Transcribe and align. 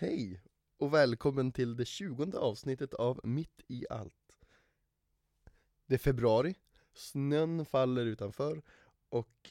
Hej 0.00 0.40
och 0.78 0.94
välkommen 0.94 1.52
till 1.52 1.76
det 1.76 1.84
tjugonde 1.84 2.38
avsnittet 2.38 2.94
av 2.94 3.20
Mitt 3.24 3.60
i 3.68 3.86
allt. 3.90 4.36
Det 5.86 5.94
är 5.94 5.98
februari, 5.98 6.54
snön 6.94 7.66
faller 7.66 8.06
utanför 8.06 8.62
och 9.08 9.50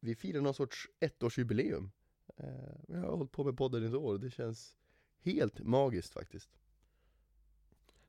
vi 0.00 0.14
firar 0.14 0.40
någon 0.40 0.54
sorts 0.54 0.88
ettårsjubileum. 1.00 1.90
Eh, 2.36 2.46
jag 2.88 2.98
har 2.98 3.16
hållit 3.16 3.32
på 3.32 3.44
med 3.44 3.56
podden 3.56 3.84
i 3.84 3.86
ett 3.86 3.94
år 3.94 4.12
och 4.12 4.20
det 4.20 4.30
känns 4.30 4.76
helt 5.20 5.60
magiskt 5.60 6.12
faktiskt. 6.12 6.58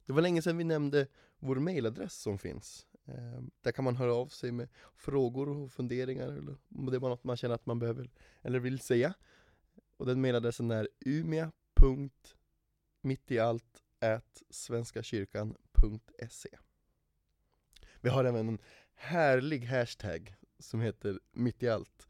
Det 0.05 0.13
var 0.13 0.21
länge 0.21 0.41
sedan 0.41 0.57
vi 0.57 0.63
nämnde 0.63 1.07
vår 1.39 1.55
mailadress 1.55 2.13
som 2.13 2.37
finns. 2.37 2.87
Eh, 3.05 3.41
där 3.61 3.71
kan 3.71 3.85
man 3.85 3.95
höra 3.95 4.13
av 4.13 4.27
sig 4.27 4.51
med 4.51 4.69
frågor 4.95 5.49
och 5.49 5.71
funderingar 5.71 6.27
eller 6.27 6.57
om 6.75 6.85
det 6.85 6.99
var 6.99 7.09
något 7.09 7.23
man 7.23 7.37
känner 7.37 7.55
att 7.55 7.65
man 7.65 7.79
behöver 7.79 8.11
eller 8.41 8.59
vill 8.59 8.79
säga. 8.79 9.13
Och 9.99 10.05
den 10.05 10.21
mejladressen 10.21 10.71
är 10.71 10.87
umia.mittiallt 10.99 13.83
svenskakyrkan.se 14.49 16.49
Vi 18.01 18.09
har 18.09 18.25
även 18.25 18.49
en 18.49 18.59
härlig 18.93 19.65
hashtag 19.65 20.35
som 20.59 20.81
heter 20.81 21.19
mittiallt 21.31 22.07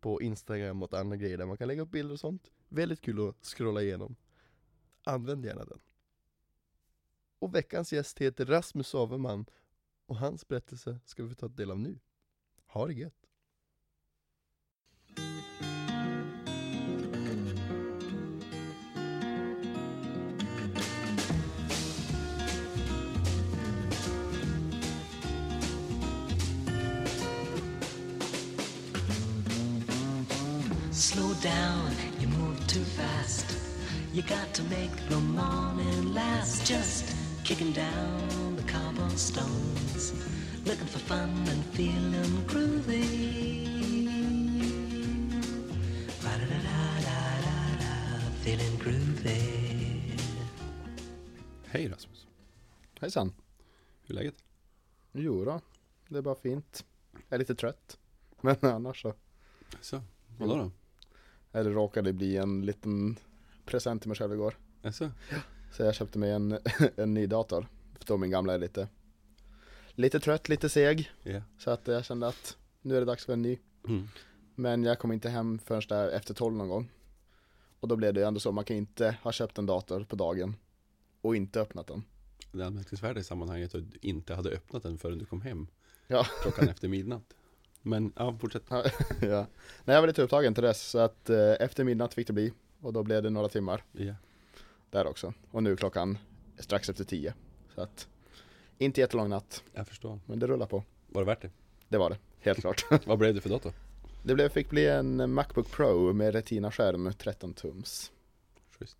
på 0.00 0.22
Instagram 0.22 0.82
och 0.82 0.94
andra 0.94 1.16
grejer 1.16 1.38
där 1.38 1.46
man 1.46 1.56
kan 1.56 1.68
lägga 1.68 1.82
upp 1.82 1.90
bilder 1.90 2.12
och 2.12 2.20
sånt. 2.20 2.50
Väldigt 2.68 3.00
kul 3.00 3.28
att 3.28 3.44
scrolla 3.44 3.82
igenom. 3.82 4.16
Använd 5.04 5.44
gärna 5.44 5.64
den. 5.64 5.80
Och 7.38 7.54
veckans 7.54 7.92
gäst 7.92 8.18
heter 8.18 8.46
Rasmus 8.46 8.94
Averman 8.94 9.46
och 10.06 10.16
hans 10.16 10.48
berättelse 10.48 11.00
ska 11.04 11.22
vi 11.22 11.28
få 11.28 11.34
ta 11.34 11.48
del 11.48 11.70
av 11.70 11.78
nu. 11.78 11.98
Ha 12.66 12.86
det 12.86 12.94
gött! 12.94 13.25
You 34.16 34.22
got 34.22 34.54
to 34.54 34.62
make 34.62 34.96
the 35.10 35.20
morning 35.20 36.14
last. 36.14 36.66
Just 36.66 37.14
kicking 37.44 37.72
down 37.72 38.56
the 38.56 38.62
cobblestones, 38.62 40.14
looking 40.64 40.86
for 40.86 40.98
fun 40.98 41.28
and 41.50 41.62
feeling 41.74 42.46
groovy. 42.46 43.66
Feeling 48.42 48.78
groovy. 48.78 50.18
Hej 51.66 51.88
Rasmus, 51.88 52.26
Hejsan. 53.00 53.32
hur 54.02 54.14
är 54.14 54.18
läget? 54.18 54.44
Jo 55.12 55.44
då, 55.44 55.60
det 56.08 56.18
är 56.18 56.22
bara 56.22 56.34
fint. 56.34 56.84
Jag 57.12 57.34
är 57.34 57.38
lite 57.38 57.54
trött. 57.54 57.98
Men 58.40 58.56
annars 58.60 59.02
så. 59.02 59.14
Så, 59.80 60.02
vadå 60.38 60.56
då? 60.56 60.70
Eller 61.58 61.70
råkade 61.70 62.12
bli 62.12 62.36
en 62.36 62.66
liten 62.66 63.16
present 63.66 64.02
till 64.02 64.08
mig 64.08 64.16
själv 64.18 64.32
igår. 64.32 64.58
Alltså, 64.82 65.10
Så 65.72 65.82
jag 65.82 65.94
köpte 65.94 66.18
mig 66.18 66.30
en, 66.30 66.58
en 66.96 67.14
ny 67.14 67.26
dator. 67.26 67.66
För 68.06 68.16
min 68.16 68.30
gamla 68.30 68.54
är 68.54 68.58
lite, 68.58 68.88
lite 69.90 70.20
trött, 70.20 70.48
lite 70.48 70.68
seg. 70.68 71.10
ja. 71.22 71.42
Så 71.58 71.70
att 71.70 71.86
jag 71.86 72.04
kände 72.04 72.28
att 72.28 72.56
nu 72.82 72.96
är 72.96 73.00
det 73.00 73.06
dags 73.06 73.24
för 73.24 73.32
en 73.32 73.42
ny. 73.42 73.58
Mm. 73.88 74.08
Men 74.54 74.84
jag 74.84 74.98
kom 74.98 75.12
inte 75.12 75.28
hem 75.28 75.58
förrän 75.58 75.82
där 75.88 76.08
efter 76.08 76.34
tolv 76.34 76.56
någon 76.56 76.68
gång. 76.68 76.90
Och 77.80 77.88
då 77.88 77.96
blev 77.96 78.14
det 78.14 78.20
ju 78.20 78.26
ändå 78.26 78.40
så, 78.40 78.52
man 78.52 78.64
kan 78.64 78.76
inte 78.76 79.16
ha 79.22 79.32
köpt 79.32 79.58
en 79.58 79.66
dator 79.66 80.04
på 80.04 80.16
dagen 80.16 80.56
och 81.20 81.36
inte 81.36 81.60
öppnat 81.60 81.86
den. 81.86 82.02
Det 82.52 82.66
anmärkningsvärda 82.66 83.20
i 83.20 83.24
sammanhanget 83.24 83.74
att 83.74 83.90
du 83.92 83.98
inte 84.02 84.34
hade 84.34 84.50
öppnat 84.50 84.82
den 84.82 84.98
förrän 84.98 85.18
du 85.18 85.24
kom 85.24 85.40
hem 85.40 85.66
Ja. 86.06 86.26
klockan 86.42 86.68
efter 86.68 86.88
midnatt. 86.88 87.34
Men 87.82 88.12
ja, 88.16 88.38
fortsätt. 88.40 88.62
ja. 89.20 89.46
Nej, 89.84 89.94
jag 89.94 90.00
var 90.00 90.06
lite 90.06 90.22
upptagen 90.22 90.54
till 90.54 90.62
dess, 90.64 90.82
så 90.90 90.98
att 90.98 91.30
eh, 91.30 91.52
efter 91.60 91.84
midnatt 91.84 92.14
fick 92.14 92.26
det 92.26 92.32
bli. 92.32 92.52
Och 92.86 92.92
då 92.92 93.02
blev 93.02 93.22
det 93.22 93.30
några 93.30 93.48
timmar. 93.48 93.84
Ja. 93.92 94.14
där 94.90 95.06
också. 95.06 95.34
Och 95.50 95.62
nu 95.62 95.76
klockan 95.76 96.18
strax 96.58 96.88
efter 96.88 97.04
tio. 97.04 97.34
Så 97.74 97.80
att, 97.80 98.08
inte 98.78 99.00
jättelång 99.00 99.28
natt, 99.28 99.64
Jag 99.72 99.88
förstår. 99.88 100.20
men 100.26 100.38
det 100.38 100.46
rullar 100.46 100.66
på. 100.66 100.84
Var 101.06 101.22
det 101.22 101.26
värt 101.26 101.42
det? 101.42 101.50
Det 101.88 101.98
var 101.98 102.10
det, 102.10 102.18
helt 102.38 102.60
klart. 102.60 102.84
Vad 103.06 103.18
blev 103.18 103.34
det 103.34 103.40
för 103.40 103.50
dator? 103.50 103.72
Det 104.22 104.34
blev, 104.34 104.48
fick 104.48 104.70
bli 104.70 104.86
en 104.86 105.32
Macbook 105.32 105.70
Pro 105.70 106.12
med 106.12 106.34
Retina-skärm 106.34 107.12
13 107.12 107.54
tums. 107.54 108.12
Schysst. 108.78 108.96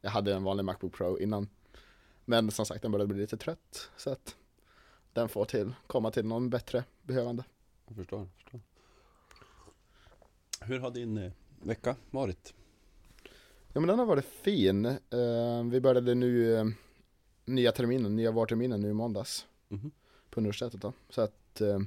Jag 0.00 0.10
hade 0.10 0.34
en 0.34 0.44
vanlig 0.44 0.64
Macbook 0.64 0.92
Pro 0.92 1.18
innan. 1.18 1.48
Men 2.24 2.50
som 2.50 2.66
sagt, 2.66 2.82
den 2.82 2.92
började 2.92 3.14
bli 3.14 3.22
lite 3.22 3.36
trött. 3.36 3.90
Så 3.96 4.10
att 4.10 4.36
den 5.12 5.28
får 5.28 5.44
till, 5.44 5.72
komma 5.86 6.10
till 6.10 6.24
någon 6.26 6.50
bättre 6.50 6.84
behövande. 7.02 7.44
Jag 7.86 7.96
förstår. 7.96 8.18
Jag 8.20 8.28
förstår. 8.34 8.60
Hur 10.60 10.78
har 10.78 10.90
din 10.90 11.18
eh, 11.18 11.32
vecka 11.62 11.96
varit? 12.10 12.54
Ja 13.72 13.80
men 13.80 13.88
den 13.88 13.98
har 13.98 14.06
varit 14.06 14.24
fin. 14.24 14.86
Eh, 14.86 15.64
vi 15.70 15.80
började 15.80 16.14
nu 16.14 16.54
eh, 16.56 16.64
nya 17.44 17.72
terminen, 17.72 18.16
nya 18.16 18.30
vårterminen 18.30 18.80
nu 18.80 18.90
i 18.90 18.92
måndags. 18.92 19.46
Mhm. 19.68 19.90
på 20.30 20.40
universitetet 20.40 20.80
då. 20.80 20.92
Så 21.08 21.20
att 21.20 21.60
eh, 21.60 21.78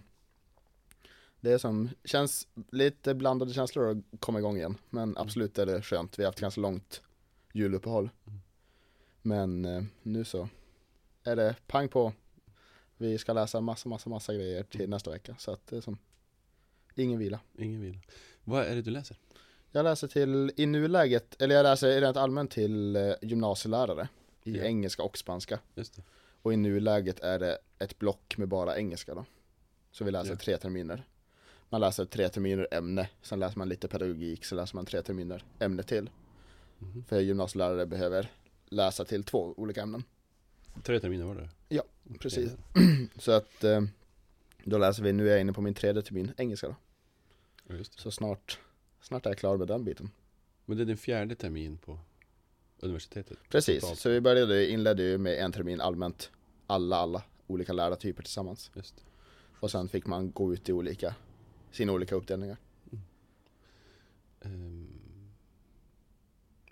det 1.39 1.51
är 1.51 1.57
som, 1.57 1.89
känns 2.03 2.47
lite 2.71 3.13
blandade 3.13 3.53
känslor 3.53 3.89
att 3.89 4.19
komma 4.19 4.39
igång 4.39 4.57
igen. 4.57 4.77
Men 4.89 5.17
absolut 5.17 5.57
är 5.57 5.65
det 5.65 5.81
skönt. 5.81 6.19
Vi 6.19 6.23
har 6.23 6.27
haft 6.27 6.39
ganska 6.39 6.61
långt 6.61 7.01
juluppehåll. 7.53 8.09
Mm. 8.27 8.39
Men 9.21 9.87
nu 10.03 10.25
så 10.25 10.49
är 11.23 11.35
det 11.35 11.55
pang 11.67 11.89
på. 11.89 12.13
Vi 12.97 13.17
ska 13.17 13.33
läsa 13.33 13.61
massa, 13.61 13.89
massa, 13.89 14.09
massa 14.09 14.33
grejer 14.33 14.63
till 14.63 14.89
nästa 14.89 15.11
vecka. 15.11 15.35
Så 15.39 15.51
att 15.51 15.67
det 15.67 15.77
är 15.77 15.81
som 15.81 15.97
ingen 16.95 17.19
vila. 17.19 17.39
Ingen 17.57 17.81
vila. 17.81 17.99
Vad 18.43 18.63
är 18.63 18.75
det 18.75 18.81
du 18.81 18.91
läser? 18.91 19.17
Jag 19.75 19.83
läser 19.83 20.07
till, 20.07 20.51
i 20.55 20.65
nuläget, 20.65 21.41
eller 21.41 21.55
jag 21.55 21.63
läser 21.63 22.01
rent 22.01 22.17
allmänt 22.17 22.51
till 22.51 22.95
eh, 22.95 23.13
gymnasielärare. 23.21 24.07
I 24.43 24.57
Ja. 24.57 24.63
engelska 24.63 25.03
och 25.03 25.17
spanska. 25.17 25.59
Just 25.75 25.95
det. 25.95 26.01
Och 26.41 26.53
i 26.53 26.57
nuläget 26.57 27.19
är 27.19 27.39
det 27.39 27.57
ett 27.79 27.99
block 27.99 28.37
med 28.37 28.47
bara 28.47 28.77
engelska 28.77 29.13
då. 29.15 29.25
Så 29.91 30.03
vi 30.03 30.11
läser 30.11 30.29
Ja. 30.31 30.35
tre 30.37 30.57
terminer. 30.57 31.03
Man 31.69 31.81
läser 31.81 32.05
tre 32.05 32.29
terminer 32.29 32.67
ämne, 32.71 33.09
sen 33.21 33.39
läser 33.39 33.57
man 33.57 33.69
lite 33.69 33.87
pedagogik, 33.87 34.45
så 34.45 34.55
läser 34.55 34.75
man 34.75 34.85
tre 34.85 35.01
terminer 35.01 35.45
ämne 35.59 35.83
till. 35.83 36.09
Mhm. 36.79 37.03
För 37.07 37.19
gymnasielärare 37.19 37.85
behöver 37.85 38.31
läsa 38.65 39.05
till 39.05 39.23
två 39.23 39.53
olika 39.57 39.81
ämnen. 39.81 40.03
Tre 40.83 40.99
terminer 40.99 41.25
var 41.25 41.35
det? 41.35 41.49
Ja, 41.69 41.83
precis. 42.19 42.51
Okej. 42.71 43.09
Så 43.19 43.31
att 43.31 43.63
eh, 43.63 43.81
då 44.63 44.77
läser 44.77 45.03
vi, 45.03 45.13
nu 45.13 45.27
är 45.27 45.31
jag 45.31 45.41
inne 45.41 45.53
på 45.53 45.61
min 45.61 45.73
tredje 45.73 46.01
termin 46.01 46.31
engelska 46.37 46.67
då. 46.67 46.75
Just 47.75 47.95
det. 47.95 48.01
Så 48.01 48.11
snart, 48.11 48.59
snart 49.03 49.25
är 49.25 49.29
jag 49.29 49.37
klar 49.37 49.57
med 49.57 49.67
den 49.67 49.83
biten. 49.83 50.11
Men 50.65 50.77
det 50.77 50.83
är 50.83 50.85
din 50.85 50.97
fjärde 50.97 51.35
termin 51.35 51.77
på 51.77 51.99
universitetet? 52.79 53.37
Precis, 53.49 53.81
Totalt. 53.81 53.99
så 53.99 54.09
vi 54.09 54.21
började, 54.21 54.69
inledde 54.69 55.03
ju 55.03 55.17
med 55.17 55.37
en 55.37 55.51
termin 55.51 55.81
allmänt, 55.81 56.31
alla, 56.67 56.95
alla 56.95 57.23
olika 57.47 57.73
lärartyper 57.73 58.23
tillsammans. 58.23 58.71
Just. 58.75 59.05
Och 59.59 59.71
sen 59.71 59.89
fick 59.89 60.05
man 60.05 60.31
gå 60.31 60.53
ut 60.53 60.69
i 60.69 60.73
olika, 60.73 61.15
sina 61.71 61.91
olika 61.93 62.15
uppdelningar. 62.15 62.57
Ehm, 64.41 64.87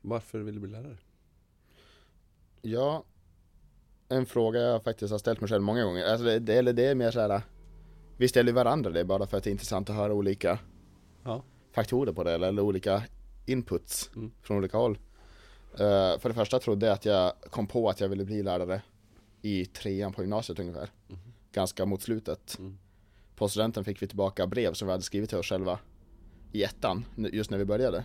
varför 0.02 0.40
vill 0.40 0.54
du 0.54 0.60
bli 0.62 0.72
lärare? 0.72 0.98
Ja, 2.62 3.04
en 4.10 4.26
fråga 4.26 4.60
jag 4.60 4.84
faktiskt 4.84 5.12
har 5.12 5.20
ställt 5.20 5.42
mig 5.42 5.50
själv 5.50 5.64
många 5.64 5.84
gånger. 5.84 6.06
Alltså 6.06 6.26
det, 6.26 6.40
det, 6.40 6.54
eller 6.54 6.74
det 6.74 6.86
är 6.86 6.96
mer 6.96 7.12
såhär, 7.12 7.42
vi 8.18 8.28
ställer 8.28 8.54
varandra 8.54 8.92
det 8.92 9.06
bara 9.06 9.28
för 9.28 9.38
att 9.38 9.44
det 9.44 9.50
är 9.50 9.52
intressant 9.52 9.90
att 9.90 9.96
höra 9.96 10.14
olika 10.14 10.60
Ja. 11.24 11.44
Faktorer 11.72 12.14
på 12.14 12.24
det 12.24 12.32
eller, 12.32 12.48
eller 12.48 12.62
olika 12.62 13.04
inputs 13.46 14.10
Mm. 14.16 14.32
från 14.42 14.58
olika 14.58 14.78
håll. 14.78 14.98
Eh, 15.74 16.20
för 16.20 16.28
det 16.30 16.34
första 16.36 16.60
trodde 16.60 16.86
jag 16.86 16.94
att 16.94 17.06
jag 17.06 17.34
kom 17.50 17.68
på 17.68 17.90
att 17.90 18.00
jag 18.00 18.10
ville 18.10 18.26
bli 18.26 18.44
lärare 18.44 18.82
i 19.42 19.66
trean 19.66 20.14
på 20.14 20.22
gymnasiet 20.22 20.60
ungefär. 20.60 20.90
Mhm. 21.08 21.20
Ganska 21.52 21.86
mot 21.86 22.02
slutet. 22.02 22.56
Mm. 22.60 22.78
På 23.36 23.48
studenten 23.50 23.84
fick 23.86 24.02
vi 24.02 24.08
tillbaka 24.08 24.48
brev 24.48 24.74
som 24.74 24.88
vi 24.88 24.92
hade 24.92 25.04
skrivit 25.04 25.30
till 25.30 25.38
oss 25.38 25.46
själva 25.46 25.80
i 26.52 26.64
ettan, 26.64 27.06
just 27.16 27.52
när 27.52 27.58
vi 27.58 27.66
började. 27.66 28.04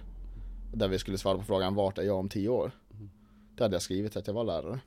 Där 0.75 0.89
vi 0.89 0.99
skulle 0.99 1.19
svara 1.19 1.39
på 1.39 1.45
frågan 1.45 1.75
vart 1.75 1.99
är 1.99 2.03
jag 2.03 2.17
om 2.17 2.29
tio 2.29 2.49
år? 2.49 2.71
Mhm. 2.91 3.11
Där 3.55 3.65
hade 3.65 3.75
jag 3.75 3.83
skrivit 3.83 4.17
att 4.17 4.27
jag 4.27 4.35
var 4.35 4.45
lärare 4.45 4.81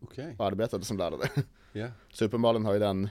Okej. 0.00 0.34
och 0.38 0.46
arbetade 0.46 0.84
som 0.84 0.98
lärare. 0.98 1.28
Ja. 1.72 1.88
Så 2.12 2.24
uppenbarligen 2.24 2.64
har 2.64 2.72
ju 2.72 2.78
den 2.78 3.08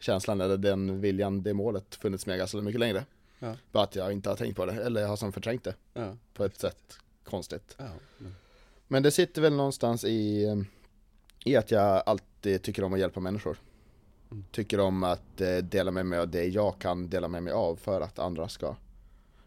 känslan 0.00 0.40
eller 0.40 0.56
den 0.56 1.00
viljan, 1.00 1.42
det 1.42 1.54
målet 1.54 1.94
funnits 1.94 2.26
med 2.26 2.38
ganska 2.38 2.58
mycket 2.58 2.80
längre. 2.80 3.04
Ja. 3.44 3.56
Bara 3.72 3.84
att 3.84 3.96
jag 3.96 4.12
inte 4.12 4.28
har 4.28 4.36
tänkt 4.36 4.56
på 4.56 4.66
det, 4.66 4.72
eller 4.72 5.00
jag 5.00 5.08
har 5.08 5.16
som 5.16 5.32
förträngt 5.32 5.64
det 5.64 5.74
Ja. 5.94 6.16
på 6.34 6.44
ett 6.44 6.60
sätt 6.60 6.98
konstigt. 7.24 7.74
ja. 7.78 7.84
Men, 8.18 8.34
Men 8.88 9.02
det 9.02 9.10
sitter 9.10 9.42
väl 9.42 9.54
någonstans 9.54 10.04
i, 10.04 10.44
eh, 10.44 10.56
i 11.44 11.56
att 11.56 11.70
jag 11.70 12.02
alltid 12.06 12.62
tycker 12.62 12.84
om 12.84 12.92
att 12.92 12.98
hjälpa 13.00 13.20
människor. 13.20 13.56
Mm. 14.30 14.44
Tycker 14.50 14.80
om 14.80 15.02
att 15.04 15.40
eh, 15.40 15.56
dela 15.56 15.90
med 15.90 16.06
mig 16.06 16.18
av 16.18 16.28
det 16.28 16.44
jag 16.44 16.78
kan 16.78 17.08
dela 17.10 17.28
med 17.28 17.42
mig 17.42 17.52
av 17.52 17.76
för 17.76 18.00
att 18.00 18.18
andra 18.18 18.48
ska 18.48 18.76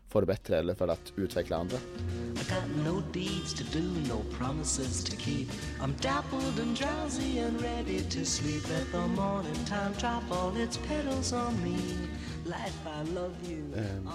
få 0.09 0.19
det 0.19 0.25
bättre 0.25 0.57
eller 0.59 0.73
för 0.75 0.87
att 0.87 1.13
utveckla 1.15 1.57
andra. 1.57 1.77
I 1.77 2.39
got 2.49 2.85
no 2.85 3.01
deeds 3.13 3.53
to 3.53 3.63
do, 3.77 3.83
no 3.83 4.23
promises 4.37 5.03
to 5.03 5.15
keep. 5.17 5.47
I'm 5.81 5.93
dappled 6.01 6.59
and 6.61 6.77
drowsy 6.77 7.39
and 7.39 7.61
ready 7.61 7.99
to 8.01 8.25
sleep. 8.25 8.69
Let 8.69 8.91
the 8.91 9.07
morning 9.21 9.65
time 9.65 9.93
drop 9.99 10.23
all 10.31 10.61
its 10.63 10.77
petals 10.87 11.33
on 11.33 11.53
me. 11.63 11.77
Ehm, 13.75 14.09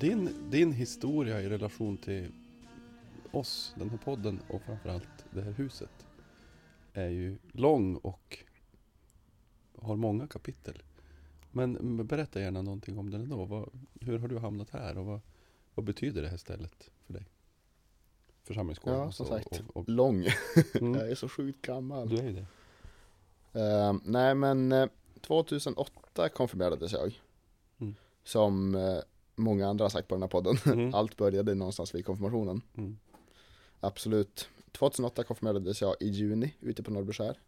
Din, 0.00 0.50
din 0.50 0.72
historia 0.72 1.42
i 1.42 1.48
relation 1.48 1.96
till 1.96 2.32
oss, 3.32 3.74
den 3.78 3.90
här 3.90 3.98
podden 3.98 4.40
och 4.48 4.62
framförallt 4.62 5.24
det 5.30 5.42
här 5.42 5.52
huset 5.52 6.06
är 6.92 7.08
ju 7.08 7.38
lång 7.52 7.96
och 7.96 8.38
har 9.78 9.96
många 9.96 10.26
kapitel. 10.26 10.82
Men 11.50 12.06
berätta 12.06 12.40
gärna 12.40 12.62
någonting 12.62 12.98
om 12.98 13.10
den 13.10 13.22
ändå. 13.22 13.44
Vad, 13.44 13.70
hur 14.00 14.18
har 14.18 14.28
du 14.28 14.38
hamnat 14.38 14.70
här 14.70 14.98
och 14.98 15.06
vad, 15.06 15.20
vad 15.74 15.84
betyder 15.84 16.22
det 16.22 16.28
här 16.28 16.36
stället 16.36 16.90
för 17.06 17.12
dig? 17.12 17.26
Församlingsgården 18.44 18.98
Ja, 19.00 19.06
och 19.06 19.14
som 19.14 19.26
sagt. 19.26 19.46
Och, 19.46 19.76
och, 19.76 19.88
Lång. 19.88 20.26
mm, 20.74 20.94
Jag 20.94 21.10
är 21.10 21.14
så 21.14 21.28
sjukt 21.28 21.62
gammal. 21.62 22.08
du 22.08 22.16
är 22.18 22.22
ju 22.22 22.32
det. 22.32 22.46
Eh, 23.60 23.94
nej 24.04 24.34
men 24.34 24.72
eh, 24.72 24.88
2008 25.20 26.28
konfirmerades 26.28 26.92
jag. 26.92 27.20
Som 28.26 28.74
eh, 28.74 28.98
många 29.34 29.68
andra 29.68 29.84
har 29.84 29.90
sagt 29.90 30.08
på 30.08 30.14
den 30.14 30.22
här 30.22 30.28
podden. 30.28 30.56
Mm. 30.66 30.94
Allt 30.94 31.16
började 31.16 31.54
någonstans 31.54 31.94
vid 31.94 32.06
konfirmationen. 32.06 32.62
Mm. 32.76 32.98
Absolut. 33.80 34.48
2008 34.72 35.24
konfirmerades 35.24 35.80
jag 35.82 35.96
i 36.00 36.08
juni 36.08 36.54
ute 36.60 36.82
på 36.82 36.90
Norrbyskär. 36.90 37.38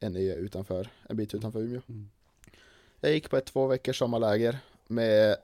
En 0.00 0.16
ö 0.16 0.34
utanför, 0.34 0.90
en 1.08 1.16
bit 1.16 1.34
utanför 1.34 1.60
Umeå. 1.60 1.80
Mm. 1.88 2.10
Jag 3.00 3.12
gick 3.12 3.30
på 3.30 3.36
ett 3.36 3.46
två 3.46 3.66
veckors 3.66 3.98
sommarläger 3.98 4.58
med 4.86 5.36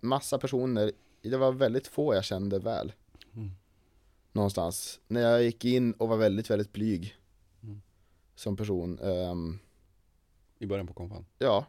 massa 0.00 0.38
personer. 0.38 0.92
Det 1.22 1.36
var 1.36 1.52
väldigt 1.52 1.86
få 1.86 2.14
jag 2.14 2.24
kände 2.24 2.58
väl. 2.58 2.92
Mm. 3.34 3.50
Någonstans. 4.32 5.00
När 5.08 5.20
jag 5.20 5.42
gick 5.42 5.64
in 5.64 5.92
och 5.92 6.08
var 6.08 6.16
väldigt, 6.16 6.50
väldigt 6.50 6.72
blyg. 6.72 7.16
Mm. 7.62 7.82
Som 8.34 8.56
person. 8.56 8.98
ehm, 8.98 9.58
I 10.58 10.66
början 10.66 10.86
på 10.86 10.92
konfan. 10.92 11.26
Ja, 11.38 11.66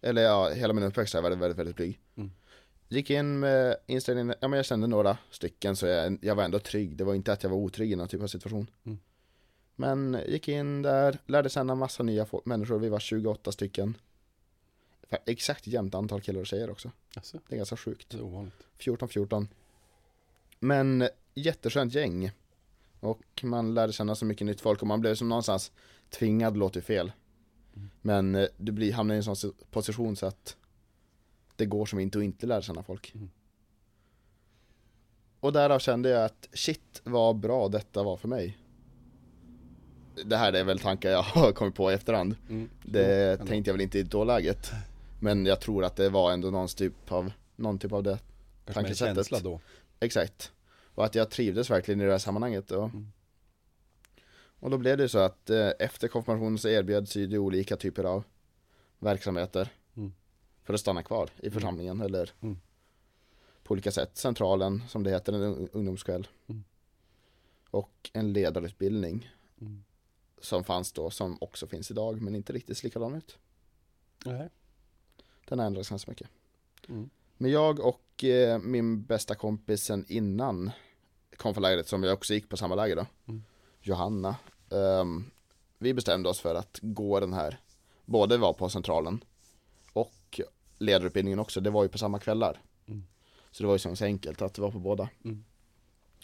eller 0.00 0.22
ja, 0.22 0.48
hela 0.48 0.72
min 0.72 0.84
uppväxt 0.84 1.14
har 1.14 1.18
jag 1.18 1.22
varit 1.22 1.38
väldigt, 1.38 1.58
väldigt 1.58 1.76
blyg. 1.76 2.00
Mm. 2.16 2.30
Gick 2.88 3.10
in 3.10 3.38
med 3.38 3.76
inställningen, 3.86 4.34
ja 4.40 4.48
men 4.48 4.56
jag 4.56 4.66
kände 4.66 4.86
några 4.86 5.18
stycken 5.30 5.76
så 5.76 5.86
jag, 5.86 6.18
jag 6.22 6.34
var 6.34 6.44
ändå 6.44 6.58
trygg. 6.58 6.96
Det 6.96 7.04
var 7.04 7.14
inte 7.14 7.32
att 7.32 7.42
jag 7.42 7.50
var 7.50 7.56
otrygg 7.56 7.92
i 7.92 7.96
någon 7.96 8.08
typ 8.08 8.22
av 8.22 8.26
situation. 8.26 8.70
Mm. 8.84 8.98
Men 9.76 10.20
gick 10.28 10.48
in 10.48 10.82
där, 10.82 11.18
lärde 11.26 11.48
känna 11.48 11.74
massa 11.74 12.02
nya 12.02 12.26
människor, 12.44 12.78
vi 12.78 12.88
var 12.88 13.00
28 13.00 13.52
stycken. 13.52 13.96
Exakt 15.26 15.66
jämnt 15.66 15.94
antal 15.94 16.20
killar 16.20 16.40
och 16.40 16.46
tjejer 16.46 16.70
också. 16.70 16.90
Alltså, 17.14 17.38
Det 17.48 17.54
är 17.54 17.56
ganska 17.56 17.76
sjukt. 17.76 18.10
det 18.10 18.16
är 18.16 18.22
ovanligt. 18.22 18.54
14-14. 18.78 19.46
Men 20.58 21.08
jätteskönt 21.34 21.94
gäng. 21.94 22.30
Och 23.00 23.22
man 23.42 23.74
lärde 23.74 23.92
känna 23.92 24.14
så 24.14 24.24
mycket 24.24 24.46
nytt 24.46 24.60
folk 24.60 24.80
och 24.80 24.86
man 24.86 25.00
blev 25.00 25.14
som 25.14 25.28
någonstans 25.28 25.72
tvingad, 26.10 26.56
låter 26.56 26.80
fel. 26.80 27.12
Mm. 27.76 27.90
Men 28.02 28.34
eh, 28.34 28.48
du 28.56 28.72
blir, 28.72 28.92
hamnar 28.92 29.14
i 29.14 29.18
en 29.18 29.24
sån 29.24 29.36
si- 29.36 29.52
position 29.70 30.16
så 30.16 30.26
att 30.26 30.56
det 31.56 31.66
går 31.66 31.86
som 31.86 31.98
inte 31.98 32.18
att 32.18 32.24
inte 32.24 32.46
lära 32.46 32.62
känna 32.62 32.82
folk. 32.82 33.12
Mm. 33.14 33.30
Och 35.40 35.52
därav 35.52 35.78
kände 35.78 36.08
jag 36.08 36.24
att 36.24 36.48
shit 36.52 37.00
vad 37.04 37.36
bra 37.36 37.68
detta 37.68 38.02
var 38.02 38.16
för 38.16 38.28
mig. 38.28 38.58
Det 40.24 40.36
här 40.36 40.52
är 40.52 40.64
väl 40.64 40.78
tankar 40.78 41.10
jag 41.10 41.22
har 41.22 41.52
kommit 41.52 41.74
på 41.74 41.90
i 41.90 41.94
efterhand. 41.94 42.36
Mm. 42.48 42.68
Det 42.84 43.36
tänkte 43.36 43.68
jag 43.70 43.74
väl 43.74 43.80
inte 43.80 43.98
i 43.98 44.02
dåläget. 44.02 44.70
Men 45.20 45.46
jag 45.46 45.60
tror 45.60 45.84
att 45.84 45.96
det 45.96 46.08
var 46.08 46.32
ändå 46.32 46.50
någon 46.50 46.68
typ 46.68 47.12
av, 47.12 47.32
någon 47.56 47.78
typ 47.78 47.92
av 47.92 48.02
det 48.02 48.18
Kanske 48.64 48.74
tankesättet. 48.82 49.14
känsla 49.16 49.40
då. 49.40 49.60
Exakt. 50.00 50.52
Och 50.94 51.04
att 51.04 51.14
jag 51.14 51.30
trivdes 51.30 51.70
verkligen 51.70 52.00
i 52.00 52.04
det 52.04 52.10
här 52.10 52.18
sammanhanget. 52.18 52.70
Och, 52.70 52.84
Mm. 52.84 53.12
Och 54.60 54.70
då 54.70 54.78
blev 54.78 54.98
det 54.98 55.08
så 55.08 55.18
att 55.18 55.50
eh, 55.50 55.70
efter 55.78 56.08
konfirmationen 56.08 56.58
så 56.58 56.68
erbjöds 56.68 57.16
ju 57.16 57.26
det 57.26 57.38
olika 57.38 57.76
typer 57.76 58.04
av 58.04 58.24
verksamheter. 58.98 59.72
Mm. 59.96 60.12
För 60.62 60.74
att 60.74 60.80
stanna 60.80 61.02
kvar 61.02 61.30
i 61.36 61.50
församlingen 61.50 62.00
eller 62.00 62.30
Mm. 62.40 62.58
på 63.62 63.72
olika 63.72 63.90
sätt. 63.90 64.16
Centralen 64.16 64.82
som 64.88 65.02
det 65.02 65.10
heter, 65.10 65.32
en 65.32 65.42
ung- 65.42 65.68
ungdomskväll. 65.72 66.28
Mm. 66.46 66.64
Och 67.70 68.10
en 68.12 68.32
ledarutbildning 68.32 69.30
Mm. 69.60 69.84
som 70.40 70.64
fanns 70.64 70.92
då, 70.92 71.10
som 71.10 71.38
också 71.40 71.66
finns 71.66 71.90
idag 71.90 72.22
men 72.22 72.34
inte 72.34 72.52
riktigt 72.52 72.82
likadan 72.84 73.14
ut. 73.14 73.38
Nej. 74.24 74.48
Den 75.48 75.58
har 75.58 75.66
ändrats 75.66 75.88
ganska 75.88 76.10
mycket. 76.10 76.28
Mm. 76.88 77.10
Men 77.36 77.50
jag 77.50 77.80
och 77.80 78.24
eh, 78.24 78.58
min 78.58 79.02
bästa 79.02 79.34
kompis 79.34 79.82
sen 79.84 80.04
innan 80.08 80.70
konfalägret 81.36 81.88
som 81.88 82.02
jag 82.02 82.12
också 82.14 82.34
gick 82.34 82.48
på 82.48 82.56
samma 82.56 82.74
läger 82.74 82.96
då, 82.96 83.06
Mm. 83.26 83.44
Johanna, 83.80 84.36
ehm, 84.70 85.30
vi 85.78 85.94
bestämde 85.94 86.28
oss 86.28 86.40
för 86.40 86.54
att 86.54 86.78
gå 86.82 87.20
den 87.20 87.32
här, 87.32 87.60
både 88.04 88.36
var 88.36 88.52
på 88.52 88.68
centralen 88.68 89.24
och 89.92 90.40
ledarutbildningen 90.78 91.38
också, 91.38 91.60
det 91.60 91.70
var 91.70 91.82
ju 91.82 91.88
på 91.88 91.98
samma 91.98 92.18
kvällar. 92.18 92.60
Mm. 92.86 93.04
Så 93.50 93.62
det 93.62 93.66
var 93.66 93.74
ju 93.74 93.96
så 93.96 94.04
enkelt 94.04 94.42
att 94.42 94.54
det 94.54 94.62
var 94.62 94.70
på 94.70 94.78
båda. 94.78 95.08
Mm. 95.24 95.44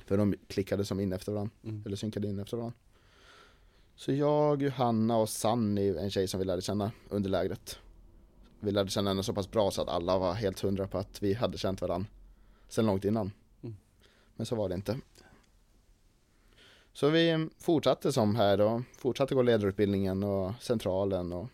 För 0.07 0.17
de 0.17 0.35
klickade 0.49 0.85
som 0.85 1.01
in 1.01 1.13
efter 1.13 1.33
varandra, 1.33 1.55
Mm. 1.65 1.83
eller 1.87 1.97
synkade 1.97 2.29
in 2.29 2.39
efter 2.39 2.57
varandra. 2.57 2.79
Så 3.97 4.13
jag, 4.13 4.63
Johanna 4.63 5.17
och 5.17 5.29
Sanni, 5.29 5.89
en 5.99 6.11
tjej 6.11 6.29
som 6.29 6.41
vi 6.41 6.47
lärde 6.47 6.63
känna 6.63 6.91
under 7.09 7.31
lägret. 7.31 7.79
Vi 8.61 8.71
lärde 8.71 8.91
känna 8.91 9.11
henne 9.11 9.23
så 9.23 9.33
pass 9.33 9.51
bra 9.51 9.71
så 9.71 9.83
att 9.83 9.89
alla 9.89 10.19
var 10.19 10.33
helt 10.35 10.61
hundra 10.61 10.87
på 10.89 10.99
att 10.99 11.23
vi 11.23 11.35
hade 11.35 11.59
känt 11.59 11.81
varandra 11.81 12.09
sen 12.69 12.87
långt 12.87 13.05
innan. 13.05 13.31
Mm. 13.63 13.77
Men 14.37 14.47
så 14.47 14.57
var 14.57 14.69
det 14.69 14.75
inte. 14.75 14.99
Så 16.95 17.09
vi 17.09 17.49
fortsatte 17.59 18.13
som 18.13 18.37
här 18.37 18.61
och 18.61 18.83
fortsatte 18.97 19.35
gå 19.35 19.43
ledarutbildningen 19.43 20.23
och 20.23 20.53
centralen 20.61 21.33
och 21.33 21.49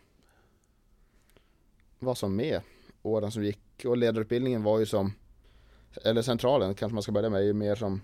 var 1.98 2.14
som 2.14 2.37
med 2.37 2.60
åren 3.02 3.31
som 3.31 3.44
gick. 3.44 3.84
Och 3.84 3.96
ledarutbildningen 3.96 4.62
var 4.62 4.78
ju 4.78 4.87
som, 4.87 5.12
eller 6.04 6.22
centralen 6.22 6.75
kanske 6.75 6.94
man 6.94 7.02
ska 7.02 7.12
börja 7.12 7.31
med, 7.31 7.40
är 7.40 7.44
ju 7.44 7.52
mer 7.52 7.75
som, 7.75 8.00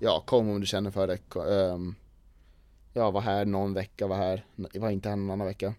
ja 0.00 0.22
kom 0.26 0.50
om 0.50 0.60
du 0.60 0.66
känner 0.66 0.90
för 0.90 1.06
det. 1.06 1.36
Ehm, 1.52 1.94
ja, 2.92 3.10
var 3.10 3.20
här 3.20 3.44
någon 3.44 3.74
vecka, 3.74 4.06
var 4.06 4.16
här, 4.16 4.44
var 4.56 4.90
inte 4.90 5.08
här 5.08 5.16
någon 5.16 5.30
annan 5.30 5.46
vecka. 5.46 5.74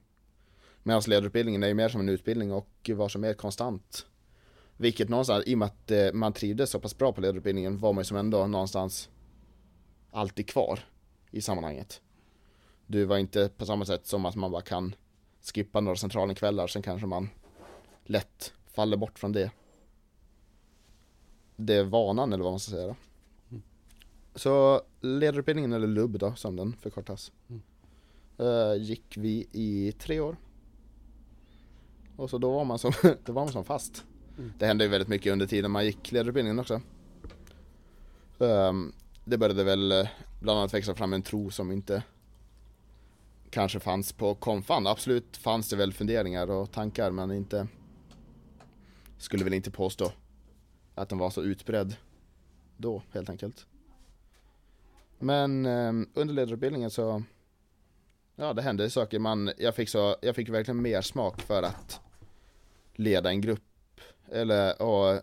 Medan 0.84 1.02
ledarutbildningen 1.08 1.64
är 1.64 1.68
ju 1.68 1.74
mer 1.74 1.90
som 1.90 2.02
en 2.02 2.10
utbildning 2.10 2.52
och 2.52 2.90
var 2.96 3.10
som 3.10 3.22
mer 3.22 3.34
konstant. 3.34 4.06
Vilket 4.78 5.10
någonstans, 5.10 5.44
i 5.48 5.54
och 5.54 5.58
med 5.58 5.66
att 5.66 5.92
eh, 5.92 6.14
man 6.14 6.34
trivdes 6.34 6.70
så 6.70 6.80
pass 6.80 6.98
bra 6.98 7.14
på 7.14 7.22
ledarutbildningen 7.22 7.80
var 7.80 7.94
man 7.94 8.02
ju 8.02 8.06
som 8.06 8.18
ändå 8.18 8.48
någonstans 8.48 9.10
alltid 10.12 10.48
kvar 10.48 10.80
i 11.32 11.42
sammanhanget. 11.42 12.02
Du 12.88 13.06
var 13.06 13.18
inte 13.18 13.50
på 13.58 13.66
samma 13.66 13.86
sätt 13.86 14.08
som 14.08 14.26
att 14.26 14.36
man 14.36 14.52
bara 14.52 14.62
kan 14.62 14.96
skippa 15.54 15.80
några 15.80 15.96
centralen 15.96 16.36
kvällar, 16.36 16.68
sen 16.68 16.82
kanske 16.82 17.08
man 17.08 17.30
lätt 18.04 18.54
faller 18.68 18.98
bort 18.98 19.20
från 19.20 19.32
det. 19.32 19.52
Det 21.56 21.74
är 21.74 21.84
vanan 21.84 22.34
eller 22.34 22.44
vad 22.44 22.54
man 22.54 22.60
ska 22.60 22.72
säga 22.72 22.88
då. 22.88 22.96
Mm. 23.50 23.64
Så 24.36 24.82
ledarutbildningen, 25.02 25.74
eller 25.74 25.88
LUB 25.88 26.20
då, 26.20 26.36
som 26.36 26.56
den 26.56 26.74
förkortas. 26.74 27.32
Mm. 27.50 27.62
eh, 28.38 28.84
gick 28.84 29.18
vi 29.18 29.48
i 29.52 29.92
tre 30.00 30.20
år. 30.20 30.38
Och 32.16 32.30
så 32.30 32.38
då 32.38 32.52
var 32.52 32.66
man 32.66 32.80
som, 32.80 32.92
då 33.26 33.34
var 33.34 33.44
man 33.44 33.54
som 33.54 33.66
fast. 33.66 34.06
Mm. 34.38 34.54
Det 34.60 34.66
hände 34.66 34.84
ju 34.84 34.90
väldigt 34.90 35.08
mycket 35.08 35.34
under 35.34 35.48
tiden 35.48 35.72
man 35.72 35.86
gick 35.86 36.12
ledarutbildningen 36.12 36.60
också. 36.60 36.82
Ehm, 38.40 38.94
det 39.28 39.38
började 39.38 39.64
väl 39.64 39.92
eh, 39.92 40.08
bland 40.40 40.60
annat 40.60 40.74
växa 40.74 40.96
fram 40.96 41.14
en 41.14 41.22
tro 41.22 41.52
som 41.52 41.72
inte 41.72 42.04
kanske 43.50 43.80
fanns 43.80 44.14
på 44.14 44.36
konfan. 44.36 44.88
Absolut 44.88 45.38
fanns 45.38 45.70
det 45.70 45.76
väl 45.76 45.94
funderingar 45.94 46.50
och 46.50 46.72
tankar 46.72 47.12
men 47.12 47.32
inte 47.32 47.68
skulle 49.18 49.44
väl 49.44 49.54
inte 49.54 49.72
påstå 49.72 50.12
att 50.96 51.10
den 51.10 51.18
var 51.18 51.30
så 51.30 51.44
utbredd 51.44 51.96
då 52.78 53.02
helt 53.12 53.30
enkelt. 53.30 53.66
Men 55.20 55.66
eh, 55.66 55.94
under 56.14 56.34
ledarutbildningen 56.34 56.92
så 56.92 57.24
Ja 58.36 58.54
det 58.54 58.62
hände 58.62 58.90
saker, 58.90 59.20
man, 59.20 59.52
jag, 59.58 59.76
fick 59.76 59.90
så, 59.90 60.16
jag 60.22 60.36
fick 60.36 60.50
verkligen 60.50 60.82
mer 60.82 61.02
smak 61.02 61.42
för 61.42 61.64
att 61.64 62.00
leda 62.96 63.30
en 63.30 63.42
grupp 63.42 63.62
eller 64.32 64.82
och 64.82 65.22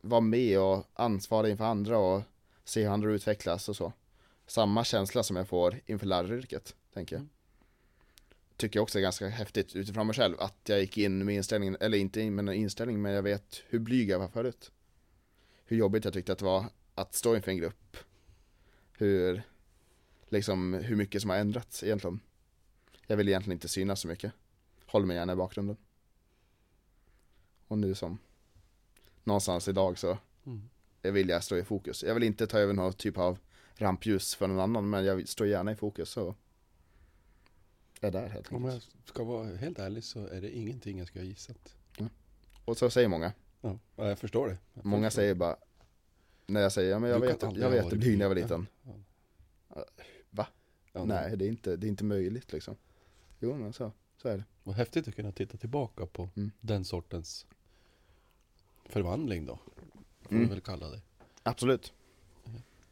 vara 0.00 0.20
med 0.20 0.60
och 0.60 0.84
ansvara 0.94 1.48
inför 1.48 1.64
andra 1.64 1.98
och 1.98 2.22
se 2.64 2.82
hur 2.82 2.90
andra 2.90 3.12
utvecklas 3.12 3.68
och 3.68 3.76
så. 3.76 3.92
Samma 4.46 4.84
känsla 4.84 5.22
som 5.22 5.36
jag 5.36 5.48
får 5.48 5.80
inför 5.86 6.06
läraryrket, 6.06 6.76
tänker 6.92 7.16
jag. 7.16 7.26
Tycker 8.56 8.78
jag 8.78 8.82
också 8.82 8.98
är 8.98 9.02
ganska 9.02 9.28
häftigt 9.28 9.76
utifrån 9.76 10.06
mig 10.06 10.16
själv 10.16 10.40
att 10.40 10.60
jag 10.64 10.80
gick 10.80 10.98
in 10.98 11.24
med 11.24 11.34
inställningen, 11.34 11.76
eller 11.80 11.98
inte 11.98 12.20
in 12.20 12.34
med 12.34 12.44
någon 12.44 12.54
inställning, 12.54 13.02
men 13.02 13.12
jag 13.12 13.22
vet 13.22 13.62
hur 13.68 13.78
blyg 13.78 14.10
jag 14.10 14.18
var 14.18 14.28
förut. 14.28 14.70
Hur 15.64 15.76
jobbigt 15.76 16.04
jag 16.04 16.14
tyckte 16.14 16.32
att 16.32 16.38
det 16.38 16.44
var 16.44 16.64
att 16.94 17.14
stå 17.14 17.36
inför 17.36 17.50
en 17.50 17.56
grupp. 17.56 17.96
Hur, 18.92 19.42
liksom, 20.28 20.74
hur 20.74 20.96
mycket 20.96 21.20
som 21.20 21.30
har 21.30 21.36
ändrats 21.36 21.82
egentligen. 21.82 22.20
Jag 23.06 23.16
vill 23.16 23.28
egentligen 23.28 23.56
inte 23.56 23.68
synas 23.68 24.00
så 24.00 24.08
mycket. 24.08 24.32
Håller 24.86 25.06
mig 25.06 25.16
gärna 25.16 25.32
i 25.32 25.36
bakgrunden. 25.36 25.76
Och 27.68 27.78
nu 27.78 27.94
som, 27.94 28.18
någonstans 29.24 29.68
idag 29.68 29.98
så 29.98 30.18
Mm. 30.46 30.68
Jag 31.04 31.12
vill 31.12 31.28
jag 31.28 31.44
stå 31.44 31.56
i 31.56 31.64
fokus. 31.64 32.02
Jag 32.02 32.14
vill 32.14 32.22
inte 32.22 32.46
ta 32.46 32.58
över 32.58 32.72
någon 32.72 32.92
typ 32.92 33.18
av 33.18 33.38
rampljus 33.74 34.34
för 34.34 34.46
någon 34.48 34.60
annan 34.60 34.90
men 34.90 35.04
jag 35.04 35.28
står 35.28 35.46
gärna 35.46 35.72
i 35.72 35.76
fokus 35.76 36.08
så 36.10 36.34
är 38.00 38.10
där 38.10 38.28
helt 38.28 38.52
Om 38.52 38.64
jag 38.64 38.82
ska 39.04 39.24
vara 39.24 39.56
helt 39.56 39.78
ärlig 39.78 40.04
så 40.04 40.26
är 40.26 40.40
det 40.40 40.56
ingenting 40.56 40.98
jag 40.98 41.06
skulle 41.06 41.24
ha 41.24 41.28
gissat. 41.28 41.74
Och 42.64 42.76
så 42.78 42.90
säger 42.90 43.08
många. 43.08 43.32
Ja, 43.60 43.78
ja, 43.96 44.08
jag 44.08 44.18
förstår 44.18 44.48
det. 44.48 44.56
Jag 44.74 44.84
Många 44.86 45.06
förstår. 45.06 45.20
säger 45.22 45.34
bara 45.34 45.56
När 46.46 46.60
jag 46.60 46.72
säger 46.72 46.90
ja, 46.90 46.98
men 46.98 47.10
jag 47.10 47.20
Du 47.22 47.30
att- 47.30 47.42
aldrig 47.44 47.64
jag 47.66 47.78
att 47.78 47.90
byn 47.90 48.18
när 48.18 48.24
jag 48.24 48.28
var 48.28 48.34
liten. 48.36 48.66
Va? 50.30 50.46
Ja, 50.92 51.04
Nej 51.04 51.36
det 51.36 51.44
är, 51.44 51.48
inte, 51.48 51.76
det 51.76 51.86
är 51.86 51.88
inte 51.88 52.04
möjligt 52.04 52.52
liksom. 52.52 52.76
Jo 53.40 53.56
men 53.56 53.72
så, 53.72 53.92
så 54.16 54.28
är 54.28 54.36
det. 54.36 54.44
Vad 54.62 54.74
häftigt 54.74 55.08
att 55.08 55.14
kunna 55.14 55.32
titta 55.32 55.56
tillbaka 55.56 56.06
på 56.06 56.28
Mm. 56.36 56.50
den 56.60 56.84
sortens 56.84 57.46
förvandling 58.88 59.46
då. 59.46 59.58
Får 60.24 60.30
Mm. 60.32 60.48
vi 60.48 60.50
väl 60.54 60.60
kalla 60.60 60.88
det. 60.88 61.00
Absolut. 61.42 61.92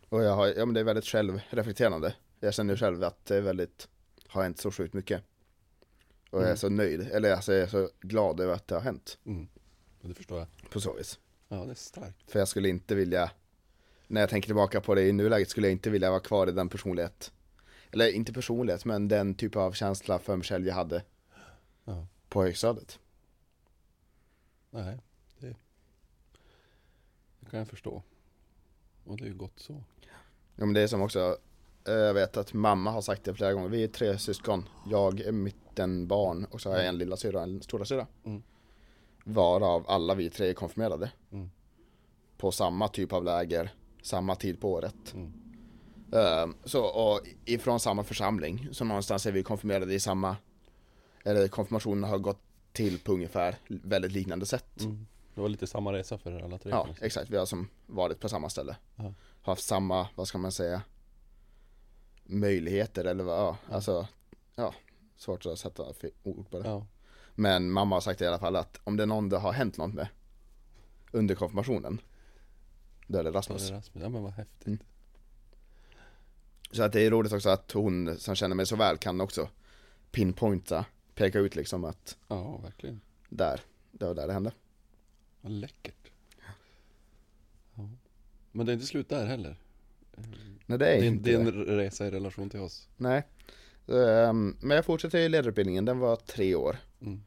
Och 0.09 0.23
jag 0.23 0.37
har, 0.37 0.47
ja 0.47 0.65
men 0.67 0.75
det 0.75 0.81
är 0.81 0.85
väldigt 0.85 1.05
självreflekterande. 1.05 2.15
Jag 2.41 2.55
känner 2.55 2.77
själv 2.77 3.05
att 3.05 3.25
det 3.25 3.37
är 3.37 3.41
väldigt, 3.41 3.89
har 4.27 4.43
hänt 4.43 4.59
så 4.61 4.71
sjukt 4.71 4.95
mycket. 4.95 5.23
Och 6.31 6.39
jag 6.39 6.43
är 6.43 6.47
Mm. 6.47 6.57
så 6.57 6.69
nöjd, 6.69 7.01
eller 7.01 7.33
alltså 7.33 7.53
jag 7.53 7.63
är 7.63 7.67
så 7.67 7.91
glad 8.01 8.41
över 8.41 8.55
att 8.55 8.69
det 8.69 8.75
har 8.75 8.83
hänt. 8.83 9.19
Mm. 9.27 9.49
Det 10.01 10.15
förstår 10.15 10.39
jag. 10.39 10.71
På 10.71 10.81
så 10.81 10.93
vis. 10.93 11.19
Ja, 11.49 11.57
det 11.65 11.71
är 11.71 11.75
starkt. 11.75 12.31
För 12.31 12.39
jag 12.39 12.49
skulle 12.49 12.69
inte 12.69 12.95
vilja, 12.95 13.31
när 14.07 14.21
jag 14.21 14.31
tänker 14.31 14.47
tillbaka 14.49 14.81
på 14.81 14.95
det 14.95 15.03
i 15.03 15.13
nuläget 15.13 15.51
skulle 15.51 15.67
jag 15.67 15.73
inte 15.73 15.91
vilja 15.91 16.11
vara 16.11 16.21
kvar 16.21 16.47
i 16.47 16.53
den 16.53 16.69
personlighet. 16.69 17.33
Eller 17.91 18.09
inte 18.13 18.33
personlighet, 18.33 18.85
men 18.85 19.09
den 19.09 19.35
typ 19.35 19.57
av 19.57 19.73
känsla 19.73 20.19
för 20.19 20.37
mig 20.37 20.45
själv 20.45 20.67
jag 20.67 20.75
hade 20.75 21.03
Ja. 21.85 22.07
på 22.29 22.43
högstadiet. 22.43 22.99
Nej, 24.71 24.99
kan 27.53 27.59
jag 27.59 27.69
förstå. 27.69 28.03
Och 29.05 29.17
det 29.17 29.25
är 29.25 29.29
ju 29.29 29.35
gott 29.35 29.61
så. 29.61 29.85
Ja 30.57 30.65
men 30.67 30.75
det 30.75 30.81
är 30.81 30.87
som 30.87 31.03
också, 31.03 31.39
eh, 31.89 31.95
jag 31.95 32.15
vet 32.15 32.37
att 32.37 32.53
mamma 32.53 32.91
har 32.91 33.01
sagt 33.01 33.25
det 33.25 33.35
flera 33.35 33.53
gånger, 33.53 33.69
vi 33.69 33.85
är 33.85 33.89
tre 33.89 34.19
syskon, 34.19 34.69
jag 34.91 35.21
är 35.21 35.33
mittenbarn 35.33 36.45
och 36.45 36.61
så 36.61 36.71
har 36.71 36.77
jag 36.77 36.87
en 36.87 36.99
lilla 36.99 37.17
syra 37.17 37.39
och 37.39 37.45
en 37.45 37.63
stora 37.63 37.85
syra. 37.85 38.07
Mm. 38.25 38.43
Varav 39.25 39.85
alla 39.89 40.15
vi 40.15 40.31
tre 40.31 40.49
är 40.49 40.55
konfirmerade. 40.55 41.13
Mm. 41.33 41.51
På 42.37 42.53
samma 42.53 42.89
typ 42.89 43.13
av 43.13 43.25
läger, 43.25 43.75
samma 44.03 44.35
tid 44.35 44.61
på 44.61 44.73
året. 44.73 45.15
Mm. 45.15 45.33
Eh, 46.13 46.55
så, 46.65 46.85
och 46.85 47.21
ifrån 47.45 47.81
samma 47.81 48.05
församling, 48.05 48.69
så 48.73 48.85
någonstans 48.85 49.27
är 49.27 49.33
vi 49.33 49.43
konfirmerade 49.43 49.95
i 49.95 50.01
samma, 50.01 50.37
eller 51.25 51.49
konfirmationen 51.49 52.11
har 52.11 52.19
gått 52.19 52.41
till 52.73 52.99
på 52.99 53.13
ungefär 53.13 53.57
väldigt 53.69 54.13
liknande 54.13 54.47
sätt. 54.47 54.81
Mm. 54.81 55.07
Det 55.35 55.41
var 55.41 55.49
lite 55.49 55.67
samma 55.67 55.93
resa 55.93 56.19
för 56.19 56.41
alla 56.41 56.59
tre. 56.59 56.71
Ja, 56.71 56.85
säga. 56.85 57.07
exakt. 57.07 57.31
Vi 57.31 57.37
har 57.37 57.47
som 57.47 57.69
varit 57.87 58.21
på 58.21 58.29
samma 58.29 58.49
ställe. 58.49 58.77
Ja. 58.97 59.15
Haft 59.43 59.65
samma, 59.65 60.09
vad 60.15 60.29
ska 60.29 60.39
man 60.39 60.53
säga, 60.53 60.83
möjligheter 62.25 63.05
eller 63.05 63.25
vad, 63.25 63.39
ja, 63.39 63.57
alltså, 63.71 64.09
ja, 64.55 64.75
svårt 65.17 65.47
att 65.47 65.59
sätta 65.59 65.85
ord 66.23 66.51
på 66.51 66.59
det. 66.59 66.69
ja. 66.69 66.87
Men 67.35 67.71
mamma 67.71 67.97
har 67.97 68.01
sagt 68.01 68.21
i 68.21 68.27
alla 68.27 68.39
fall 68.39 68.57
att 68.57 68.81
om 68.85 68.97
det 68.97 69.03
är 69.03 69.07
någon 69.07 69.29
det 69.29 69.39
har 69.39 69.53
hänt 69.53 69.77
något 69.77 69.95
med 69.95 70.09
under 71.11 71.35
konfirmationen, 71.35 72.01
då 73.07 73.19
är 73.19 73.23
det 73.23 73.31
är 73.31 73.33
Rasmus. 73.33 73.69
det 73.69 73.77
Rasmus. 73.77 74.03
Ja 74.03 74.09
men 74.09 74.23
vad 74.23 74.33
häftigt. 74.33 74.67
Mm. 74.67 74.79
Så 76.71 76.83
att 76.83 76.93
det 76.93 77.01
är 77.01 77.11
roligt 77.11 77.33
också 77.33 77.49
att 77.49 77.73
hon 77.73 78.19
som 78.19 78.35
känner 78.35 78.55
mig 78.55 78.67
så 78.67 78.77
väl 78.77 78.99
kan 78.99 79.21
också 79.21 79.49
pinpointa, 80.11 80.85
peka 81.15 81.39
ut 81.39 81.57
liksom 81.57 81.85
att 81.85 82.17
Ja, 82.29 82.57
verkligen. 82.57 83.01
där, 83.29 83.61
det 83.91 84.05
var 84.07 84.15
där 84.15 84.27
det 84.27 84.33
hände. 84.33 84.53
Vad 85.43 85.53
läckert. 85.53 86.11
Ja. 87.75 87.89
Men 88.53 88.67
det 88.67 88.73
är 88.73 88.75
inte 88.75 88.87
slut 88.87 89.09
där 89.09 89.27
heller. 89.27 89.57
Nej 90.67 90.79
det 90.79 90.89
är 90.89 91.01
din, 91.01 91.15
inte 91.15 91.31
det. 91.31 91.37
din 91.37 91.65
resa 91.65 92.07
i 92.07 92.11
relation 92.11 92.51
till 92.51 92.61
oss. 92.61 92.89
Nej. 92.97 93.23
Ehm, 93.89 94.57
men 94.61 94.77
jag 94.77 94.85
fortsatte 94.85 95.19
i 95.19 95.29
ledarutbildningen, 95.29 95.85
den 95.85 95.99
var 95.99 96.17
tre 96.17 96.55
år. 96.55 96.77
Mm. 97.01 97.23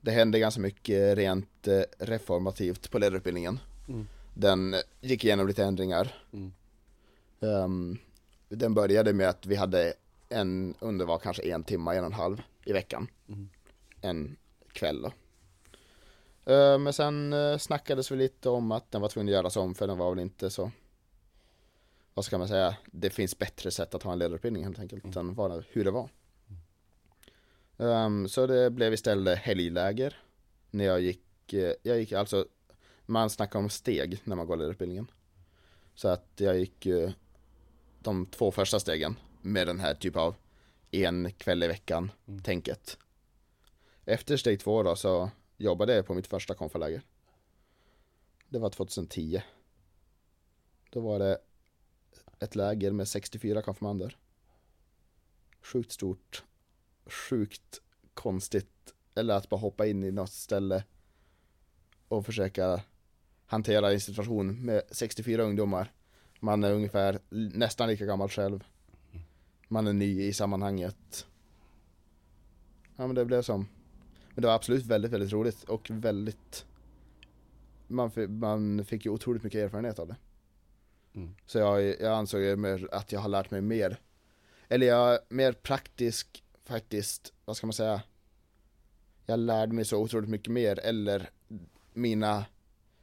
Det 0.00 0.10
hände 0.10 0.38
ganska 0.38 0.60
mycket 0.60 1.18
rent 1.18 1.68
eh, 1.68 1.82
reformativt 1.98 2.90
på 2.90 2.98
ledarutbildningen. 2.98 3.58
Mm. 3.88 4.06
Den 4.34 4.74
gick 5.00 5.24
igenom 5.24 5.46
lite 5.46 5.64
ändringar. 5.64 6.14
Mm. 6.32 6.52
Ehm, 7.40 7.98
den 8.48 8.74
började 8.74 9.12
med 9.12 9.28
att 9.28 9.46
vi 9.46 9.54
hade 9.54 9.94
en, 10.28 10.74
under 10.80 11.04
var 11.04 11.18
kanske 11.18 11.42
en 11.42 11.64
timme, 11.64 11.90
en 11.90 12.00
och 12.00 12.06
en 12.06 12.12
halv 12.12 12.42
i 12.64 12.72
veckan. 12.72 13.08
Mm. 13.28 13.48
En 14.00 14.36
kväll 14.72 15.02
då. 15.02 15.12
Ehm, 16.44 16.82
men 16.82 16.92
sen 16.92 17.32
uh, 17.32 17.58
snackades 17.58 18.10
vi 18.10 18.16
lite 18.16 18.48
om 18.48 18.72
att 18.72 18.90
den 18.90 19.00
var 19.00 19.08
tvungen 19.08 19.28
att 19.28 19.32
göras 19.38 19.56
om 19.56 19.74
för 19.74 19.86
den 19.86 19.98
var 19.98 20.10
väl 20.10 20.18
inte 20.22 20.50
så 20.50 20.70
vad 22.14 22.24
ska 22.24 22.38
man 22.38 22.48
säga, 22.48 22.76
det 22.86 23.10
finns 23.10 23.38
bättre 23.38 23.70
sätt 23.70 23.94
att 23.94 24.02
ha 24.02 24.12
en 24.12 24.18
ledarutbildning 24.18 24.64
helt 24.64 24.78
enkelt 24.78 25.04
Mm. 25.04 25.18
än 25.18 25.34
vad 25.34 25.64
hur 25.68 25.84
det 25.84 25.90
var. 25.90 26.08
Ehm, 27.78 28.28
så 28.28 28.46
det 28.46 28.70
blev 28.70 28.92
istället 28.94 29.38
helgläger 29.38 30.20
när 30.70 30.84
jag 30.84 31.00
gick, 31.00 31.52
eh, 31.52 31.72
jag 31.82 31.98
gick 31.98 32.12
alltså, 32.12 32.46
man 33.06 33.30
snackar 33.30 33.58
om 33.58 33.70
steg 33.70 34.20
när 34.24 34.36
man 34.36 34.46
går 34.46 34.56
ledarutbildningen. 34.56 35.10
Så 35.94 36.08
att 36.08 36.28
jag 36.36 36.58
gick 36.58 36.86
eh, 36.86 37.10
de 37.98 38.26
två 38.26 38.50
första 38.50 38.80
stegen 38.80 39.16
med 39.42 39.66
den 39.66 39.80
här 39.80 39.94
typ 39.94 40.16
av 40.16 40.34
en 40.90 41.32
kväll 41.32 41.62
i 41.62 41.66
veckan 41.66 42.10
Mm. 42.28 42.42
tänket. 42.42 42.98
Efter 44.04 44.36
steg 44.36 44.60
två 44.60 44.82
då 44.82 44.96
så 44.96 45.30
jobbade 45.62 45.94
jag 45.94 46.06
på 46.06 46.14
mitt 46.14 46.26
första 46.26 46.54
konfaläger. 46.54 47.02
Det 48.48 48.58
var 48.58 48.70
2010. 48.70 49.42
Då 50.90 51.00
var 51.00 51.18
det 51.18 51.38
ett 52.38 52.54
läger 52.54 52.90
med 52.90 53.08
64 53.08 53.62
konfirmander. 53.62 54.16
Sjukt 55.60 55.92
stort, 55.92 56.44
sjukt 57.06 57.80
konstigt. 58.14 58.94
Eller 59.14 59.34
att 59.34 59.48
bara 59.48 59.60
hoppa 59.60 59.86
in 59.86 60.04
i 60.04 60.10
något 60.10 60.32
ställe 60.32 60.84
och 62.08 62.26
försöka 62.26 62.82
hantera 63.46 63.92
en 63.92 64.00
situation 64.00 64.64
med 64.64 64.82
64 64.90 65.42
ungdomar. 65.42 65.92
Man 66.40 66.64
är 66.64 66.72
ungefär 66.72 67.18
nästan 67.30 67.88
lika 67.88 68.04
gammal 68.04 68.28
själv. 68.28 68.64
Man 69.68 69.86
är 69.86 69.92
ny 69.92 70.22
i 70.22 70.32
sammanhanget. 70.32 71.26
Ja 72.96 73.06
men 73.06 73.14
det 73.14 73.24
blev 73.24 73.42
som 73.42 73.68
men 74.34 74.42
det 74.42 74.48
var 74.48 74.54
absolut 74.54 74.86
väldigt, 74.86 75.12
väldigt 75.12 75.32
roligt 75.32 75.64
och 75.64 75.90
väldigt 75.90 76.66
Man, 77.86 78.10
man 78.28 78.84
fick 78.84 79.04
ju 79.04 79.10
otroligt 79.10 79.42
mycket 79.42 79.58
erfarenhet 79.58 79.98
av 79.98 80.08
det. 80.08 80.16
Mm. 81.14 81.34
Så 81.46 81.58
jag, 81.58 81.82
jag 82.00 82.12
ansåg 82.12 82.58
mer 82.58 82.88
att 82.92 83.12
jag 83.12 83.20
har 83.20 83.28
lärt 83.28 83.50
mig 83.50 83.60
mer 83.60 84.00
Eller 84.68 84.86
jag 84.86 85.14
är 85.14 85.18
mer 85.28 85.52
praktisk 85.52 86.44
faktiskt, 86.64 87.32
vad 87.44 87.56
ska 87.56 87.66
man 87.66 87.74
säga 87.74 88.02
Jag 89.26 89.38
lärde 89.38 89.72
mig 89.72 89.84
så 89.84 89.98
otroligt 89.98 90.30
mycket 90.30 90.52
mer 90.52 90.78
eller 90.78 91.30
mina 91.92 92.44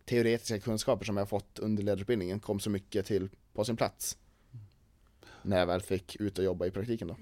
teoretiska 0.05 0.59
kunskaper 0.59 1.05
som 1.05 1.17
jag 1.17 1.29
fått 1.29 1.59
under 1.59 1.83
ledarutbildningen 1.83 2.39
kom 2.39 2.59
så 2.59 2.69
mycket 2.69 3.05
till 3.05 3.29
på 3.53 3.65
sin 3.65 3.77
plats. 3.77 4.17
När 5.41 5.59
jag 5.59 5.67
väl 5.67 5.81
fick 5.81 6.15
ut 6.15 6.37
och 6.37 6.43
jobba 6.43 6.65
i 6.65 6.71
praktiken 6.71 7.07
då. 7.07 7.17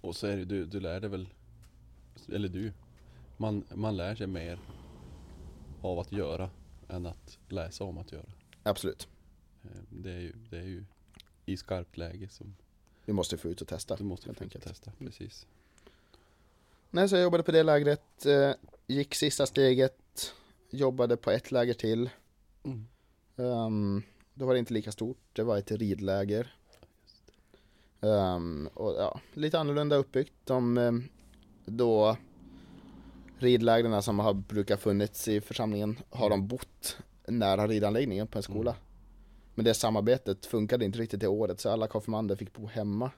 Och 0.00 0.16
så 0.16 0.26
är 0.26 0.36
det 0.36 0.44
du, 0.44 0.66
du 0.66 0.80
lär 0.80 1.00
dig 1.00 1.10
väl, 1.10 1.28
eller 2.32 2.48
du, 2.48 2.72
man, 3.42 3.64
man 3.74 3.96
lär 3.96 4.14
sig 4.14 4.26
mer 4.26 4.58
av 5.82 5.98
att 5.98 6.12
göra 6.12 6.50
än 6.88 7.06
att 7.06 7.38
läsa 7.48 7.84
om 7.84 7.98
att 7.98 8.12
göra. 8.12 8.26
Absolut. 8.62 9.08
Eh, 9.64 9.70
Det 9.90 10.10
är 10.12 10.20
ju, 10.20 10.32
det 10.50 10.56
är 10.58 10.64
ju 10.66 10.84
i 11.46 11.56
skarpt 11.56 11.96
läge 11.96 12.28
som 12.28 12.54
Vi 13.04 13.12
måste 13.12 13.36
få 13.36 13.48
ut 13.48 13.60
och 13.60 13.68
testa. 13.68 13.96
du 13.96 14.04
måste 14.04 14.34
få 14.34 14.44
enkelt. 14.44 14.64
testa. 14.64 14.92
Precis. 14.98 15.46
Nej, 16.90 17.08
så 17.08 17.16
jag 17.16 17.22
jobbade 17.22 17.42
på 17.42 17.52
det 17.52 17.62
lägret. 17.62 18.26
eh, 18.26 18.52
Gick 18.86 19.14
sista 19.14 19.46
steget. 19.46 20.34
Jobbade 20.70 21.16
på 21.16 21.30
ett 21.30 21.50
läger 21.50 21.74
till. 21.74 22.10
Mm. 22.64 22.86
Ehm, 23.36 24.02
då 24.34 24.46
var 24.46 24.52
det 24.52 24.58
inte 24.58 24.74
lika 24.74 24.92
stort. 24.92 25.18
Det 25.32 25.42
var 25.42 25.58
ett 25.58 25.70
ridläger. 25.70 26.54
Ehm, 28.00 28.68
och 28.74 28.92
ja, 28.98 29.20
lite 29.34 29.58
annorlunda 29.58 29.96
uppbyggt. 29.96 30.32
De 30.44 30.78
ehm, 30.78 31.08
då 31.64 32.16
ridlägren 33.42 34.02
som 34.02 34.18
har 34.18 34.34
brukar 34.34 34.76
funnits 34.76 35.28
i 35.28 35.40
församlingen 35.40 35.98
har 36.10 36.30
de 36.30 36.48
bott 36.48 36.96
nära 37.26 37.66
ridanläggningen 37.66 38.26
på 38.26 38.38
en 38.38 38.42
skola. 38.42 38.70
Mm. 38.70 38.82
Men 39.54 39.64
det 39.64 39.74
samarbetet 39.74 40.46
funkade 40.46 40.84
inte 40.84 40.98
riktigt 40.98 41.22
i 41.22 41.26
året 41.26 41.60
så 41.60 41.70
alla 41.70 41.86
konfirmander 41.86 42.36
fick 42.36 42.52
bo 42.52 42.66
hemma. 42.66 43.10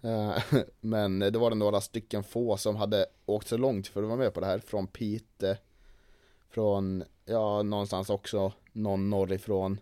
Eh, 0.00 0.36
Men 0.80 1.18
det 1.18 1.38
var 1.38 1.50
det 1.50 1.56
några 1.56 1.80
stycken 1.80 2.24
få 2.24 2.56
som 2.56 2.76
hade 2.76 3.06
åkt 3.26 3.48
så 3.48 3.56
långt 3.56 3.88
för 3.88 4.02
att 4.02 4.08
vara 4.08 4.18
med 4.18 4.34
på 4.34 4.40
det 4.40 4.46
här. 4.46 4.58
Från 4.58 4.86
Pite, 4.86 5.58
från, 6.48 7.04
ja 7.24 7.62
någonstans 7.62 8.10
också, 8.10 8.52
någon 8.72 9.10
norrifrån. 9.10 9.80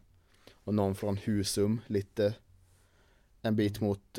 Och 0.64 0.74
någon 0.74 0.94
från 0.94 1.16
Husum, 1.16 1.80
lite 1.86 2.34
en 3.42 3.56
bit 3.56 3.80
mot 3.80 4.18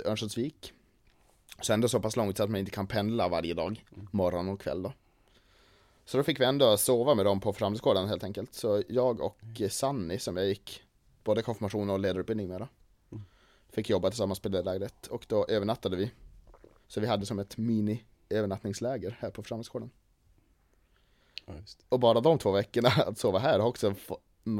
Så 1.62 1.74
ändå 1.74 1.88
så 1.88 2.00
pass 2.00 2.16
långt 2.16 2.38
så 2.38 2.44
att 2.44 2.50
man 2.50 2.60
inte 2.60 2.72
kan 2.72 2.88
pendla 2.88 3.28
varje 3.28 3.54
dag, 3.54 3.86
morgon 4.12 4.50
och 4.50 4.62
kväll 4.62 4.82
då. 4.82 4.94
Så 6.06 6.18
då 6.18 6.24
fick 6.24 6.40
vi 6.40 6.46
ändå 6.46 6.78
sova 6.78 7.16
med 7.16 7.26
dem 7.26 7.40
på 7.40 7.54
framgården 7.54 8.08
helt 8.08 8.24
enkelt. 8.24 8.54
Så 8.54 8.84
jag 8.88 9.22
och 9.22 9.62
Sanni 9.70 10.20
som 10.20 10.38
jag 10.38 10.48
gick 10.48 10.84
både 11.24 11.42
konfirmation 11.42 11.90
och 11.90 12.00
ledarutbildning 12.00 12.48
med 12.48 12.62
då. 12.62 12.68
Fick 13.70 13.90
jobba 13.90 14.10
tillsammans 14.10 14.40
på 14.40 14.50
det 14.50 14.62
lägret 14.62 15.08
och 15.08 15.26
då 15.30 15.46
övernattade 15.46 15.96
vi. 15.96 16.12
Så 16.88 17.02
vi 17.02 17.08
hade 17.08 17.26
som 17.26 17.40
ett 17.40 17.58
mini 17.58 18.04
övernattningsläger 18.30 19.18
här 19.20 19.30
på 19.30 19.44
framgården. 19.44 19.90
Ja. 21.46 21.54
Och 21.90 22.00
bara 22.00 22.22
de 22.22 22.38
två 22.38 22.52
veckorna 22.52 22.90
att 23.08 23.18
sova 23.18 23.40
här 23.40 23.60
har 23.60 23.68
också 23.68 23.96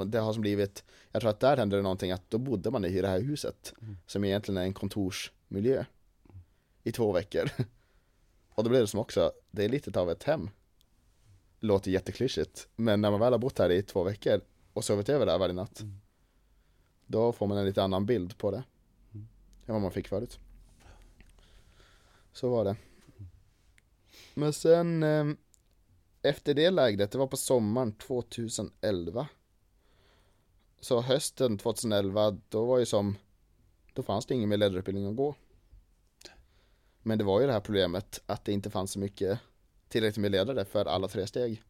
det 0.06 0.20
har 0.20 0.34
som 0.34 0.42
blivit 0.42 0.84
Jag 1.12 1.22
tror 1.22 1.32
att 1.32 1.40
där 1.40 1.58
hände 1.58 1.76
det 1.76 1.82
någonting 1.82 2.12
att 2.12 2.30
då 2.30 2.38
bodde 2.38 2.72
man 2.72 2.86
i 2.86 3.02
det 3.02 3.08
här 3.08 3.20
huset 3.20 3.74
Som 4.08 4.24
egentligen 4.24 4.58
är 4.58 4.62
en 4.62 4.74
kontorsmiljö 4.74 5.86
I 6.86 6.92
två 6.92 7.12
veckor. 7.12 7.50
Och 8.50 8.64
då 8.64 8.70
blev 8.70 8.82
det 8.82 8.88
som 8.88 9.00
också 9.00 9.32
Det 9.52 9.66
är 9.66 9.70
lite 9.70 10.00
av 10.00 10.12
ett 10.12 10.24
hem. 10.24 10.50
Låter 11.60 11.92
jätteklyschigt 11.92 12.68
Men 12.76 13.02
när 13.02 13.12
man 13.12 13.20
väl 13.20 13.34
har 13.34 13.40
bott 13.40 13.60
här 13.60 13.70
i 13.70 13.84
två 13.84 14.04
veckor 14.04 14.42
Och 14.74 14.84
sovit 14.84 15.10
över 15.10 15.26
där 15.26 15.38
varje 15.38 15.54
natt 15.54 15.82
Då 17.06 17.32
får 17.32 17.48
man 17.48 17.58
en 17.58 17.66
lite 17.66 17.84
annan 17.84 18.06
bild 18.06 18.38
på 18.38 18.52
det. 18.52 18.64
Än 19.66 19.74
vad 19.74 19.82
man 19.82 19.92
fick 19.92 20.08
förut. 20.08 20.40
Så 22.34 22.50
var 22.50 22.66
det. 22.66 22.76
Men 24.34 24.54
sen 24.54 25.04
eh, 25.04 25.26
efter 26.22 26.54
det 26.54 26.72
lägret, 26.72 27.12
det 27.12 27.18
var 27.18 27.28
på 27.28 27.38
sommaren 27.38 27.92
2011 27.92 29.28
Så 30.80 31.02
hösten 31.02 31.58
2011, 31.58 32.38
då 32.50 32.66
var 32.66 32.80
ju 32.80 32.86
som 32.86 33.16
Då 33.94 34.04
fanns 34.04 34.26
det 34.26 34.34
ingen 34.34 34.50
mer 34.50 34.58
ledarutbildning 34.58 35.06
att 35.10 35.16
gå 35.16 35.36
men 37.08 37.18
det 37.18 37.24
var 37.24 37.42
ju 37.42 37.48
det 37.48 37.54
här 37.54 37.60
problemet 37.60 38.22
att 38.26 38.46
det 38.46 38.52
inte 38.52 38.70
fanns 38.70 38.92
så 38.92 39.00
mycket 39.00 39.40
Tillräckligt 39.88 40.22
med 40.22 40.32
ledare 40.32 40.66
för 40.66 40.86
alla 40.86 41.08
tre 41.08 41.28
steg. 41.28 41.62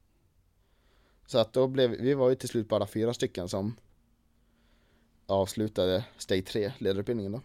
Så 1.25 1.38
att 1.38 1.54
då 1.54 1.68
blev, 1.68 1.92
vi 1.92 2.13
var 2.13 2.30
ju 2.30 2.36
till 2.36 2.50
slut 2.50 2.70
bara 2.70 2.88
fyra 2.88 3.13
stycken 3.13 3.50
som 3.50 3.75
Avslutade 5.25 6.06
steg 6.18 6.46
tre 6.46 6.74
ledarutbildningen 6.77 7.32
då. 7.32 7.42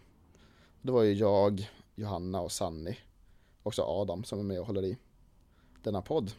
Det 0.81 0.91
var 0.91 1.03
ju 1.03 1.13
jag, 1.13 1.71
Johanna 1.95 2.41
och 2.41 2.51
Sanni 2.51 2.97
Också 3.63 3.81
Adam 3.81 4.23
som 4.23 4.39
är 4.39 4.43
med 4.43 4.59
och 4.59 4.67
håller 4.67 4.83
i 4.83 4.97
denna 5.83 6.01
podd. 6.01 6.31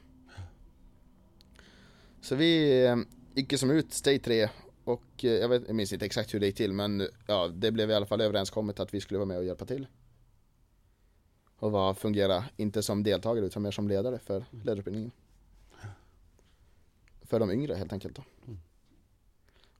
Så 2.20 2.34
vi 2.34 2.84
eh, 2.86 2.96
gick 3.34 3.52
ju 3.52 3.58
som 3.58 3.70
ut 3.70 3.92
steg 3.92 4.22
tre 4.22 4.48
och 4.84 5.24
eh, 5.24 5.30
jag, 5.30 5.48
vet, 5.48 5.62
jag 5.66 5.74
minns 5.76 5.92
inte 5.92 6.06
exakt 6.06 6.34
hur 6.34 6.40
det 6.40 6.46
gick 6.46 6.56
till 6.56 6.72
men 6.72 7.08
ja, 7.26 7.48
det 7.48 7.70
blev 7.70 7.90
i 7.90 7.94
alla 7.94 8.06
fall 8.06 8.20
överenskommet 8.20 8.80
att 8.80 8.94
vi 8.94 9.00
skulle 9.00 9.18
vara 9.18 9.28
med 9.28 9.38
och 9.38 9.44
hjälpa 9.44 9.64
till. 9.64 9.86
Och 11.62 11.72
var, 11.72 11.94
fungera, 11.94 12.44
inte 12.56 12.82
som 12.82 13.02
deltagare 13.02 13.46
utan 13.46 13.62
mer 13.62 13.70
som 13.70 13.88
ledare 13.88 14.18
för 14.18 14.44
ledarutbildningen. 14.50 15.10
För 17.22 17.40
de 17.40 17.50
yngre 17.50 17.74
helt 17.74 17.92
enkelt 17.92 18.16
då. 18.16 18.22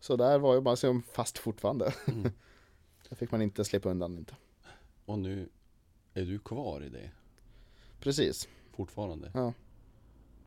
Så 0.01 0.17
där 0.17 0.39
var 0.39 0.55
jag 0.55 0.63
bara 0.63 0.77
som 0.77 1.03
fast 1.03 1.39
fortfarande. 1.39 1.95
Där 3.09 3.17
fick 3.17 3.31
man 3.31 3.43
inte 3.43 3.65
slippa 3.65 3.91
undan 3.91 4.19
inte. 4.19 4.37
Och 5.05 5.19
nu 5.19 5.49
är 6.15 6.25
du 6.25 6.39
kvar 6.39 6.83
i 6.83 6.89
det 6.89 7.11
Precis, 8.01 8.49
fortfarande. 8.73 9.31
ja. 9.35 9.53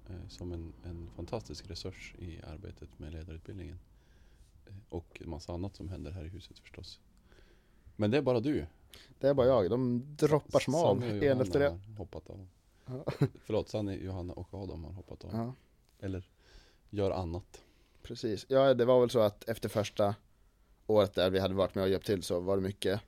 Eh, 0.10 0.27
Som 0.30 0.51
en, 0.51 0.74
en 0.84 1.10
fantastisk 1.15 1.70
resurs 1.70 2.15
i 2.20 2.42
arbetet 2.42 3.00
med 3.00 3.12
ledarutbildningen. 3.13 3.80
Eh, 4.68 4.74
Och 4.89 5.22
en 5.22 5.30
massa 5.30 5.54
annat 5.54 5.75
som 5.75 5.89
händer 5.89 6.12
här 6.12 6.25
i 6.25 6.30
huset 6.30 6.60
förstås. 6.60 7.00
Men 7.96 8.12
det 8.12 8.18
är 8.18 8.22
bara 8.22 8.39
du. 8.39 8.65
Det 9.19 9.27
är 9.27 9.33
bara 9.33 9.47
jag, 9.47 9.69
de 9.69 10.03
droppar 10.17 10.59
som 10.59 10.75
av 10.75 11.03
en 11.03 11.41
efter 11.41 11.69
har 11.69 11.79
hoppat 11.97 12.29
av. 12.29 12.47
Ja. 12.85 13.05
Förlåt, 13.45 13.69
Sanny, 13.69 13.95
Johanna 14.05 14.33
och 14.33 14.53
Adam 14.53 14.83
har 14.83 14.91
hoppat 14.91 15.23
av. 15.23 15.29
Ja. 15.33 15.53
Eller 15.99 16.29
gör 16.89 17.11
annat. 17.11 17.61
Precis, 18.01 18.45
ja 18.49 18.73
det 18.73 18.85
var 18.85 18.99
väl 18.99 19.09
så 19.09 19.19
att 19.19 19.49
efter 19.49 19.69
första 19.69 20.15
året 20.87 21.13
där 21.13 21.29
vi 21.29 21.39
hade 21.39 21.53
varit 21.53 21.75
med 21.75 21.83
och 21.83 21.89
hjälpt 21.89 22.05
till 22.05 22.23
så 22.23 22.39
var 22.39 22.55
det 22.55 22.61
mycket 22.63 23.01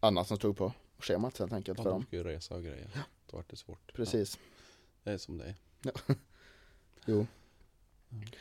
annat 0.00 0.26
som 0.28 0.36
stod 0.36 0.56
på 0.56 0.72
schemat 0.98 1.38
helt 1.38 1.52
enkelt 1.52 1.78
Ja, 1.78 1.82
för 1.82 1.90
de 1.90 1.94
dem. 1.96 2.06
ska 2.06 2.16
ju 2.16 2.22
resa 2.24 2.54
och 2.54 2.62
grejer. 2.62 2.90
Då 3.30 3.36
vart 3.36 3.50
det 3.50 3.56
svårt. 3.56 3.92
Precis, 3.94 4.38
Ja, 4.38 4.44
det 5.04 5.10
är 5.12 5.18
som 5.18 5.38
det 5.38 5.44
är. 5.44 5.54
jo. 7.06 7.26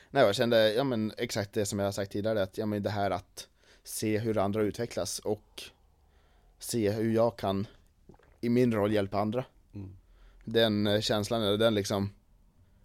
Nej 0.10 0.24
jag 0.26 0.36
kände, 0.36 0.74
ja 0.74 0.84
men 0.84 1.14
exakt 1.18 1.54
det 1.54 1.66
som 1.66 1.80
jag 1.80 1.88
har 1.88 1.92
sagt 1.92 2.12
tidigare 2.12 2.44
att 2.44 2.58
ja 2.58 2.66
men 2.66 2.84
det 2.84 2.90
här 2.90 3.12
att 3.12 3.48
se 3.84 4.18
hur 4.20 4.38
andra 4.38 4.62
utvecklas 4.62 5.20
och 5.20 5.64
se 6.64 6.92
hur 6.92 7.14
jag 7.14 7.38
kan 7.38 7.68
i 8.42 8.50
min 8.50 8.74
roll 8.74 8.94
hjälpa 8.94 9.20
andra. 9.20 9.46
Mm. 9.74 9.96
Den 10.46 10.88
eh, 10.88 11.02
känslan 11.02 11.42
eller 11.42 11.58
den 11.58 11.76
liksom 11.76 12.10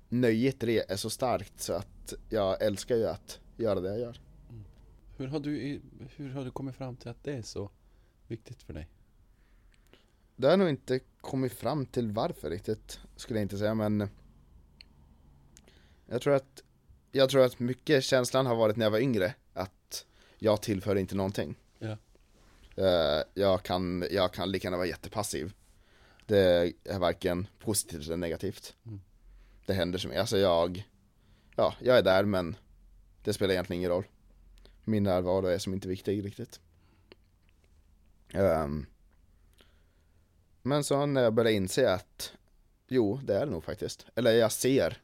nöjet 0.08 0.62
i 0.62 0.66
det 0.66 0.90
är 0.90 0.96
så 0.96 1.10
starkt 1.10 1.60
så 1.60 1.72
att 1.72 2.14
jag 2.28 2.62
älskar 2.62 2.96
ju 2.96 3.06
att 3.06 3.40
göra 3.56 3.80
det 3.80 3.88
jag 3.88 3.98
gör. 3.98 4.20
Hur 5.16 5.26
har, 5.26 5.40
du, 5.40 5.80
hur 6.16 6.30
har 6.30 6.44
du 6.44 6.50
kommit 6.50 6.76
fram 6.76 6.96
till 6.96 7.08
att 7.08 7.24
det 7.24 7.32
är 7.32 7.42
så 7.42 7.70
viktigt 8.26 8.62
för 8.62 8.72
dig? 8.72 8.88
Det 10.36 10.46
har 10.46 10.52
jag 10.52 10.58
nog 10.58 10.68
inte 10.68 11.00
kommit 11.20 11.52
fram 11.52 11.86
till 11.86 12.10
varför 12.10 12.50
riktigt, 12.50 13.00
skulle 13.16 13.38
jag 13.38 13.44
inte 13.44 13.58
säga 13.58 13.74
men 13.74 14.08
Jag 16.06 16.22
tror 16.22 16.34
att 16.34 16.62
Jag 17.12 17.30
tror 17.30 17.44
att 17.44 17.58
mycket 17.58 18.04
känslan 18.04 18.46
har 18.46 18.56
varit 18.56 18.76
när 18.76 18.86
jag 18.86 18.90
var 18.90 18.98
yngre 18.98 19.34
att 19.52 20.06
Jag 20.38 20.62
tillför 20.62 20.96
inte 20.96 21.14
någonting 21.14 21.56
Jag 23.34 23.62
kan, 23.62 24.06
jag 24.10 24.32
kan 24.32 24.50
lika 24.50 24.66
gärna 24.66 24.76
vara 24.76 24.86
jättepassiv 24.86 25.52
Det 26.26 26.72
är 26.84 26.98
varken 26.98 27.46
positivt 27.58 28.06
eller 28.06 28.16
negativt 28.16 28.74
Mm. 28.86 29.00
Det 29.66 29.74
händer 29.74 29.98
som, 29.98 30.12
alltså 30.16 30.38
jag 30.38 30.88
Ja, 31.56 31.74
jag 31.80 31.98
är 31.98 32.02
där 32.02 32.24
men 32.24 32.56
Det 33.22 33.32
spelar 33.32 33.52
egentligen 33.52 33.80
ingen 33.80 33.90
roll 33.90 34.04
Min 34.84 35.02
närvaro 35.02 35.46
är 35.46 35.58
som 35.58 35.72
inte 35.74 35.88
viktig 35.88 36.24
riktigt 36.24 36.60
Ehm, 38.32 38.86
men 40.62 40.84
så 40.84 41.06
när 41.06 41.22
jag 41.22 41.34
började 41.34 41.56
inse 41.56 41.92
att 41.92 42.32
Jo, 42.88 43.20
det 43.24 43.34
är 43.36 43.46
det 43.46 43.52
nog 43.52 43.64
faktiskt. 43.64 44.06
Eller 44.14 44.32
jag 44.32 44.52
ser 44.52 45.02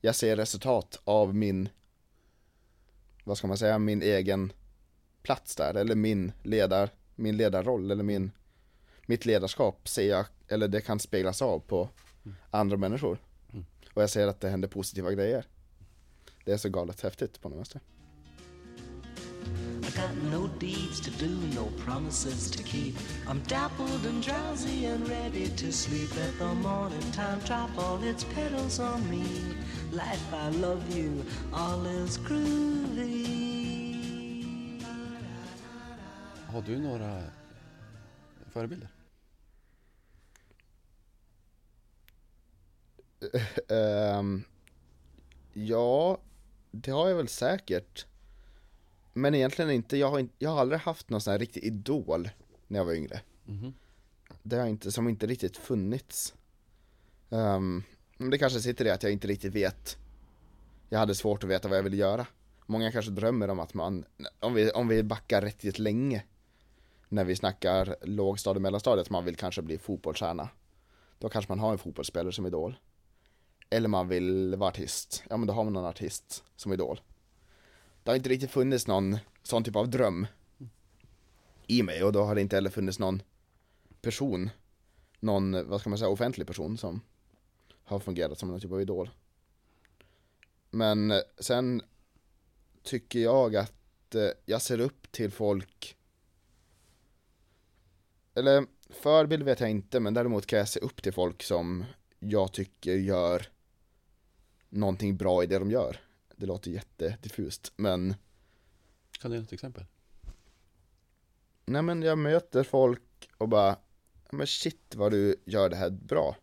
Jag 0.00 0.14
ser 0.14 0.36
resultat 0.36 1.00
av 1.04 1.34
min 1.34 1.68
Vad 3.24 3.38
ska 3.38 3.46
man 3.46 3.58
säga, 3.58 3.78
min 3.78 4.02
egen 4.02 4.52
plats 5.22 5.56
där, 5.56 5.74
eller 5.74 5.94
min 5.94 6.32
ledar 6.42 6.90
Min 7.20 7.36
ledarroll, 7.36 7.90
eller 7.90 8.04
min 8.04 8.30
Mitt 9.06 9.26
ledarskap 9.26 9.88
ser 9.88 10.08
jag, 10.08 10.26
eller 10.48 10.68
det 10.68 10.80
kan 10.80 11.00
speglas 11.00 11.42
av 11.42 11.58
på 11.60 11.88
andra 12.50 12.76
människor 12.76 13.18
Och 13.94 14.02
jag 14.02 14.10
ser 14.10 14.26
att 14.26 14.40
det 14.40 14.48
händer 14.48 14.68
positiva 14.68 15.12
grejer 15.12 15.44
Det 16.44 16.52
är 16.52 16.56
så 16.56 16.68
galet 16.68 17.00
häftigt 17.00 17.40
på 17.40 17.48
något 17.48 17.58
vänster 17.58 17.80
I 19.82 19.90
got 19.96 20.32
no 20.32 20.48
deeds 20.58 21.00
to 21.00 21.10
do, 21.10 21.28
no 21.54 21.70
promises 21.84 22.50
to 22.50 22.62
keep. 22.62 22.94
I'm 23.26 23.40
dappled 23.48 24.06
and 24.06 24.22
drowsy 24.22 24.86
and 24.86 25.08
ready 25.08 25.48
to 25.48 25.72
sleep. 25.72 26.16
Let 26.16 26.38
the 26.38 26.54
morning 26.54 27.12
time 27.12 27.40
drop 27.46 27.70
all 27.78 28.04
its 28.04 28.24
petals 28.24 28.78
on 28.78 29.10
me. 29.10 29.24
Life, 29.90 30.32
I 30.32 30.50
love 30.50 30.96
you, 30.96 31.24
all 31.52 31.86
is 31.86 32.18
groovy. 32.18 33.59
Har 36.52 36.62
du 36.62 36.78
några 36.78 37.22
förebilder? 38.50 38.88
Ehm, 43.68 44.42
ja, 45.52 46.18
det 46.70 46.90
har 46.90 47.08
jag 47.08 47.16
väl 47.16 47.28
säkert. 47.28 48.06
Men 49.12 49.34
egentligen 49.34 49.70
inte, 49.70 49.96
jag 49.96 50.10
har, 50.10 50.18
inte, 50.18 50.34
jag 50.38 50.50
har 50.50 50.60
aldrig 50.60 50.80
haft 50.80 51.10
någon 51.10 51.20
sån 51.20 51.30
här 51.30 51.38
riktig 51.38 51.64
idol 51.64 52.30
när 52.66 52.78
jag 52.78 52.84
var 52.84 52.92
yngre. 52.92 53.20
Mhm. 53.44 53.74
Det 54.42 54.56
har 54.56 54.66
inte, 54.66 54.92
som 54.92 55.08
inte 55.08 55.26
riktigt 55.26 55.56
funnits. 55.56 56.34
Men 57.28 58.30
det 58.30 58.38
kanske 58.38 58.60
sitter 58.60 58.84
i 58.84 58.90
att 58.90 59.02
jag 59.02 59.12
inte 59.12 59.28
riktigt 59.28 59.54
vet. 59.54 59.98
Jag 60.88 60.98
hade 60.98 61.14
svårt 61.14 61.44
att 61.44 61.50
veta 61.50 61.68
vad 61.68 61.78
jag 61.78 61.82
ville 61.82 61.96
göra. 61.96 62.26
Många 62.66 62.92
kanske 62.92 63.10
drömmer 63.10 63.48
om 63.48 63.60
att 63.60 63.74
man, 63.74 64.04
om 64.40 64.54
vi, 64.54 64.70
om 64.70 64.88
vi 64.88 65.02
backar 65.02 65.42
riktigt 65.42 65.78
länge. 65.78 66.24
När 67.12 67.24
vi 67.24 67.36
snackar 67.36 67.96
lågstadiet, 68.02 68.62
mellanstadiet, 68.62 69.10
man 69.10 69.24
vill 69.24 69.36
kanske 69.36 69.62
bli 69.62 69.78
fotbollsstjärna. 69.78 70.48
Då 71.18 71.28
kanske 71.28 71.52
man 71.52 71.58
har 71.58 71.72
en 71.72 71.78
fotbollsspelare 71.78 72.32
som 72.32 72.46
idol. 72.46 72.76
Eller 73.70 73.88
man 73.88 74.08
vill 74.08 74.54
vara 74.56 74.68
artist. 74.68 75.22
Ja 75.30 75.36
men 75.36 75.46
då 75.46 75.52
har 75.52 75.64
man 75.64 75.72
någon 75.72 75.84
artist 75.84 76.44
som 76.56 76.72
idol. 76.72 77.00
Det 78.02 78.10
har 78.10 78.16
inte 78.16 78.28
riktigt 78.28 78.50
funnits 78.50 78.86
någon 78.86 79.18
sån 79.42 79.64
typ 79.64 79.76
av 79.76 79.90
dröm 79.90 80.26
i 81.66 81.82
mig 81.82 82.04
och 82.04 82.12
då 82.12 82.22
har 82.22 82.34
det 82.34 82.40
inte 82.40 82.56
heller 82.56 82.70
funnits 82.70 82.98
någon 82.98 83.22
person, 84.00 84.50
någon, 85.20 85.68
vad 85.68 85.80
ska 85.80 85.90
man 85.90 85.98
säga, 85.98 86.08
offentlig 86.08 86.46
person 86.46 86.78
som 86.78 87.00
har 87.84 87.98
fungerat 87.98 88.38
som 88.38 88.48
någon 88.48 88.60
typ 88.60 88.72
av 88.72 88.80
idol. 88.80 89.10
Men 90.70 91.12
sen 91.38 91.82
tycker 92.82 93.18
jag 93.18 93.56
att 93.56 94.14
eh, 94.14 94.28
jag 94.44 94.62
ser 94.62 94.80
upp 94.80 95.12
till 95.12 95.30
folk 95.30 95.96
eller 98.40 98.66
förebild 98.90 99.42
vet 99.42 99.60
jag 99.60 99.70
inte 99.70 100.00
men 100.00 100.14
däremot 100.14 100.46
kan 100.46 100.58
jag 100.58 100.68
se 100.68 100.80
upp 100.80 101.02
till 101.02 101.12
folk 101.12 101.42
som 101.42 101.84
jag 102.18 102.52
tycker 102.52 102.94
gör 102.94 103.46
någonting 104.68 105.16
bra 105.16 105.42
i 105.42 105.46
det 105.46 105.58
de 105.58 105.70
gör. 105.70 106.00
Det 106.36 106.46
låter 106.46 106.70
jättediffust, 106.70 107.72
men 107.76 108.14
Kan 109.20 109.30
du 109.30 109.36
ge 109.36 109.42
ett 109.42 109.52
exempel? 109.52 109.84
Nej 111.64 111.82
men 111.82 112.02
jag 112.02 112.18
möter 112.18 112.62
folk 112.62 113.30
och 113.38 113.48
bara 113.48 113.68
"Ja, 113.68 113.76
Men 114.30 114.46
shit 114.46 114.94
vad 114.96 115.12
du 115.12 115.36
gör 115.44 115.68
det 115.68 115.76
här 115.76 115.90
bra 115.90 116.36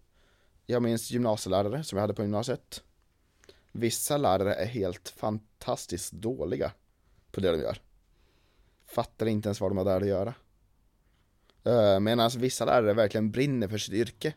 Jag 0.65 0.83
minns 0.83 1.11
gymnasielärare 1.11 1.83
som 1.83 1.97
jag 1.97 2.01
hade 2.03 2.13
på 2.13 2.21
gymnasiet 2.21 2.83
Vissa 3.71 4.17
lärare 4.17 4.53
är 4.53 4.65
helt 4.65 5.09
fantastiskt 5.09 6.11
dåliga 6.11 6.71
på 7.31 7.41
det 7.41 7.51
de 7.51 7.57
gör 7.61 7.81
Fattar 8.85 9.25
inte 9.25 9.49
ens 9.49 9.61
vad 9.61 9.71
de 9.71 9.77
har 9.77 9.85
där 9.85 10.01
att 10.01 10.07
göra 10.07 10.33
Eh, 11.63 11.99
Medan 11.99 12.29
vissa 12.37 12.65
lärare 12.65 12.93
verkligen 12.93 13.31
brinner 13.31 13.67
för 13.67 13.77
sitt 13.77 13.93
yrke 13.93 14.33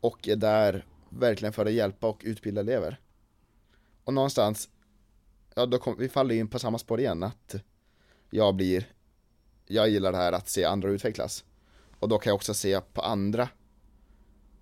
Och 0.00 0.28
är 0.28 0.36
där 0.36 0.86
verkligen 1.08 1.52
för 1.52 1.66
att 1.66 1.72
hjälpa 1.72 2.06
och 2.08 2.20
utbilda 2.24 2.60
elever 2.60 3.00
Och 4.04 4.14
någonstans 4.14 4.68
Ja 5.54 5.66
då 5.66 5.78
kom, 5.78 5.96
vi 5.98 6.08
faller 6.08 6.34
in 6.34 6.48
på 6.48 6.58
samma 6.58 6.78
spår 6.78 7.00
igen 7.00 7.22
att 7.22 7.54
jag 8.30 8.54
blir 8.54 8.86
jag 9.66 9.88
gillar 9.88 10.12
det 10.12 10.18
här 10.18 10.32
att 10.32 10.48
se 10.48 10.64
andra 10.64 10.90
utvecklas. 10.90 11.44
Och 11.98 12.08
då 12.08 12.18
kan 12.18 12.30
jag 12.30 12.34
också 12.34 12.54
se 12.54 12.80
på 12.80 13.00
andra, 13.00 13.48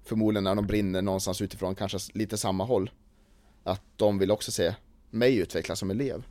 förmodligen 0.05 0.45
när 0.45 0.55
de 0.55 0.67
brinner 0.67 1.03
någonstans 1.03 1.43
utifrån, 1.43 1.75
kanske 1.75 1.99
lite 2.15 2.39
samma 2.39 2.65
håll, 2.65 2.91
att 3.65 3.83
de 3.97 4.19
vill 4.19 4.31
också 4.31 4.53
se 4.53 4.75
mig 5.11 5.37
utvecklas 5.37 5.79
som 5.79 5.91
elev. 5.91 6.25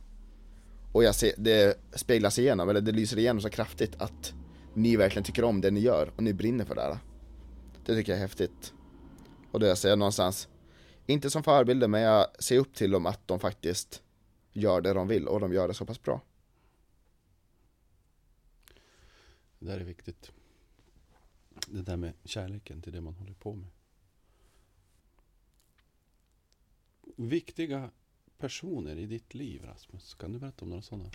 Och 0.92 1.04
jag 1.04 1.14
ser, 1.14 1.32
det 1.36 1.78
speglas 1.94 2.38
igenom, 2.38 2.68
eller 2.68 2.80
det 2.80 2.92
lyser 2.92 3.18
igenom 3.18 3.42
så 3.42 3.50
kraftigt 3.50 4.00
att 4.02 4.34
ni 4.74 4.96
verkligen 4.96 5.24
tycker 5.24 5.44
om 5.44 5.60
det 5.60 5.70
ni 5.70 5.80
gör 5.80 6.12
och 6.16 6.22
ni 6.22 6.32
brinner 6.32 6.64
för 6.64 6.74
det 6.74 6.82
här. 6.82 6.98
Det 7.84 7.94
tycker 7.94 8.12
jag 8.12 8.16
är 8.16 8.22
häftigt. 8.22 8.74
Och 9.50 9.60
det 9.60 9.68
jag 9.68 9.78
ser 9.78 9.96
någonstans, 9.96 10.48
inte 11.06 11.30
som 11.30 11.42
förebilder, 11.42 11.88
men 11.88 12.00
jag 12.00 12.42
ser 12.42 12.58
upp 12.58 12.74
till 12.74 12.90
dem 12.90 13.06
att 13.06 13.28
de 13.28 13.40
faktiskt 13.40 14.02
gör 14.52 14.80
det 14.80 14.92
de 14.92 15.08
vill 15.08 15.28
och 15.28 15.40
de 15.40 15.52
gör 15.52 15.68
det 15.68 15.74
så 15.74 15.86
pass 15.86 16.02
bra. 16.02 16.20
Det 19.58 19.66
där 19.66 19.80
är 19.80 19.84
viktigt. 19.84 20.32
Det 21.66 21.82
där 21.82 21.96
med 21.96 22.12
kärleken 22.24 22.82
till 22.82 22.92
det 22.92 23.00
man 23.00 23.14
håller 23.14 23.34
på 23.34 23.54
med. 23.54 23.70
Viktiga 27.16 27.90
personer 28.38 28.96
i 28.96 29.06
ditt 29.06 29.34
liv 29.34 29.64
Rasmus. 29.64 30.14
Kan 30.14 30.32
du 30.32 30.38
berätta 30.38 30.64
om 30.64 30.68
några 30.68 30.82
sådana? 30.82 31.10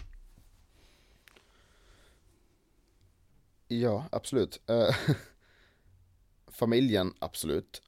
Ja, 3.67 4.06
absolut. 4.12 4.69
Eh, 4.69 4.95
familjen, 6.47 7.13
absolut. 7.19 7.82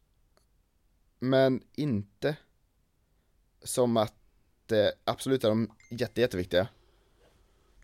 Men 1.20 1.64
inte 1.76 2.36
som 3.64 3.98
att 3.98 4.14
det 4.66 4.94
absolut 5.04 5.44
är 5.44 5.50
de 5.50 5.72
jätte, 5.90 6.22
jätteviktiga. 6.22 6.68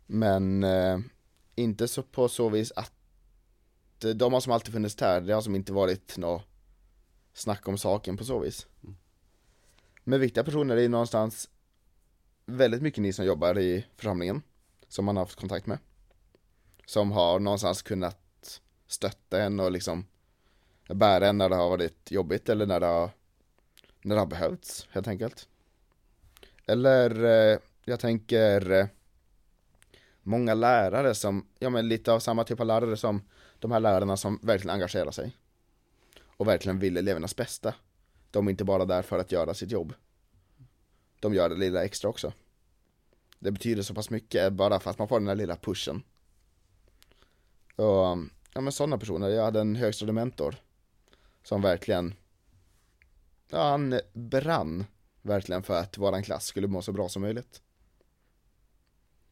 Men 0.05 0.63
eh, 0.63 0.99
inte 1.55 1.87
så 1.87 2.03
på 2.03 2.29
så 2.29 2.49
vis 2.49 2.71
att 2.75 2.93
eh, 4.03 4.09
de 4.11 4.33
har 4.33 4.39
som 4.39 4.53
alltid 4.53 4.73
funnits 4.73 4.95
där. 4.95 5.21
Det 5.21 5.33
har 5.33 5.41
som 5.41 5.55
inte 5.55 5.73
varit 5.73 6.17
något 6.17 6.43
snack 7.33 7.67
om 7.67 7.77
saken 7.77 8.17
på 8.17 8.25
så 8.25 8.39
vis. 8.39 8.67
Men 10.03 10.19
viktiga 10.19 10.43
personer 10.43 10.77
är 10.77 10.89
någonstans 10.89 11.49
väldigt 12.45 12.81
mycket 12.81 13.01
ni 13.01 13.13
som 13.13 13.25
jobbar 13.25 13.59
i 13.59 13.85
församlingen. 13.95 14.41
Som 14.87 15.05
man 15.05 15.17
har 15.17 15.23
haft 15.23 15.39
kontakt 15.39 15.65
med 15.65 15.77
som 16.85 17.11
har 17.11 17.39
någonstans 17.39 17.81
kunnat 17.81 18.61
stötta 18.87 19.41
en 19.41 19.59
och 19.59 19.71
liksom 19.71 20.05
bära 20.89 21.27
en 21.27 21.37
när 21.37 21.49
det 21.49 21.55
har 21.55 21.69
varit 21.69 22.11
jobbigt 22.11 22.49
eller 22.49 22.65
när 22.65 22.79
det 22.79 22.85
har, 22.85 23.09
när 24.01 24.15
det 24.15 24.21
har 24.21 24.27
behövts 24.27 24.87
helt 24.91 25.07
enkelt. 25.07 25.47
Eller 26.65 27.23
eh, 27.23 27.59
jag 27.85 27.99
tänker 27.99 28.71
eh, 28.71 28.85
många 30.21 30.53
lärare 30.53 31.15
som, 31.15 31.47
ja 31.59 31.69
men 31.69 31.87
lite 31.87 32.11
av 32.11 32.19
samma 32.19 32.43
typ 32.43 32.59
av 32.59 32.65
lärare 32.65 32.97
som 32.97 33.21
de 33.59 33.71
här 33.71 33.79
lärarna 33.79 34.17
som 34.17 34.39
verkligen 34.41 34.73
engagerar 34.73 35.11
sig. 35.11 35.37
Och 36.25 36.47
verkligen 36.47 36.79
vill 36.79 36.97
elevernas 36.97 37.35
bästa. 37.35 37.75
De 38.31 38.47
är 38.47 38.51
inte 38.51 38.63
bara 38.63 38.85
där 38.85 39.01
för 39.01 39.19
att 39.19 39.31
göra 39.31 39.53
sitt 39.53 39.71
jobb. 39.71 39.93
De 41.19 41.33
gör 41.33 41.49
det 41.49 41.55
lilla 41.55 41.83
extra 41.83 42.09
också. 42.09 42.33
Det 43.39 43.51
betyder 43.51 43.81
så 43.81 43.93
pass 43.93 44.09
mycket 44.09 44.53
bara 44.53 44.79
för 44.79 44.89
att 44.91 44.97
man 44.97 45.07
får 45.07 45.19
den 45.19 45.27
där 45.27 45.35
lilla 45.35 45.55
pushen. 45.55 46.03
Och, 47.75 48.17
ja 48.53 48.61
men 48.61 48.71
sådana 48.71 48.97
personer, 48.97 49.29
jag 49.29 49.43
hade 49.43 49.61
en 49.61 49.75
högstadiementor 49.75 50.55
Som 51.43 51.61
verkligen 51.61 52.13
Ja 53.49 53.69
han 53.69 53.99
brann 54.13 54.85
Verkligen 55.21 55.63
för 55.63 55.79
att 55.79 55.97
våran 55.97 56.23
klass 56.23 56.45
skulle 56.45 56.67
må 56.67 56.81
så 56.81 56.91
bra 56.91 57.09
som 57.09 57.21
möjligt. 57.21 57.61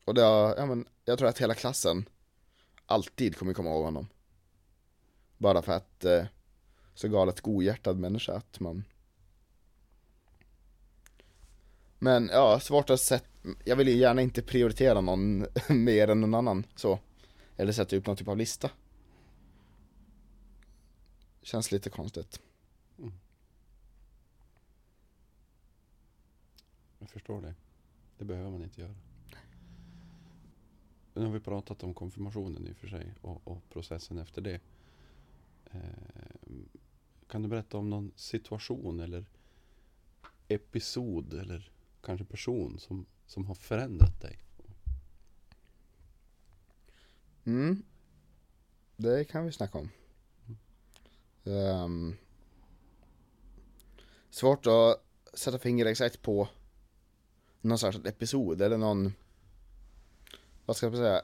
Och 0.05 0.13
det, 0.13 0.21
har- 0.21 0.55
ja 0.57 0.65
men 0.65 0.85
jag 1.05 1.17
tror 1.19 1.29
att 1.29 1.37
hela 1.41 1.53
klassen 1.53 2.05
Alltid 2.85 3.37
kommer 3.37 3.53
komma 3.53 3.69
ihåg 3.69 3.83
honom. 3.83 4.07
Bara 5.37 5.61
för 5.61 5.71
att 5.73 6.05
eh, 6.05 6.25
Så 6.93 7.07
galet 7.07 7.41
godhjärtad 7.41 7.97
människa 7.99 8.33
att 8.33 8.59
man 8.59 8.83
Men 11.99 12.29
ja, 12.33 12.59
svårt 12.59 12.89
att 12.89 12.99
sätta 12.99 13.27
Jag 13.65 13.75
vill 13.75 13.87
ju 13.87 13.95
gärna 13.97 14.21
inte 14.21 14.41
prioritera 14.41 15.01
någon 15.01 15.45
mer 15.69 16.07
än 16.07 16.21
någon 16.21 16.33
annan 16.35 16.65
så 16.75 16.99
eller 17.61 17.73
sätta 17.73 17.95
upp 17.95 18.07
någon 18.07 18.15
typ 18.15 18.27
av 18.27 18.37
lista. 18.37 18.71
Känns 21.41 21.71
lite 21.71 21.89
konstigt. 21.89 22.41
Mm. 22.97 23.11
Jag 26.99 27.09
förstår 27.09 27.41
det. 27.41 27.55
Det 28.17 28.25
behöver 28.25 28.51
man 28.51 28.63
inte 28.63 28.81
göra. 28.81 28.95
Nu 31.13 31.25
har 31.25 31.31
vi 31.31 31.39
pratat 31.39 31.83
om 31.83 31.93
konfirmationen 31.93 32.67
i 32.67 32.71
och 32.71 32.77
för 32.77 32.87
sig 32.87 33.13
och, 33.21 33.47
och 33.47 33.69
processen 33.69 34.17
efter 34.17 34.41
det. 34.41 34.61
Eh, 35.71 35.79
kan 37.27 37.41
du 37.41 37.47
berätta 37.47 37.77
om 37.77 37.89
någon 37.89 38.11
situation 38.15 38.99
eller 38.99 39.25
episod 40.47 41.33
eller 41.33 41.71
kanske 42.01 42.25
person 42.25 42.79
som, 42.79 43.05
som 43.25 43.45
har 43.45 43.55
förändrat 43.55 44.21
dig? 44.21 44.39
Mm. 47.45 47.83
Det 48.95 49.23
kan 49.23 49.45
vi 49.45 49.51
snacka 49.51 49.77
om. 49.77 49.89
Ehm, 51.45 52.17
svårt 54.29 54.67
att 54.67 55.03
sätta 55.33 55.59
fingret 55.59 55.91
exakt 55.91 56.21
på 56.21 56.47
någon 57.61 57.79
särskild 57.79 58.07
episod 58.07 58.61
eller 58.61 58.77
någon 58.77 59.13
Vad 60.65 60.75
ska 60.75 60.85
jag 60.85 60.95
säga? 60.95 61.21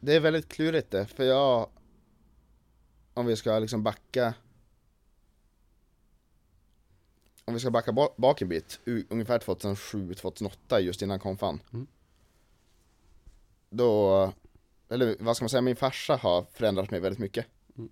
Det 0.00 0.14
är 0.14 0.20
väldigt 0.20 0.48
klurigt 0.48 0.90
det, 0.90 1.06
för 1.06 1.24
jag 1.24 1.70
Om 3.14 3.26
vi 3.26 3.36
ska 3.36 3.58
liksom 3.58 3.82
backa 3.82 4.34
Om 7.44 7.54
vi 7.54 7.60
ska 7.60 7.70
backa 7.70 7.92
ba- 7.92 8.14
bak 8.16 8.42
en 8.42 8.48
bit, 8.48 8.80
ungefär 9.08 9.38
2007-2008 9.38 10.78
just 10.80 11.02
innan 11.02 11.20
konfan 11.20 11.60
Mm. 11.72 11.86
Då 13.70 14.32
eller 14.88 15.16
vad 15.20 15.36
ska 15.36 15.44
man 15.44 15.50
säga, 15.50 15.60
min 15.60 15.76
farsa 15.76 16.16
har 16.16 16.46
förändrat 16.52 16.90
mig 16.90 17.00
väldigt 17.00 17.18
mycket. 17.18 17.46
Mm. 17.76 17.90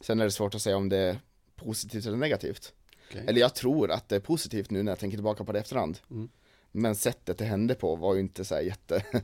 Sen 0.00 0.20
är 0.20 0.24
det 0.24 0.30
svårt 0.30 0.54
att 0.54 0.62
säga 0.62 0.76
om 0.76 0.88
det 0.88 0.98
är 0.98 1.20
positivt 1.56 2.06
eller 2.06 2.16
negativt. 2.16 2.74
Okej. 3.08 3.24
Eller 3.26 3.40
jag 3.40 3.54
tror 3.54 3.90
att 3.90 4.08
det 4.08 4.16
är 4.16 4.20
positivt 4.20 4.70
nu 4.70 4.82
när 4.82 4.92
jag 4.92 4.98
tänker 4.98 5.16
tillbaka 5.16 5.44
på 5.44 5.52
det 5.52 5.58
efterhand. 5.58 5.98
Mm. 6.10 6.28
Men 6.72 6.94
sättet 6.94 7.38
det 7.38 7.44
hände 7.44 7.74
på 7.74 7.96
var 7.96 8.14
ju 8.14 8.20
inte 8.20 8.44
så 8.44 8.54
här 8.54 8.62
jätte... 8.62 9.04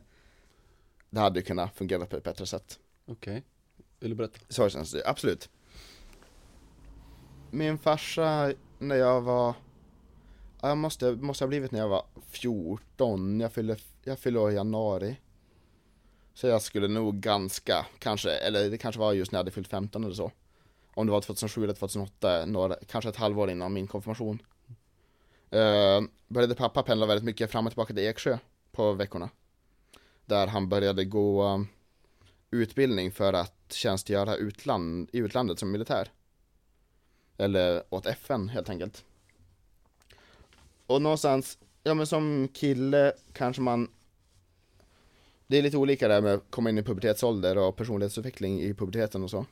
det 1.10 1.20
hade 1.20 1.38
ju 1.38 1.44
kunnat 1.44 1.76
fungera 1.76 2.06
på 2.06 2.16
ett 2.16 2.24
bättre 2.24 2.46
sätt. 2.46 2.78
Okej. 3.06 3.42
Vill 4.00 4.10
du 4.10 4.16
berätta? 4.16 4.38
Så 4.48 4.68
känns 4.68 4.92
det, 4.92 5.02
absolut. 5.06 5.50
Min 7.50 7.78
farsa, 7.78 8.52
när 8.78 8.96
jag 8.96 9.20
var... 9.20 9.54
Ja, 10.60 10.68
jag 10.68 10.78
måste, 10.78 11.12
måste 11.12 11.44
ha 11.44 11.48
blivit 11.48 11.70
när 11.72 11.78
jag 11.78 11.88
var 11.88 12.04
14, 12.26 13.40
jag 13.40 13.52
fyllde, 13.52 13.76
jag 14.02 14.18
fyllde 14.18 14.52
i 14.52 14.54
januari. 14.54 15.16
Så 16.34 16.46
jag 16.46 16.62
skulle 16.62 16.88
nog 16.88 17.20
ganska, 17.20 17.86
kanske, 17.98 18.30
eller 18.30 18.70
det 18.70 18.78
kanske 18.78 18.98
var 18.98 19.12
just 19.12 19.32
när 19.32 19.38
jag 19.38 19.40
hade 19.40 19.50
fyllt 19.50 19.68
15 19.68 20.04
eller 20.04 20.14
så. 20.14 20.32
Om 20.94 21.06
det 21.06 21.12
var 21.12 21.20
2007 21.20 21.64
eller 21.64 21.74
2008, 21.74 22.46
några, 22.46 22.76
kanske 22.86 23.10
ett 23.10 23.16
halvår 23.16 23.50
innan 23.50 23.72
min 23.72 23.86
konfirmation. 23.86 24.42
Uh, 25.54 26.08
började 26.28 26.54
pappa 26.54 26.82
pendla 26.82 27.06
väldigt 27.06 27.24
mycket 27.24 27.50
fram 27.50 27.66
och 27.66 27.72
tillbaka 27.72 27.94
till 27.94 28.06
Eksjö 28.06 28.38
på 28.72 28.92
veckorna. 28.92 29.30
Där 30.26 30.46
han 30.46 30.68
började 30.68 31.04
gå 31.04 31.44
um, 31.44 31.68
utbildning 32.50 33.12
för 33.12 33.32
att 33.32 33.72
tjänstgöra 33.72 34.36
utland, 34.36 35.10
i 35.12 35.18
utlandet 35.18 35.58
som 35.58 35.70
militär. 35.70 36.10
Eller 37.36 37.82
åt 37.90 38.06
FN 38.06 38.48
helt 38.48 38.68
enkelt. 38.68 39.04
Och 40.86 41.02
någonstans, 41.02 41.58
ja 41.82 41.94
men 41.94 42.06
som 42.06 42.48
kille 42.48 43.12
kanske 43.32 43.62
man 43.62 43.88
det 45.54 45.58
är 45.58 45.62
lite 45.62 45.76
olika 45.76 46.08
där 46.08 46.20
med 46.22 46.34
att 46.34 46.44
komma 46.50 46.70
in 46.70 46.78
i 46.78 46.82
pubertetsålder 46.82 47.58
och 47.58 47.76
personlighetsutveckling 47.76 48.60
i 48.60 48.74
puberteten 48.74 49.22
och 49.22 49.30
så. 49.30 49.46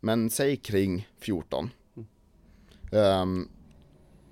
Men 0.00 0.30
säg 0.30 0.56
kring 0.56 1.08
14. 1.18 1.70
Ehm, 2.92 3.48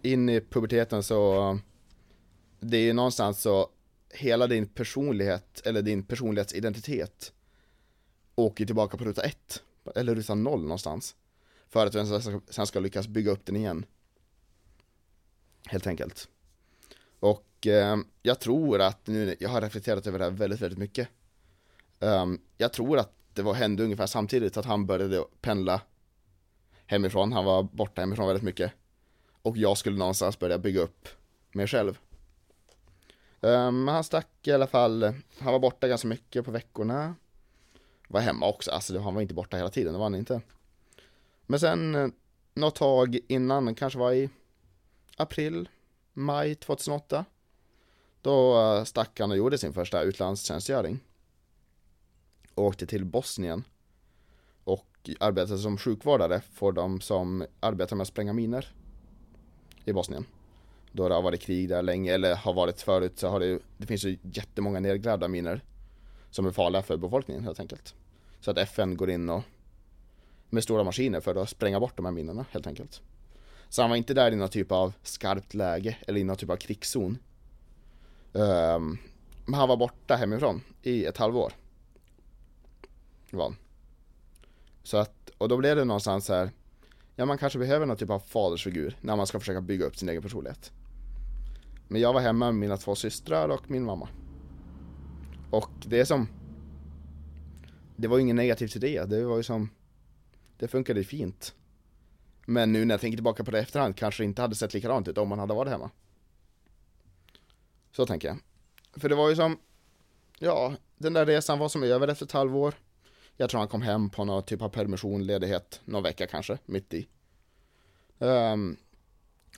in 0.03 0.29
i 0.29 0.41
puberteten 0.41 1.03
så, 1.03 1.59
det 2.61 2.77
är 2.77 2.83
ju 2.83 2.93
någonstans 2.93 3.41
så, 3.41 3.69
hela 4.11 4.47
din 4.47 4.67
personlighet, 4.67 5.63
eller 5.65 5.83
din 5.83 6.03
personlighetsidentitet 6.03 7.33
åker 8.35 8.67
tillbaka 8.67 8.97
på 8.97 9.05
ruta 9.05 9.23
1. 9.23 9.63
eller 9.95 10.15
ruta 10.15 10.35
0 10.35 10.63
någonstans. 10.63 11.17
För 11.69 11.87
att 11.87 11.93
du 11.93 12.07
sen 12.07 12.23
ska- 12.23 12.41
sen 12.53 12.67
ska 12.67 12.81
lyckas 12.81 13.09
bygga 13.09 13.31
upp 13.31 13.47
den 13.47 13.57
igen. 13.57 13.85
Helt 15.67 15.87
enkelt. 15.87 16.29
Och 17.21 17.45
eh, 17.67 17.97
jag 18.23 18.41
tror 18.41 18.81
att 18.81 19.07
nu, 19.07 19.37
jag 19.41 19.49
har 19.49 19.61
reflekterat 19.61 20.07
över 20.07 20.19
det 20.19 20.25
här 20.25 20.33
väldigt, 20.33 20.61
väldigt 20.61 20.79
mycket. 20.79 21.09
Um, 21.99 22.41
jag 22.57 22.73
tror 22.73 22.99
att 22.99 23.13
det 23.35 23.43
var, 23.43 23.55
hände 23.55 23.85
ungefär 23.85 24.07
samtidigt 24.07 24.57
att 24.57 24.65
han 24.65 24.87
började 24.87 25.25
pendla 25.41 25.81
hemifrån, 26.87 27.33
han 27.33 27.45
var 27.45 27.63
borta 27.63 28.01
hemifrån 28.01 28.27
väldigt 28.27 28.45
mycket. 28.45 28.73
Och 29.43 29.57
jag 29.57 29.79
skulle 29.79 29.99
någonstans 29.99 30.39
börja 30.39 30.59
bygga 30.59 30.81
upp 30.81 31.09
mig 31.53 31.67
själv. 31.67 31.99
Um, 33.41 33.89
han 33.89 34.05
stack 34.05 34.29
i 34.43 34.53
alla 34.53 34.67
fall, 34.67 35.03
han 35.39 35.53
var 35.53 35.59
borta 35.59 35.89
ganska 35.89 36.09
mycket 36.09 36.45
på 36.45 36.51
veckorna. 36.51 37.15
Var 38.09 38.21
hemma 38.21 38.49
också, 38.49 38.71
alltså 38.71 38.99
han 38.99 39.15
var 39.15 39.23
inte 39.23 39.35
borta 39.35 39.57
hela 39.57 39.71
tiden, 39.71 39.93
det 39.93 39.99
var 39.99 40.05
han 40.05 40.15
inte. 40.15 40.41
Men 41.47 41.61
sen 41.61 41.95
eh, 41.95 42.09
något 42.55 42.75
tag 42.75 43.19
innan, 43.29 43.75
kanske 43.75 43.99
var 43.99 44.13
i 44.13 44.31
april, 45.17 45.69
maj 46.13 46.55
2008. 46.55 47.25
Då 48.23 48.61
eh, 48.61 48.85
stack 48.85 49.21
han 49.21 49.31
och 49.31 49.37
gjorde 49.37 49.59
sin 49.59 49.73
första 49.73 50.03
utlandstjänstgöring. 50.03 51.01
Och 52.55 52.65
åkte 52.65 52.87
till 52.87 53.05
Bosnien. 53.05 53.65
Och 54.65 55.11
arbetade 55.21 55.59
som 55.59 55.79
sjukvårdare 55.79 56.41
för 56.41 56.73
de 56.73 57.01
som 57.01 57.47
arbetar 57.61 57.97
med 57.97 58.03
att 58.03 58.09
spränga 58.09 58.33
miner. 58.33 58.75
I 59.85 59.93
Bosnien. 59.93 60.27
Då 60.93 61.09
det 61.09 61.15
har 61.15 61.23
varit 61.23 61.41
krig 61.41 61.69
där 61.69 61.83
länge, 61.83 62.15
eller 62.15 62.35
har 62.35 62.55
varit 62.55 62.81
förut 62.81 63.19
så 63.19 63.29
har 63.29 63.41
det 63.41 63.47
ju, 63.47 63.61
det 63.77 63.87
finns 63.87 64.05
ju 64.05 64.19
jättemånga 64.23 64.81
nedgrävda 64.81 65.29
miner. 65.29 65.65
Som 66.31 66.47
är 66.47 66.51
farliga 66.51 66.83
för 66.83 66.97
befolkningen 66.97 67.45
helt 67.45 67.61
enkelt. 67.61 67.95
Så 68.41 68.51
att 68.51 68.59
FN 68.59 68.97
går 68.97 69.11
in 69.11 69.31
och 69.31 69.43
med 70.51 70.63
stora 70.63 70.85
maskiner 70.85 71.21
för 71.21 71.35
att 71.35 71.51
spränga 71.51 71.81
bort 71.81 71.97
de 71.97 72.05
här 72.05 72.13
minorna 72.13 72.45
helt 72.51 72.67
enkelt. 72.67 73.03
Så 73.69 73.83
han 73.83 73.91
var 73.91 73.97
inte 73.97 74.15
där 74.15 74.33
i 74.33 74.37
någon 74.37 74.49
typ 74.49 74.73
av 74.73 74.93
skarpt 75.03 75.55
läge 75.55 75.97
eller 76.07 76.21
i 76.21 76.25
någon 76.25 76.37
typ 76.37 76.51
av 76.51 76.57
krigszon. 76.57 77.19
Ehm, 78.35 78.99
men 79.45 79.55
han 79.55 79.69
var 79.69 79.77
borta 79.77 80.17
hemifrån 80.17 80.61
i 80.83 81.05
ett 81.05 81.17
halvår. 81.17 81.53
Så 84.83 84.97
att, 84.97 85.31
och 85.39 85.49
då 85.49 85.57
blev 85.57 85.77
det 85.77 85.85
någonstans 85.85 86.27
så 86.27 86.35
här. 86.35 86.51
Ja 87.17 87.27
man 87.27 87.39
kanske 87.39 87.59
behöver 87.59 87.87
någon 87.87 87.97
typ 87.97 88.11
av 88.11 88.19
fadersfigur 88.21 88.97
när 89.01 89.17
man 89.17 89.27
ska 89.27 89.41
försöka 89.41 89.61
bygga 89.61 89.87
upp 89.87 89.97
sin 89.97 90.09
egen 90.09 90.23
personlighet. 90.23 90.73
Men 91.89 92.01
jag 92.01 92.13
var 92.13 92.21
hemma 92.21 92.47
med 92.47 92.55
mina 92.55 92.77
två 92.77 92.95
systrar 92.95 93.49
och 93.49 93.71
min 93.71 93.85
mamma. 93.85 94.09
Och 95.51 95.71
det 95.87 96.01
är 96.01 96.05
som 96.05 96.29
Det 97.97 98.09
var 98.09 98.17
ju 98.17 98.23
ingen 98.23 98.37
negativt 98.37 98.73
till 98.73 98.81
det, 98.81 99.05
det 99.05 99.25
var 99.25 99.37
ju 99.37 99.43
som 99.43 99.71
Det 100.57 100.69
funkade 100.69 101.05
fint 101.05 101.55
Men 102.47 102.73
nu 102.73 102.85
när 102.85 102.95
jag 102.95 103.01
tänker 103.01 103.17
tillbaka 103.17 103.45
på 103.45 103.51
det 103.51 103.59
i 103.59 103.61
efterhand 103.61 103.97
kanske 103.97 104.23
det 104.23 104.25
inte 104.25 104.43
hade 104.43 104.55
sett 104.55 104.75
likadant 104.75 105.09
ut 105.09 105.19
om 105.19 105.29
man 105.29 105.39
hade 105.39 105.55
varit 105.55 105.73
hemma 105.73 105.91
så 107.93 108.07
tänker 108.07 108.29
jag. 108.29 108.39
För 108.97 109.09
det 109.09 109.15
var 109.15 109.29
ju 109.29 109.37
som 109.37 109.59
Ja, 110.43 110.75
den 110.99 111.13
där 111.13 111.27
resan 111.27 111.59
var 111.59 111.69
som 111.69 111.83
över 111.83 112.09
efter 112.09 112.25
ett 112.25 112.33
halvår. 112.33 112.75
Jag 113.37 113.51
tror 113.51 113.59
han 113.59 113.69
kom 113.69 113.83
hem 113.83 114.11
på 114.11 114.25
någon 114.25 114.43
typ 114.43 114.63
av 114.63 114.69
permission, 114.69 115.27
ledighet, 115.27 115.81
någon 115.85 116.03
vecka 116.03 116.27
kanske, 116.27 116.59
mitt 116.67 116.95
i. 116.95 117.09
Um, 118.19 118.77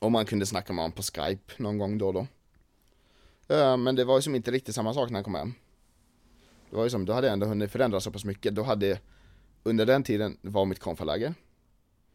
Och 0.01 0.13
man 0.13 0.27
kunde 0.27 0.47
snacka 0.47 0.73
med 0.73 0.83
honom 0.83 0.93
på 0.97 1.03
Skype 1.03 1.53
någon 1.57 1.79
gång 1.79 1.99
då 1.99 2.07
och 2.07 2.15
då. 2.15 2.27
Um, 3.55 3.83
Men 3.83 3.97
det 3.97 4.05
var 4.05 4.17
ju 4.19 4.23
som 4.23 4.35
inte 4.35 4.51
riktigt 4.51 4.75
samma 4.75 4.95
sak 4.95 5.11
när 5.11 5.17
han 5.17 5.25
kom 5.25 5.35
hem. 5.35 5.55
Det 6.71 6.77
var 6.77 6.85
ju 6.85 6.91
som, 6.91 7.05
då 7.05 7.13
hade 7.13 7.27
jag 7.27 7.33
ändå 7.33 7.47
hunnit 7.47 7.71
förändra 7.73 8.01
så 8.01 8.11
pass 8.11 8.25
mycket, 8.25 8.55
då 8.55 8.63
hade 8.63 8.99
Under 9.63 9.87
den 9.87 10.03
tiden 10.03 10.39
var 10.41 10.65
mitt 10.65 10.81
konfaläger. 10.81 11.35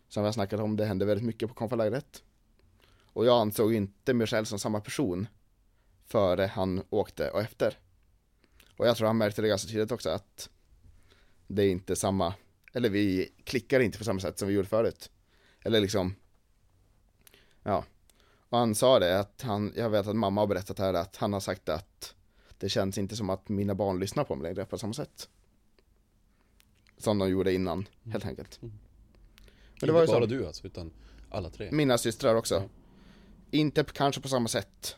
Som 0.09 0.23
jag 0.23 0.33
snackat 0.33 0.59
om, 0.59 0.75
det 0.77 0.85
hände 0.85 1.05
väldigt 1.05 1.25
mycket 1.25 1.49
på 1.49 1.55
konfalägret. 1.55 2.23
Och 3.13 3.25
jag 3.25 3.41
ansåg 3.41 3.73
inte 3.73 4.13
mig 4.13 4.27
själv 4.27 4.45
som 4.45 4.59
samma 4.59 4.79
person. 4.79 5.27
Före 6.07 6.45
han 6.45 6.83
åkte 6.89 7.31
och 7.31 7.41
efter. 7.41 7.77
Och 8.77 8.87
jag 8.87 8.97
tror 8.97 9.07
han 9.07 9.17
märkte 9.17 9.41
det 9.41 9.47
ganska 9.47 9.67
tydligt 9.67 9.91
också 9.91 10.09
att 10.09 10.49
Det 11.47 11.63
är 11.63 11.69
inte 11.69 11.95
samma 11.95 12.33
Eller 12.73 12.89
vi 12.89 13.33
klickar 13.43 13.79
inte 13.79 13.97
på 13.97 14.03
samma 14.03 14.19
sätt 14.19 14.39
som 14.39 14.47
vi 14.47 14.53
gjorde 14.53 14.67
förut. 14.67 15.11
Eller 15.63 15.79
liksom 15.79 16.15
Ja. 17.63 17.83
Och 18.49 18.57
han 18.57 18.75
sa 18.75 18.99
det 18.99 19.19
att 19.19 19.41
han, 19.41 19.73
jag 19.75 19.89
vet 19.89 20.07
att 20.07 20.15
mamma 20.15 20.41
har 20.41 20.47
berättat 20.47 20.79
här 20.79 20.93
att 20.93 21.15
han 21.15 21.33
har 21.33 21.39
sagt 21.39 21.69
att 21.69 22.15
Det 22.57 22.69
känns 22.69 22.97
inte 22.97 23.15
som 23.15 23.29
att 23.29 23.49
mina 23.49 23.75
barn 23.75 23.99
lyssnar 23.99 24.23
på 24.23 24.35
mig 24.35 24.43
längre 24.43 24.65
på 24.65 24.77
samma 24.77 24.93
sätt. 24.93 25.29
Som 26.97 27.17
de 27.17 27.29
gjorde 27.29 27.53
innan, 27.53 27.87
helt 28.03 28.25
enkelt. 28.25 28.61
Men 28.61 28.71
det 29.79 29.91
var 29.91 29.99
ju 29.99 30.03
inte 30.03 30.13
bara 30.13 30.21
så, 30.21 30.25
du 30.25 30.47
alltså, 30.47 30.67
utan 30.67 30.91
alla 31.29 31.49
tre. 31.49 31.71
mina 31.71 31.97
systrar 31.97 32.35
också. 32.35 32.55
Ja. 32.55 32.63
Inte 33.51 33.83
kanske 33.83 34.21
på 34.21 34.27
samma 34.27 34.47
sätt 34.47 34.97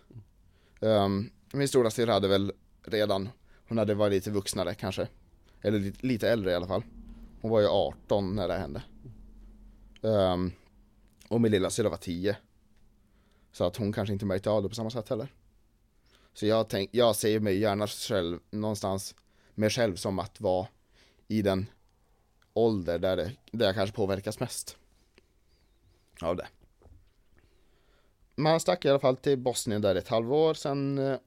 um, 0.79 1.29
Min 1.53 1.67
stora 1.67 1.91
syrra 1.91 2.13
hade 2.13 2.27
väl 2.27 2.51
redan 2.83 3.29
Hon 3.67 3.77
hade 3.77 3.93
varit 3.93 4.13
lite 4.13 4.31
vuxnare 4.31 4.73
kanske. 4.73 5.07
Eller 5.61 5.79
lite, 5.79 6.07
lite 6.07 6.29
äldre 6.29 6.51
i 6.51 6.55
alla 6.55 6.67
fall. 6.67 6.83
Hon 7.41 7.51
var 7.51 7.59
ju 7.59 7.67
18 7.67 8.35
när 8.35 8.47
det 8.47 8.57
hände. 8.57 8.83
Um, 10.01 10.51
Och 11.27 11.41
min 11.41 11.51
lilla 11.51 11.69
syster 11.69 11.89
var 11.89 11.97
10 11.97 12.37
Så 13.51 13.63
att 13.65 13.75
hon 13.77 13.93
kanske 13.93 14.13
inte 14.13 14.25
märkte 14.25 14.49
av 14.49 14.63
det 14.63 14.69
på 14.69 14.75
samma 14.75 14.89
sätt 14.89 15.09
heller. 15.09 15.33
Så 16.33 16.45
jag 16.45 16.69
tänk, 16.69 16.89
jag 16.93 17.15
ser 17.15 17.39
mig 17.39 17.59
gärna 17.59 17.87
själv 17.87 18.39
någonstans 18.49 19.15
Mig 19.55 19.69
själv 19.69 19.95
som 19.95 20.19
att 20.19 20.41
vara 20.41 20.67
i 21.27 21.41
den 21.41 21.65
ålder 22.53 22.99
där, 22.99 23.17
det, 23.17 23.31
där 23.51 23.65
jag 23.65 23.75
kanske 23.75 23.95
påverkas 23.95 24.39
mest 24.39 24.77
Av 26.21 26.35
det. 26.35 26.47
Man 28.39 28.60
stack 28.60 28.86
i 28.86 28.89
alla 28.89 28.99
fall 28.99 29.17
till 29.17 29.38
Bosnien 29.38 29.82
där 29.82 29.95
ett 29.95 30.08
halvår 30.08 30.54
sen 30.54 30.97
eh, 30.97 31.17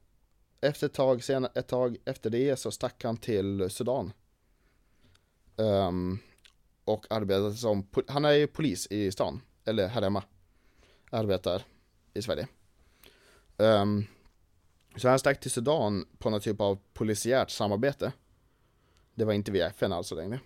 Efter 0.61 0.87
ett 0.87 0.93
tag, 0.93 1.23
sen, 1.23 1.47
ett 1.55 1.67
tag 1.67 1.97
efter 2.05 2.29
det 2.29 2.55
så 2.55 2.71
stack 2.71 3.03
han 3.03 3.17
till 3.17 3.69
Sudan. 3.69 4.13
Um, 5.55 6.19
Och 6.85 7.05
arbetade 7.09 7.53
som, 7.53 7.87
han 8.07 8.25
är 8.25 8.31
ju 8.31 8.47
polis 8.47 8.87
i 8.87 9.11
stan, 9.11 9.41
eller 9.65 9.87
här 9.87 10.01
hemma 10.01 10.23
Arbetar 11.09 11.63
i 12.13 12.21
Sverige. 12.21 12.47
Um, 13.57 14.05
Så 14.95 15.09
han 15.09 15.19
stack 15.19 15.39
till 15.39 15.51
Sudan 15.51 16.05
på 16.17 16.29
någon 16.29 16.41
typ 16.41 16.61
av 16.61 16.79
polisiärt 16.93 17.49
samarbete. 17.49 18.11
Det 19.15 19.25
var 19.25 19.33
inte 19.33 19.51
via 19.51 19.67
FN 19.67 19.93
alltså 19.93 20.15
längre. 20.15 20.39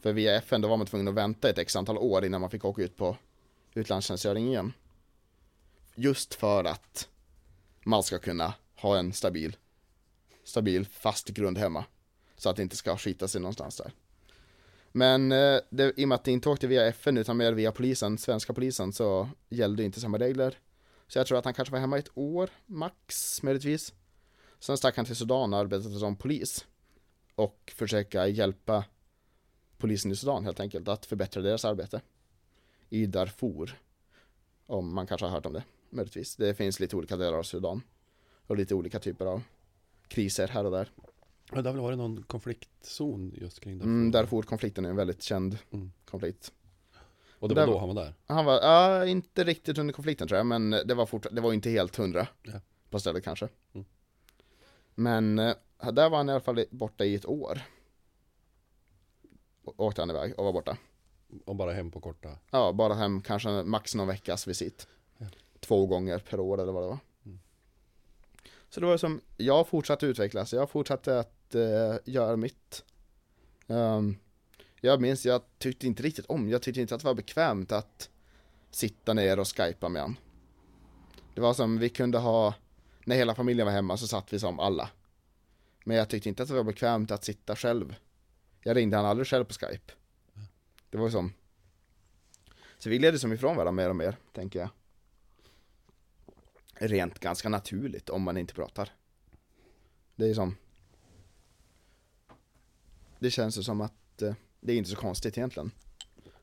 För 0.00 0.12
via 0.12 0.36
FN 0.36 0.60
då 0.60 0.68
var 0.68 0.76
man 0.76 0.86
tvungen 0.86 1.08
att 1.08 1.14
vänta 1.14 1.50
ett 1.50 1.58
x 1.58 1.76
antal 1.76 1.98
år 1.98 2.24
innan 2.24 2.40
man 2.40 2.50
fick 2.50 2.64
åka 2.64 2.82
ut 2.82 2.96
på 2.96 3.16
utlandstjänstgöring 3.74 4.48
igen. 4.48 4.72
Just 6.00 6.34
för 6.34 6.64
att 6.64 7.08
man 7.84 8.02
ska 8.02 8.18
kunna 8.18 8.54
ha 8.74 8.98
en 8.98 9.12
stabil 9.12 9.56
Stabil 10.44 10.86
fast 10.86 11.28
grund 11.28 11.58
hemma. 11.58 11.84
Så 12.36 12.50
att 12.50 12.56
det 12.56 12.62
inte 12.62 12.76
ska 12.76 12.96
skita 12.96 13.28
sig 13.28 13.40
någonstans 13.40 13.76
där. 13.76 13.92
Men 14.92 15.32
eh, 15.32 15.60
det, 15.70 15.92
i 15.96 16.04
och 16.04 16.08
med 16.08 16.16
att 16.16 16.24
det 16.24 16.32
inte 16.32 16.48
åkte 16.48 16.66
via 16.66 16.86
FN 16.86 17.18
utan 17.18 17.36
mer 17.36 17.52
via 17.52 17.72
polisen, 17.72 18.18
svenska 18.18 18.52
polisen 18.52 18.92
Så 18.92 19.28
gällde 19.48 19.84
inte 19.84 20.00
samma 20.00 20.18
regler. 20.18 20.58
Så 21.08 21.18
jag 21.18 21.26
tror 21.26 21.38
att 21.38 21.44
han 21.44 21.54
kanske 21.54 21.72
var 21.72 21.80
hemma 21.80 21.98
ett 21.98 22.10
år, 22.14 22.50
max 22.66 23.42
möjligtvis. 23.42 23.94
Sen 24.58 24.78
stack 24.78 24.96
han 24.96 25.06
till 25.06 25.16
Sudan 25.16 25.52
och 25.52 25.58
arbetade 25.58 25.98
som 25.98 26.16
polis 26.16 26.66
Och 27.34 27.72
försöka 27.76 28.26
hjälpa 28.26 28.84
polisen 29.78 30.12
i 30.12 30.16
Sudan 30.16 30.44
helt 30.44 30.60
enkelt 30.60 30.88
att 30.88 31.06
förbättra 31.06 31.42
deras 31.42 31.64
arbete 31.64 32.00
I 32.88 33.06
Darfur 33.06 33.78
Om 34.66 34.94
man 34.94 35.06
kanske 35.06 35.26
har 35.26 35.32
hört 35.32 35.46
om 35.46 35.52
det, 35.52 35.64
möjligtvis 35.90 36.36
Det 36.36 36.54
finns 36.54 36.80
lite 36.80 36.96
olika 36.96 37.16
delar 37.16 37.38
av 37.38 37.42
Sudan 37.42 37.82
Och 38.46 38.56
lite 38.56 38.74
olika 38.74 38.98
typer 38.98 39.26
av 39.26 39.42
kriser 40.08 40.48
här 40.48 40.64
och 40.64 40.70
där 40.70 40.90
Ja, 41.52 41.62
det 41.62 41.68
har 41.68 41.74
väl 41.74 41.82
varit 41.82 41.98
någon 41.98 42.22
konfliktzon 42.22 43.32
just 43.36 43.60
kring 43.60 43.78
Darfur? 43.78 43.90
mm, 43.90 44.10
Darfur-konflikten 44.10 44.84
är 44.84 44.90
en 44.90 44.96
väldigt 44.96 45.22
känd 45.22 45.58
Mm. 45.70 45.92
konflikt 46.04 46.52
Och 47.38 47.48
det 47.48 47.54
var 47.54 47.66
Där- 47.66 47.72
då 47.72 47.78
han 47.78 47.88
var 47.88 47.94
där? 48.04 48.14
Han 48.26 48.44
var, 48.44 48.54
ja, 48.60 49.06
inte 49.06 49.44
riktigt 49.44 49.78
under 49.78 49.94
konflikten 49.94 50.28
tror 50.28 50.36
jag, 50.38 50.46
men 50.46 50.70
det 50.70 50.94
var 50.94 51.06
fort, 51.06 51.26
det 51.32 51.40
var 51.40 51.52
inte 51.52 51.70
helt 51.70 51.96
hundra 51.96 52.28
Ja. 52.42 52.60
på 52.90 53.00
stället 53.00 53.24
kanske. 53.24 53.48
Mm. 53.72 53.86
Men 54.94 55.38
eh, 55.38 55.54
där 55.92 56.10
var 56.10 56.16
han 56.16 56.28
i 56.28 56.32
alla 56.32 56.40
fall 56.40 56.64
borta 56.70 57.04
i 57.04 57.14
ett 57.14 57.26
år. 57.26 57.60
Å- 59.64 59.74
Åkte 59.76 60.02
han 60.02 60.10
iväg 60.10 60.38
och 60.38 60.44
var 60.44 60.52
borta. 60.52 60.76
Och 61.44 61.56
bara 61.56 61.72
hem 61.72 61.90
på 61.90 62.00
korta? 62.00 62.38
Ja, 62.50 62.72
bara 62.72 62.94
hem 62.94 63.22
kanske 63.22 63.62
max 63.62 63.94
någon 63.94 64.08
veckas 64.08 64.46
visit. 64.48 64.88
Två 65.60 65.86
gånger 65.86 66.18
per 66.18 66.40
år 66.40 66.60
eller 66.60 66.72
vad 66.72 66.82
det 66.82 66.88
var. 66.88 66.98
Mm. 67.26 67.38
Så 68.68 68.80
det 68.80 68.86
var 68.86 68.96
som, 68.96 69.20
jag 69.36 69.68
fortsatte 69.68 70.06
utvecklas, 70.06 70.52
jag 70.52 70.70
fortsatte 70.70 71.18
att 71.18 71.54
eh, 71.54 71.96
göra 72.04 72.36
mitt. 72.36 72.84
Ehm, 73.66 74.16
jag 74.80 75.00
minns, 75.00 75.26
jag 75.26 75.42
tyckte 75.58 75.86
inte 75.86 76.02
riktigt 76.02 76.26
om, 76.26 76.48
jag 76.48 76.62
tyckte 76.62 76.80
inte 76.80 76.94
att 76.94 77.00
det 77.00 77.06
var 77.06 77.14
bekvämt 77.14 77.72
att 77.72 78.10
sitta 78.70 79.14
ner 79.14 79.38
och 79.38 79.56
skypa 79.56 79.88
med 79.88 80.02
han. 80.02 80.18
Det 81.34 81.40
var 81.40 81.54
som 81.54 81.78
vi 81.78 81.88
kunde 81.88 82.18
ha, 82.18 82.54
när 83.04 83.16
hela 83.16 83.34
familjen 83.34 83.66
var 83.66 83.72
hemma 83.72 83.96
så 83.96 84.06
satt 84.06 84.32
vi 84.32 84.38
som 84.38 84.60
alla. 84.60 84.90
Men 85.84 85.96
jag 85.96 86.08
tyckte 86.08 86.28
inte 86.28 86.42
att 86.42 86.48
det 86.48 86.54
var 86.54 86.64
bekvämt 86.64 87.10
att 87.10 87.24
sitta 87.24 87.56
själv. 87.56 87.94
Jag 88.60 88.76
ringde 88.76 88.96
han 88.96 89.06
aldrig 89.06 89.26
själv 89.26 89.44
på 89.44 89.54
Skype. 89.54 89.92
Det 90.90 90.98
var 90.98 91.04
ju 91.04 91.10
som 91.10 91.32
Så 92.78 92.90
vi 92.90 92.98
ledde 92.98 93.18
som 93.18 93.32
ifrån 93.32 93.56
varandra 93.56 93.82
mer 93.82 93.90
och 93.90 93.96
mer, 93.96 94.16
tänker 94.32 94.58
jag. 94.58 94.68
Rent 96.80 97.18
ganska 97.18 97.48
naturligt 97.48 98.10
om 98.10 98.22
man 98.22 98.36
inte 98.36 98.54
pratar. 98.54 98.92
Det 100.16 100.26
är 100.26 100.34
som 100.34 100.56
Det 103.18 103.30
känns 103.30 103.58
ju 103.58 103.62
som 103.62 103.80
att 103.80 104.22
eh, 104.22 104.34
det 104.60 104.72
är 104.72 104.76
inte 104.76 104.90
så 104.90 104.96
konstigt 104.96 105.38
egentligen. 105.38 105.70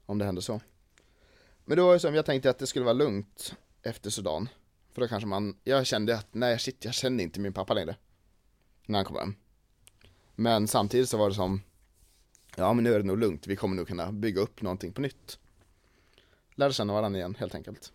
Om 0.06 0.18
det 0.18 0.26
händer 0.26 0.42
så. 0.42 0.62
Men 1.66 1.78
då 1.78 1.86
var 1.86 1.94
det 1.94 2.00
som, 2.00 2.16
jag 2.16 2.26
tänkte 2.26 2.50
att 2.50 2.60
det 2.60 2.68
skulle 2.68 2.86
vara 2.86 2.94
lugnt 2.94 3.56
efter 3.84 4.10
Sudan. 4.10 4.50
För 4.92 5.02
då 5.02 5.08
kanske 5.08 5.28
man, 5.28 5.58
jag 5.64 5.86
kände 5.86 6.18
att 6.18 6.28
nej 6.32 6.60
shit, 6.60 6.86
jag 6.86 6.94
kände 6.94 7.24
inte 7.24 7.40
min 7.40 7.54
pappa 7.54 7.74
längre. 7.74 7.96
När 8.86 9.00
han 9.00 9.06
kom 9.06 9.18
hem. 9.18 9.36
Men 10.36 10.68
samtidigt 10.68 11.10
så 11.10 11.18
var 11.18 11.30
det 11.30 11.36
som, 11.36 11.62
ja 12.56 12.74
men 12.74 12.84
nu 12.84 12.94
är 12.94 13.00
det 13.00 13.06
nog 13.06 13.18
lugnt, 13.18 13.48
vi 13.48 13.56
kommer 13.56 13.76
nog 13.76 13.88
kunna 13.88 14.12
bygga 14.12 14.42
upp 14.42 14.62
någonting 14.62 14.94
på 14.94 15.02
nytt. 15.02 15.40
Lära 16.56 16.72
känna 16.72 16.94
varandra 16.94 17.20
igen 17.20 17.36
helt 17.40 17.56
enkelt. 17.56 17.94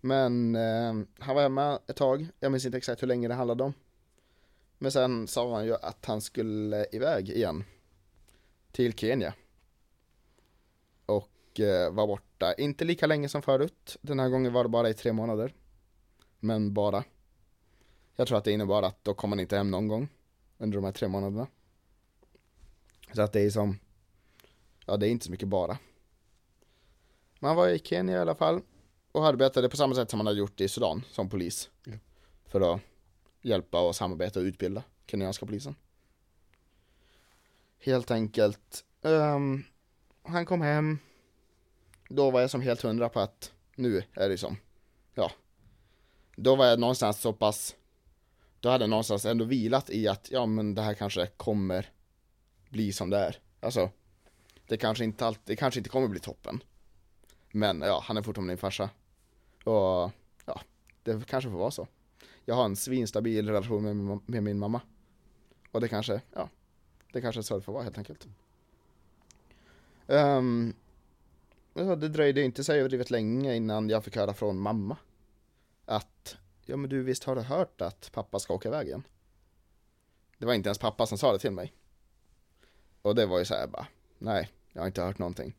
Men 0.00 0.56
eh, 0.56 0.94
han 1.18 1.34
var 1.34 1.42
hemma 1.42 1.80
ett 1.86 1.96
tag, 1.96 2.28
jag 2.40 2.52
minns 2.52 2.66
inte 2.66 2.78
exakt 2.78 3.02
hur 3.02 3.08
länge 3.08 3.28
det 3.28 3.34
handlade 3.34 3.64
om. 3.64 3.72
Men 4.78 4.92
sen 4.92 5.28
sa 5.28 5.54
han 5.54 5.64
ju 5.64 5.74
att 5.74 6.04
han 6.04 6.20
skulle 6.20 6.86
iväg 6.92 7.28
igen. 7.28 7.64
Till 8.72 8.92
Kenya. 8.92 9.34
Och 11.06 11.60
eh, 11.60 11.92
var 11.92 12.06
borta, 12.06 12.54
inte 12.54 12.84
lika 12.84 13.06
länge 13.06 13.28
som 13.28 13.42
förut. 13.42 13.96
Den 14.00 14.20
här 14.20 14.28
gången 14.28 14.52
var 14.52 14.62
det 14.62 14.68
bara 14.68 14.90
i 14.90 14.94
tre 14.94 15.12
månader. 15.12 15.54
Men 16.38 16.74
bara. 16.74 17.04
Jag 18.16 18.28
tror 18.28 18.38
att 18.38 18.44
det 18.44 18.52
innebar 18.52 18.82
att 18.82 19.04
då 19.04 19.14
kommer 19.14 19.36
han 19.36 19.40
inte 19.40 19.56
hem 19.56 19.70
någon 19.70 19.88
gång. 19.88 20.08
Under 20.58 20.78
de 20.78 20.84
här 20.84 20.92
tre 20.92 21.08
månaderna. 21.08 21.46
Så 23.12 23.22
att 23.22 23.32
det 23.32 23.40
är 23.40 23.50
som, 23.50 23.78
ja 24.86 24.96
det 24.96 25.08
är 25.08 25.10
inte 25.10 25.24
så 25.24 25.30
mycket 25.30 25.48
bara. 25.48 25.78
Man 27.38 27.56
var 27.56 27.68
i 27.68 27.78
Kenya 27.78 28.16
i 28.16 28.20
alla 28.20 28.34
fall. 28.34 28.62
Och 29.12 29.26
arbetade 29.26 29.68
på 29.68 29.76
samma 29.76 29.94
sätt 29.94 30.10
som 30.10 30.18
man 30.18 30.26
hade 30.26 30.38
gjort 30.38 30.60
i 30.60 30.68
Sudan 30.68 31.04
som 31.10 31.28
polis. 31.28 31.70
Ja. 31.84 31.92
För 32.46 32.74
att 32.74 32.80
hjälpa 33.42 33.80
och 33.80 33.96
samarbeta 33.96 34.40
och 34.40 34.44
utbilda 34.44 34.82
kenyanska 35.06 35.46
polisen. 35.46 35.74
Helt 37.78 38.10
enkelt. 38.10 38.84
ehm, 39.02 39.64
han 40.22 40.46
kom 40.46 40.60
hem. 40.62 40.98
Då 42.08 42.30
var 42.30 42.40
jag 42.40 42.50
som 42.50 42.60
helt 42.60 42.82
hundra 42.82 43.08
på 43.08 43.20
att 43.20 43.52
nu 43.74 44.02
är 44.14 44.28
det 44.28 44.38
som, 44.38 44.56
ja. 45.14 45.32
Då 46.36 46.56
var 46.56 46.66
jag 46.66 46.80
någonstans 46.80 47.20
så 47.20 47.32
pass, 47.32 47.76
då 48.60 48.68
hade 48.68 48.82
jag 48.82 48.90
någonstans 48.90 49.24
ändå 49.24 49.44
vilat 49.44 49.90
i 49.90 50.08
att, 50.08 50.30
ja 50.30 50.46
men 50.46 50.74
det 50.74 50.82
här 50.82 50.94
kanske 50.94 51.26
kommer 51.26 51.90
bli 52.68 52.92
som 52.92 53.10
det 53.10 53.18
är. 53.18 53.38
Alltså, 53.60 53.90
det 54.66 54.76
kanske 54.76 55.04
inte 55.04 55.26
alltid, 55.26 55.42
det 55.44 55.56
kanske 55.56 55.80
inte 55.80 55.90
kommer 55.90 56.08
bli 56.08 56.20
toppen. 56.20 56.62
Men 57.52 57.80
ja, 57.80 58.02
han 58.04 58.16
är 58.16 58.22
fortfarande 58.22 58.50
min 58.50 58.58
farsa. 58.58 58.90
Och 59.64 60.10
ja, 60.46 60.60
det 61.02 61.26
kanske 61.26 61.50
får 61.50 61.58
vara 61.58 61.70
så. 61.70 61.86
Jag 62.44 62.54
har 62.54 62.64
en 62.64 62.76
svinstabil 62.76 63.48
relation 63.48 63.82
med, 63.82 63.96
min- 63.96 64.20
med 64.26 64.42
min 64.42 64.58
mamma. 64.58 64.80
Och 65.70 65.80
det 65.80 65.88
kanske, 65.88 66.20
ja, 66.32 66.48
det 67.12 67.20
kanske 67.20 67.40
är 67.40 67.42
så 67.42 67.56
det 67.56 67.62
får 67.62 67.72
vara 67.72 67.82
helt 67.82 67.98
enkelt. 67.98 68.28
Um, 70.06 70.74
det 71.74 72.08
dröjde 72.08 72.42
inte 72.42 72.64
så 72.64 72.72
överdrivet 72.72 73.10
länge 73.10 73.54
innan 73.54 73.88
jag 73.88 74.04
fick 74.04 74.16
höra 74.16 74.34
från 74.34 74.58
mamma. 74.58 74.96
Att, 75.84 76.36
ja 76.66 76.76
men 76.76 76.90
du 76.90 77.02
visst 77.02 77.24
har 77.24 77.36
du 77.36 77.42
hört 77.42 77.80
att 77.80 78.10
pappa 78.12 78.38
ska 78.38 78.54
åka 78.54 78.68
iväg 78.68 78.86
igen? 78.86 79.02
Det 80.38 80.46
var 80.46 80.54
inte 80.54 80.68
ens 80.68 80.78
pappa 80.78 81.06
som 81.06 81.18
sa 81.18 81.32
det 81.32 81.38
till 81.38 81.50
mig. 81.50 81.72
Och 83.02 83.14
det 83.14 83.26
var 83.26 83.38
ju 83.38 83.44
så 83.44 83.54
här 83.54 83.66
bara, 83.66 83.86
nej, 84.18 84.50
jag 84.72 84.82
har 84.82 84.86
inte 84.86 85.02
hört 85.02 85.18
någonting. 85.18 85.54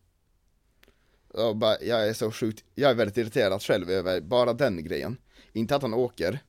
Och 1.33 1.55
bara, 1.55 1.81
jag 1.81 2.09
är 2.09 2.13
så 2.13 2.31
sjukt, 2.31 2.63
jag 2.75 2.91
är 2.91 2.95
väldigt 2.95 3.17
irriterad 3.17 3.61
själv 3.61 3.89
över 3.89 4.21
bara 4.21 4.53
den 4.53 4.83
grejen. 4.83 5.17
Inte 5.53 5.75
att 5.75 5.81
han 5.81 5.93
åker, 5.93 6.39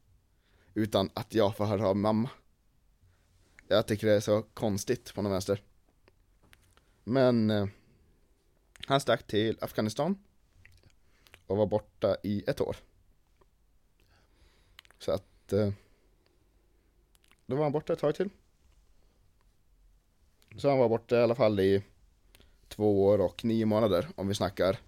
utan 0.75 1.11
att 1.15 1.35
jag 1.35 1.57
får 1.57 1.65
höra 1.65 1.89
av 1.89 1.97
mamma. 1.97 2.31
Jag 3.69 3.87
tycker 3.87 4.07
det 4.07 4.13
är 4.13 4.21
så 4.21 4.43
konstigt 4.43 5.15
på 5.15 5.23
något 5.23 5.33
vänster. 5.33 5.63
Men 7.05 7.51
eh, 7.51 7.67
han 8.87 9.01
stack 9.01 9.27
till 9.27 9.59
Afghanistan 9.61 10.19
och 11.47 11.57
var 11.57 11.67
borta 11.67 12.17
i 12.23 12.45
ett 12.47 12.61
år. 12.61 12.77
Så 14.99 15.13
att 15.13 15.53
eh, 15.53 15.73
då 17.47 17.57
var 17.57 17.63
han 17.63 17.73
borta 17.73 17.93
ett 17.93 17.99
tag 17.99 18.15
till. 18.15 18.31
Så 20.57 20.69
han 20.69 20.79
var 20.79 20.89
borta 20.89 21.17
i 21.17 21.23
alla 21.23 21.35
fall 21.35 21.61
i 21.61 21.83
två 22.73 23.05
år 23.05 23.21
och 23.21 23.45
nio 23.45 23.67
månader 23.67 24.09
om 24.15 24.29
vi 24.29 24.35
snackar 24.35 24.79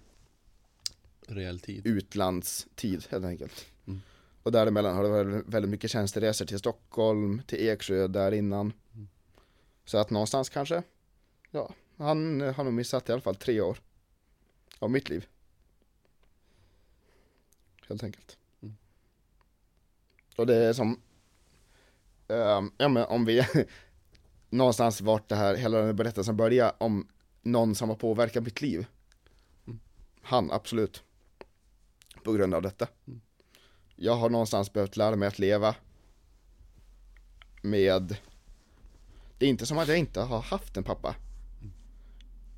Rejäl 1.27 1.61
tid. 1.61 1.87
utlandstid 1.87 3.07
helt 3.11 3.25
enkelt. 3.25 3.67
Mm. 3.87 4.01
Och 4.43 4.53
däremellan 4.53 4.97
har 4.97 5.03
det 5.03 5.09
varit 5.09 5.45
väldigt 5.47 5.71
mycket 5.71 5.91
tjänsteresor 5.91 6.47
till 6.47 6.59
Stockholm, 6.59 7.43
till 7.47 7.69
Eksjö 7.69 8.07
där 8.09 8.33
innan. 8.33 8.73
Mm. 8.95 9.09
Så 9.85 9.99
att 9.99 10.11
någonstans 10.11 10.49
kanske, 10.49 10.83
ja, 11.51 11.71
han 11.99 12.41
har 12.41 12.65
nog 12.65 12.73
missat 12.73 13.09
i 13.09 13.13
alla 13.13 13.21
fall 13.21 13.37
tre 13.37 13.61
år 13.61 13.79
av 14.79 14.91
mitt 14.91 15.09
liv. 15.09 15.27
Helt 17.89 18.05
enkelt. 18.05 18.39
Mm. 18.63 18.77
Och 20.37 20.47
det 20.47 20.57
är 20.57 20.73
som, 20.73 21.01
ehm, 22.29 22.73
ja 22.79 22.89
men 22.89 23.05
om 23.05 23.25
vi, 23.25 23.47
någonstans 24.51 25.01
vart 25.01 25.29
det 25.29 25.37
här, 25.37 25.55
hela 25.55 25.77
den 25.77 25.87
här 25.87 25.93
berättelsen 25.93 26.37
börjar 26.37 26.73
om 26.79 27.09
någon 27.45 27.75
som 27.75 27.89
har 27.89 27.97
påverkat 27.97 28.45
mitt 28.45 28.61
liv. 28.61 28.87
Mm. 29.67 29.81
Han, 30.23 30.51
absolut. 30.51 31.03
På 32.25 32.33
grund 32.33 32.55
av 32.55 32.63
detta. 32.63 32.89
Mm. 33.07 33.21
Jag 33.97 34.17
har 34.17 34.31
någonstans 34.31 34.73
behövt 34.73 34.97
lära 34.97 35.17
mig 35.17 35.29
att 35.29 35.39
leva 35.39 35.75
med 37.63 38.17
Det 39.39 39.47
är 39.47 39.51
inte 39.51 39.67
som 39.67 39.79
att 39.79 39.89
jag 39.89 39.99
inte 39.99 40.21
har 40.21 40.41
haft 40.41 40.77
en 40.77 40.85
pappa. 40.85 41.15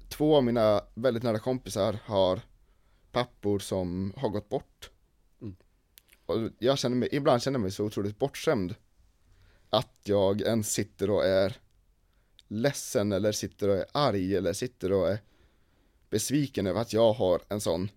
Två 0.08 0.36
av 0.36 0.44
mina 0.44 0.84
väldigt 0.94 1.22
nära 1.22 1.38
kompisar 1.38 1.98
har 2.04 2.40
pappor 3.12 3.58
som 3.58 4.12
har 4.16 4.28
gått 4.28 4.48
bort. 4.48 4.90
Mm. 5.42 5.56
Och 6.26 6.36
jag 6.58 6.78
känner 6.78 6.96
mig, 6.96 7.08
ibland 7.12 7.42
känner 7.42 7.54
jag 7.54 7.62
mig 7.62 7.70
så 7.70 7.84
otroligt 7.84 8.18
bortskämd. 8.18 8.74
Att 9.70 10.00
jag 10.02 10.40
ens 10.40 10.72
sitter 10.72 11.10
och 11.10 11.24
är 11.24 11.56
ledsen 12.48 13.12
eller 13.12 13.32
sitter 13.32 13.68
och 13.68 13.76
är 13.76 13.86
arg 13.92 14.36
eller 14.36 14.52
sitter 14.52 14.92
och 14.92 15.08
är 15.08 15.18
besviken 16.10 16.66
över 16.66 16.80
att 16.80 16.92
jag 16.92 17.12
har 17.12 17.42
en 17.48 17.60
sån 17.60 17.90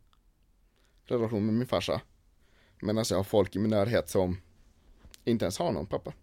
relation 1.06 1.46
med 1.46 1.54
min 1.54 1.68
farsa. 1.68 2.02
Medan 2.82 2.98
alltså, 2.98 3.14
jag 3.14 3.20
har 3.20 3.24
folk 3.24 3.56
i 3.56 3.60
min 3.60 3.70
närhet 3.72 4.10
som 4.10 4.42
inte 5.26 5.46
ens 5.46 5.58
har 5.58 5.72
någon 5.72 5.88
pappa. 5.88 6.14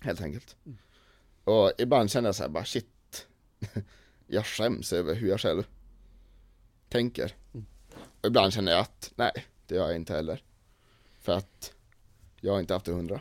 Helt 0.00 0.20
enkelt. 0.20 0.56
Och 1.44 1.72
ibland 1.78 2.10
känner 2.10 2.28
jag 2.28 2.34
så 2.34 2.42
här 2.42 2.50
bara 2.50 2.64
shit. 2.64 3.26
jag 4.26 4.46
skäms 4.46 4.92
över 4.92 5.14
hur 5.14 5.28
jag 5.28 5.40
själv 5.40 5.66
tänker. 6.88 7.34
Och 8.20 8.26
ibland 8.26 8.52
känner 8.52 8.72
jag 8.72 8.80
att 8.80 9.12
nej, 9.16 9.32
det 9.66 9.74
gör 9.74 9.86
jag 9.86 9.96
inte 9.96 10.14
heller. 10.14 10.42
För 11.20 11.32
att 11.32 11.74
jag 12.40 12.52
har 12.52 12.60
inte 12.60 12.74
haft 12.74 12.86
det 12.86 12.92
hundra. 12.92 13.20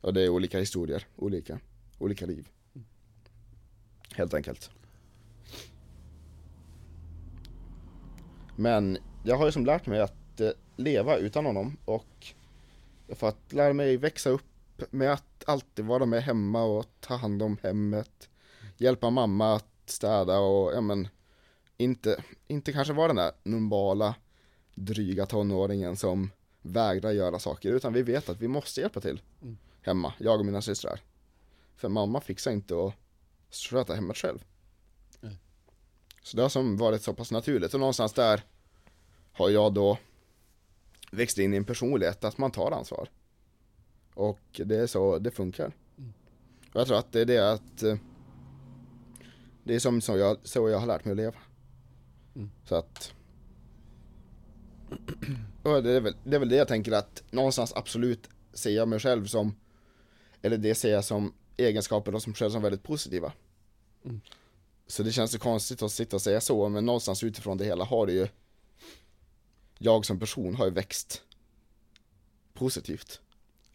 Och 0.00 0.14
det 0.14 0.22
är 0.22 0.28
olika 0.28 0.58
historier, 0.58 1.06
olika, 1.16 1.60
olika 1.98 2.26
liv. 2.26 2.48
Helt 4.14 4.34
enkelt. 4.34 4.70
Men 8.56 8.98
jag 9.24 9.36
har 9.36 9.46
ju 9.46 9.52
som 9.52 9.66
lärt 9.66 9.86
mig 9.86 10.00
att 10.00 10.40
eh, 10.40 10.50
leva 10.76 11.16
utan 11.16 11.46
honom 11.46 11.76
och 11.84 12.26
för 13.08 13.28
att 13.28 13.52
lära 13.52 13.72
mig 13.72 13.96
växa 13.96 14.30
upp 14.30 14.42
med 14.90 15.12
att 15.12 15.44
alltid 15.46 15.84
vara 15.84 16.06
med 16.06 16.22
hemma 16.22 16.64
och 16.64 16.86
ta 17.00 17.14
hand 17.14 17.42
om 17.42 17.56
hemmet. 17.62 18.28
Hjälpa 18.76 19.10
mamma 19.10 19.54
att 19.54 19.66
städa 19.86 20.38
och 20.38 20.74
ja 20.74 20.80
men 20.80 21.08
inte, 21.76 22.24
inte 22.46 22.72
kanske 22.72 22.92
vara 22.92 23.06
den 23.06 23.16
där 23.16 23.32
normala 23.42 24.14
dryga 24.74 25.26
tonåringen 25.26 25.96
som 25.96 26.30
vägrar 26.62 27.10
göra 27.10 27.38
saker 27.38 27.72
utan 27.72 27.92
vi 27.92 28.02
vet 28.02 28.28
att 28.28 28.40
vi 28.40 28.48
måste 28.48 28.80
hjälpa 28.80 29.00
till 29.00 29.20
Mm 29.42 29.56
hemma, 29.88 30.14
jag 30.18 30.40
och 30.40 30.46
mina 30.46 30.62
systrar. 30.62 31.00
För 31.76 31.88
mamma 31.88 32.20
fixar 32.20 32.50
inte 32.50 32.74
att 32.74 32.94
sköta 33.50 33.94
hemmet 33.94 34.16
själv. 34.16 34.44
Nej. 35.20 35.38
Så 36.22 36.36
det 36.36 36.42
har 36.42 36.48
som 36.48 36.76
varit 36.76 37.02
så 37.02 37.14
pass 37.14 37.30
naturligt 37.30 37.74
och 37.74 37.80
någonstans 37.80 38.12
där 38.12 38.42
har 39.32 39.50
jag 39.50 39.74
då 39.74 39.98
växt 41.10 41.38
in 41.38 41.54
i 41.54 41.56
en 41.56 41.64
personlighet 41.64 42.24
att 42.24 42.38
man 42.38 42.50
tar 42.50 42.70
ansvar. 42.70 43.08
Och 44.14 44.60
det 44.64 44.76
är 44.76 44.86
så 44.86 45.18
det 45.18 45.30
funkar. 45.30 45.72
Mm. 45.98 46.12
Och 46.72 46.80
jag 46.80 46.86
tror 46.86 46.98
att 46.98 47.12
det 47.12 47.20
är 47.20 47.26
det 47.26 47.52
att 47.52 47.82
eh, 47.82 47.96
det 49.64 49.74
är 49.74 49.78
som 49.78 50.00
så 50.00 50.16
jag, 50.16 50.36
så 50.42 50.68
jag 50.68 50.78
har 50.78 50.86
lärt 50.86 51.04
mig 51.04 51.12
att 51.12 51.16
leva. 51.16 51.38
Mm. 52.34 52.50
Så 52.64 52.74
att 52.74 53.12
Och 55.62 55.82
det 55.82 55.90
är, 55.90 56.00
väl, 56.00 56.16
det 56.24 56.36
är 56.36 56.40
väl 56.40 56.48
det 56.48 56.56
jag 56.56 56.68
tänker 56.68 56.92
att 56.92 57.22
någonstans 57.30 57.72
absolut 57.76 58.28
ser 58.52 58.70
jag 58.70 58.88
mig 58.88 59.00
själv 59.00 59.26
som, 59.26 59.54
eller 60.42 60.58
det 60.58 60.74
ser 60.74 60.92
jag 60.92 61.04
som 61.04 61.34
egenskaper 61.56 62.18
som 62.18 62.34
själv 62.34 62.50
som 62.50 62.62
väldigt 62.62 62.82
positiva. 62.82 63.32
Mm. 64.04 64.20
Så 64.86 65.02
det 65.02 65.12
känns 65.12 65.30
så 65.32 65.38
konstigt 65.38 65.82
att 65.82 65.92
sitta 65.92 66.16
och 66.16 66.22
säga 66.22 66.40
så, 66.40 66.68
men 66.68 66.86
någonstans 66.86 67.22
utifrån 67.22 67.58
det 67.58 67.64
hela 67.64 67.84
har 67.84 68.06
det 68.06 68.12
ju, 68.12 68.28
jag 69.78 70.06
som 70.06 70.18
person 70.18 70.54
har 70.54 70.64
ju 70.64 70.70
växt 70.70 71.22
positivt, 72.54 73.20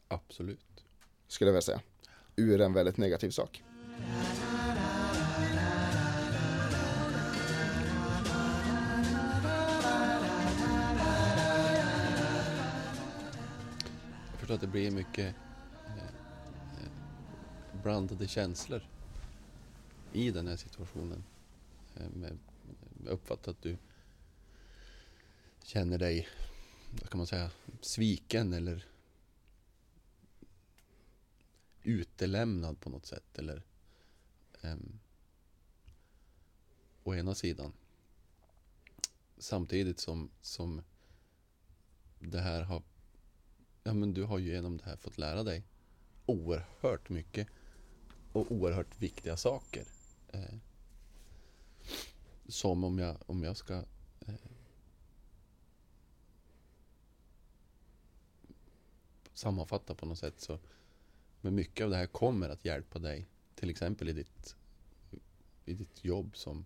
Absolut. 0.07 0.83
skulle 1.27 1.49
jag 1.49 1.53
vilja 1.53 1.61
säga. 1.61 1.81
Ur 2.35 2.61
en 2.61 2.73
väldigt 2.73 2.97
negativ 2.97 3.29
sak. 3.29 3.63
Jag 14.31 14.39
förstår 14.39 14.55
att 14.55 14.61
det 14.61 14.67
blir 14.67 14.91
mycket 14.91 15.35
blandade 17.83 18.27
känslor 18.27 18.81
i 20.13 20.31
den 20.31 20.47
här 20.47 20.55
situationen. 20.55 21.23
Eh, 21.95 22.09
med, 22.09 22.37
jag 23.03 23.11
uppfattar 23.11 23.51
att 23.51 23.61
du 23.61 23.77
känner 25.63 25.97
dig, 25.97 26.27
vad 26.91 27.09
kan 27.09 27.17
man 27.17 27.27
säga, 27.27 27.51
sviken 27.81 28.53
eller 28.53 28.85
utelämnad 31.83 32.79
på 32.79 32.89
något 32.89 33.05
sätt. 33.05 33.37
Eller, 33.37 33.63
um, 34.61 34.99
å 37.03 37.15
ena 37.15 37.35
sidan. 37.35 37.73
Samtidigt 39.37 39.99
som, 39.99 40.29
som 40.41 40.81
det 42.19 42.39
här 42.39 42.61
har 42.61 42.83
Ja 43.83 43.93
men 43.93 44.13
du 44.13 44.23
har 44.23 44.39
ju 44.39 44.51
genom 44.51 44.77
det 44.77 44.83
här 44.83 44.95
fått 44.95 45.17
lära 45.17 45.43
dig 45.43 45.63
oerhört 46.25 47.09
mycket 47.09 47.47
och 48.33 48.51
oerhört 48.51 49.01
viktiga 49.01 49.37
saker. 49.37 49.85
Eh, 50.33 50.55
som 52.47 52.83
om 52.83 52.99
jag, 52.99 53.17
om 53.25 53.43
jag 53.43 53.57
ska 53.57 53.73
eh, 54.19 54.33
sammanfatta 59.33 59.95
på 59.95 60.05
något 60.05 60.19
sätt 60.19 60.41
så 60.41 60.59
men 61.41 61.55
mycket 61.55 61.83
av 61.83 61.89
det 61.89 61.97
här 61.97 62.07
kommer 62.07 62.49
att 62.49 62.65
hjälpa 62.65 62.99
dig 62.99 63.27
till 63.55 63.69
exempel 63.69 64.09
i 64.09 64.13
ditt, 64.13 64.55
i 65.65 65.73
ditt 65.73 66.05
jobb 66.05 66.37
som 66.37 66.65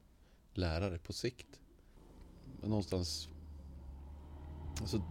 lärare 0.53 0.97
på 0.97 1.13
sikt. 1.13 1.59
Men 2.61 2.69
någonstans 2.69 3.29
alltså, 4.79 5.01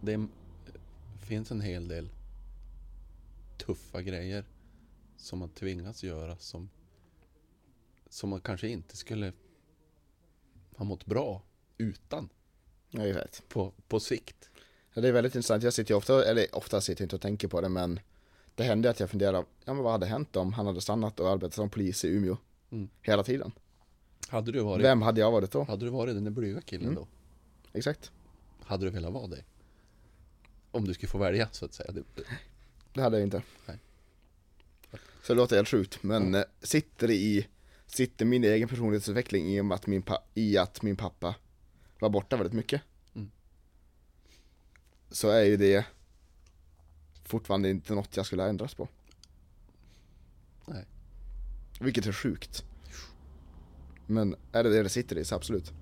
det 0.00 0.28
finns 1.18 1.50
en 1.50 1.60
hel 1.60 1.88
del 1.88 2.08
tuffa 3.58 4.02
grejer 4.02 4.44
som 5.22 5.38
man 5.38 5.48
tvingas 5.48 6.02
göra 6.02 6.36
som, 6.36 6.70
som 8.08 8.30
man 8.30 8.40
kanske 8.40 8.68
inte 8.68 8.96
skulle 8.96 9.32
ha 10.76 10.84
mått 10.84 11.06
bra 11.06 11.42
utan 11.78 12.28
Ja, 12.90 13.06
jag 13.06 13.14
vet. 13.14 13.42
på, 13.48 13.72
på 13.88 14.00
sikt. 14.00 14.50
Ja, 14.94 15.02
det 15.02 15.08
är 15.08 15.12
väldigt 15.12 15.34
intressant, 15.34 15.62
jag 15.62 15.72
sitter 15.72 15.94
ju 15.94 15.98
ofta, 15.98 16.24
eller 16.24 16.46
ofta 16.56 16.80
sitter 16.80 17.02
jag 17.02 17.06
inte 17.06 17.16
och 17.16 17.22
tänker 17.22 17.48
på 17.48 17.60
det 17.60 17.68
men 17.68 18.00
Det 18.54 18.62
hände 18.64 18.90
att 18.90 19.00
jag 19.00 19.10
funderade, 19.10 19.46
ja 19.64 19.74
men 19.74 19.82
vad 19.82 19.92
hade 19.92 20.06
hänt 20.06 20.36
om 20.36 20.52
han 20.52 20.66
hade 20.66 20.80
stannat 20.80 21.20
och 21.20 21.30
arbetat 21.30 21.54
som 21.54 21.70
polis 21.70 22.04
i 22.04 22.08
Umeå 22.08 22.36
Mm. 22.70 22.88
Hela 23.02 23.22
tiden 23.24 23.52
Hade 24.28 24.52
du 24.52 24.60
varit, 24.60 24.84
Vem 24.84 25.02
hade 25.02 25.20
jag 25.20 25.30
varit 25.32 25.50
då? 25.50 25.62
hade 25.64 25.84
du 25.84 25.90
varit 25.90 26.14
den 26.14 26.24
där 26.24 26.30
blyga 26.30 26.60
killen 26.60 26.84
Mm. 26.88 26.94
då? 26.94 27.06
Exakt 27.78 28.12
Hade 28.64 28.84
du 28.84 28.90
velat 28.90 29.12
vara 29.12 29.26
det? 29.26 29.44
Om 30.70 30.84
du 30.84 30.94
skulle 30.94 31.08
få 31.10 31.18
välja 31.18 31.48
så 31.52 31.64
att 31.64 31.74
säga. 31.74 31.92
Det, 31.92 32.02
det, 32.14 32.22
Det 32.92 33.02
hade 33.02 33.16
jag 33.18 33.26
inte 33.26 33.42
Nej. 33.66 33.78
Så 35.22 35.32
det 35.32 35.36
låter 35.36 35.56
helt 35.56 35.68
sjukt, 35.68 36.02
men 36.02 36.34
eh, 36.34 36.44
sitter 36.62 37.10
i 37.10 37.46
Sitter 37.86 38.24
min 38.24 38.44
egen 38.44 38.68
personlighetsutveckling 38.68 39.48
i, 39.48 39.60
och 39.60 39.74
att 39.74 39.86
min 39.86 40.02
i 40.34 40.58
att 40.58 40.82
min 40.82 40.96
pappa 40.96 41.34
var 41.98 42.10
borta 42.10 42.36
väldigt 42.36 42.52
mycket. 42.52 42.82
Mm. 43.14 43.30
Så 45.10 45.28
är 45.28 45.44
ju 45.44 45.56
det 45.56 45.86
Fortfarande 47.24 47.70
inte 47.70 47.94
något 47.94 48.16
jag 48.16 48.26
skulle 48.26 48.42
ha 48.42 48.48
på. 48.74 48.88
Nej. 50.66 50.86
Vilket 51.80 52.06
är 52.06 52.12
sjukt. 52.12 52.64
Men 54.06 54.36
är 54.52 54.64
det 54.64 54.70
det 54.70 54.82
det 54.82 54.88
sitter 54.88 55.18
i 55.18 55.24
så 55.24 55.34
absolut. 55.34 55.72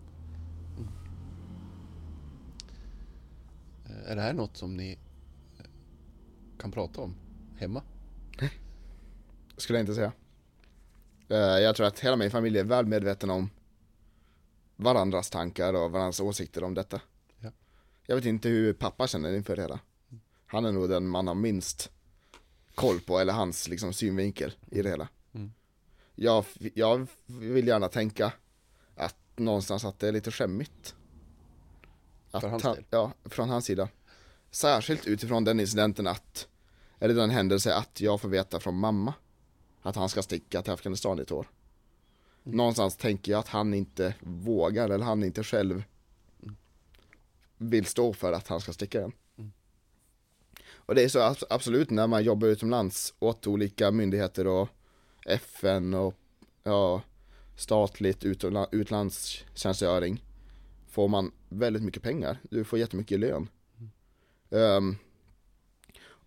Eh, 3.84 4.10
Är 4.10 4.16
det 4.16 4.22
här 4.22 4.32
något 4.32 4.56
som 4.56 4.76
ni 4.76 4.98
eh, 5.58 5.64
kan 6.58 6.70
prata 6.70 7.00
om 7.00 7.14
hemma? 7.56 7.82
Skulle 9.60 9.78
jag 9.78 9.82
inte 9.82 9.94
säga. 9.94 10.12
Eh, 11.28 11.36
Jag 11.38 11.76
tror 11.76 11.86
att 11.86 12.00
hela 12.00 12.16
min 12.16 12.30
familj 12.30 12.58
är 12.58 12.64
väl 12.64 12.86
medveten 12.86 13.30
om 13.30 13.50
varandras 14.76 15.30
tankar 15.30 15.74
och 15.74 15.90
varandras 15.90 16.20
åsikter 16.20 16.64
om 16.64 16.74
detta. 16.74 17.00
Ja. 17.38 17.50
Jag 18.06 18.16
vet 18.16 18.24
inte 18.24 18.48
hur 18.48 18.72
pappa 18.72 19.06
känner 19.06 19.32
inför 19.32 19.56
det 19.56 19.62
hela. 19.62 19.80
Han 20.46 20.64
är 20.64 20.72
nog 20.72 20.88
den 20.88 21.08
man 21.08 21.26
har 21.26 21.34
minst 21.34 21.90
koll 22.74 23.00
på, 23.00 23.18
eller 23.18 23.32
hans 23.32 23.68
liksom 23.68 23.92
synvinkel 23.92 24.52
i 24.70 24.82
det 24.82 24.88
hela. 24.88 25.08
Mm. 25.32 25.52
Jag, 26.14 26.44
jag 26.74 27.06
vill 27.26 27.66
gärna 27.66 27.88
tänka 27.88 28.32
att 28.96 29.16
någonstans 29.36 29.84
att 29.84 29.98
det 29.98 30.08
är 30.08 30.12
lite 30.12 30.30
skämmigt. 30.30 30.94
Att 32.30 32.42
hans 32.42 32.62
han? 32.62 32.76
Ja, 32.90 33.12
från 33.24 33.48
hans 33.48 33.64
sida. 33.64 33.88
Särskilt 34.50 35.06
utifrån 35.06 35.44
den 35.44 35.60
incidenten 35.60 36.06
att, 36.06 36.48
eller 36.98 37.14
den 37.14 37.30
händelse 37.30 37.74
att 37.74 38.00
jag 38.00 38.20
får 38.20 38.28
veta 38.28 38.60
från 38.60 38.74
mamma 38.74 39.14
att 39.82 39.96
han 39.96 40.08
ska 40.08 40.22
sticka 40.22 40.62
till 40.62 40.72
Afghanistan 40.72 41.18
i 41.18 41.22
ett 41.22 41.32
år. 41.32 41.50
Någonstans 42.42 42.96
tänker 42.96 43.32
jag 43.32 43.38
att 43.38 43.48
han 43.48 43.74
inte 43.74 44.14
vågar, 44.20 44.88
eller 44.90 45.04
han 45.04 45.24
inte 45.24 45.44
själv 45.44 45.82
vill 47.56 47.86
stå 47.86 48.12
för 48.12 48.32
att 48.32 48.48
han 48.48 48.60
ska 48.60 48.72
sticka 48.72 48.98
igen. 48.98 49.12
Och 50.72 50.94
det 50.94 51.02
är 51.02 51.08
så 51.08 51.18
abs- 51.18 51.44
absolut 51.50 51.90
när 51.90 52.06
man 52.06 52.24
jobbar 52.24 52.48
utomlands 52.48 53.14
åt 53.18 53.46
olika 53.46 53.90
myndigheter 53.90 54.46
och 54.46 54.68
FN 55.26 55.94
och 55.94 56.14
ja, 56.62 57.02
statligt 57.56 58.24
utla- 58.24 58.68
utlandstjänstgöring 58.72 60.24
får 60.88 61.08
man 61.08 61.32
väldigt 61.48 61.82
mycket 61.82 62.02
pengar. 62.02 62.38
Du 62.50 62.64
får 62.64 62.78
jättemycket 62.78 63.20
lön. 63.20 63.48
Ehm, 64.50 64.96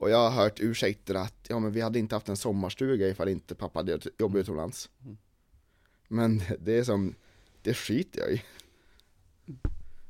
och 0.04 0.10
jag 0.10 0.30
har 0.30 0.44
hört 0.44 0.60
ursäkter 0.60 1.16
att 1.16 1.36
ja 1.48 1.60
men 1.60 1.72
vi 1.72 1.82
hade 1.82 2.00
inte 2.00 2.16
haft 2.16 2.30
en 2.30 2.38
sommarstuga 2.38 3.08
ifall 3.08 3.28
inte 3.30 3.56
pappa 3.56 3.80
hade 3.80 4.00
jobbat 4.18 4.38
utomlands. 4.40 4.90
Men 6.08 6.42
det 6.60 6.78
är 6.78 6.84
som, 6.84 7.16
det 7.62 7.74
skiter 7.74 8.22
jag 8.22 8.32
i. 8.32 8.44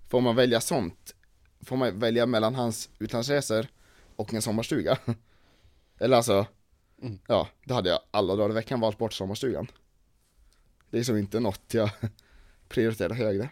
Får 0.09 0.21
man 0.21 0.35
välja 0.35 0.61
sånt? 0.61 1.15
Får 1.61 1.77
man 1.77 1.99
välja 1.99 2.25
mellan 2.25 2.55
hans 2.55 2.89
utlandsresor 2.99 3.67
och 4.15 4.33
en 4.33 4.41
sommarstuga? 4.41 4.97
Eller 5.99 6.17
alltså, 6.17 6.45
Mm. 7.01 7.19
ja, 7.27 7.49
då 7.65 7.73
hade 7.73 7.89
jag 7.89 7.99
alla 8.11 8.35
dagar 8.35 8.49
i 8.49 8.53
veckan 8.53 8.79
valt 8.79 8.97
bort 8.97 9.13
sommarstugan. 9.13 9.67
Det 10.89 10.99
är 10.99 11.03
som 11.03 11.17
inte 11.17 11.39
något 11.39 11.73
jag 11.73 11.89
prioriterar 12.67 13.13
högre. 13.13 13.49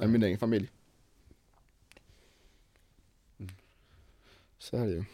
Än 0.00 0.12
min 0.12 0.22
egen 0.22 0.38
familj. 0.38 0.70
Så 4.58 4.76
är 4.76 4.86
det 4.86 4.92
ju. 4.92 5.04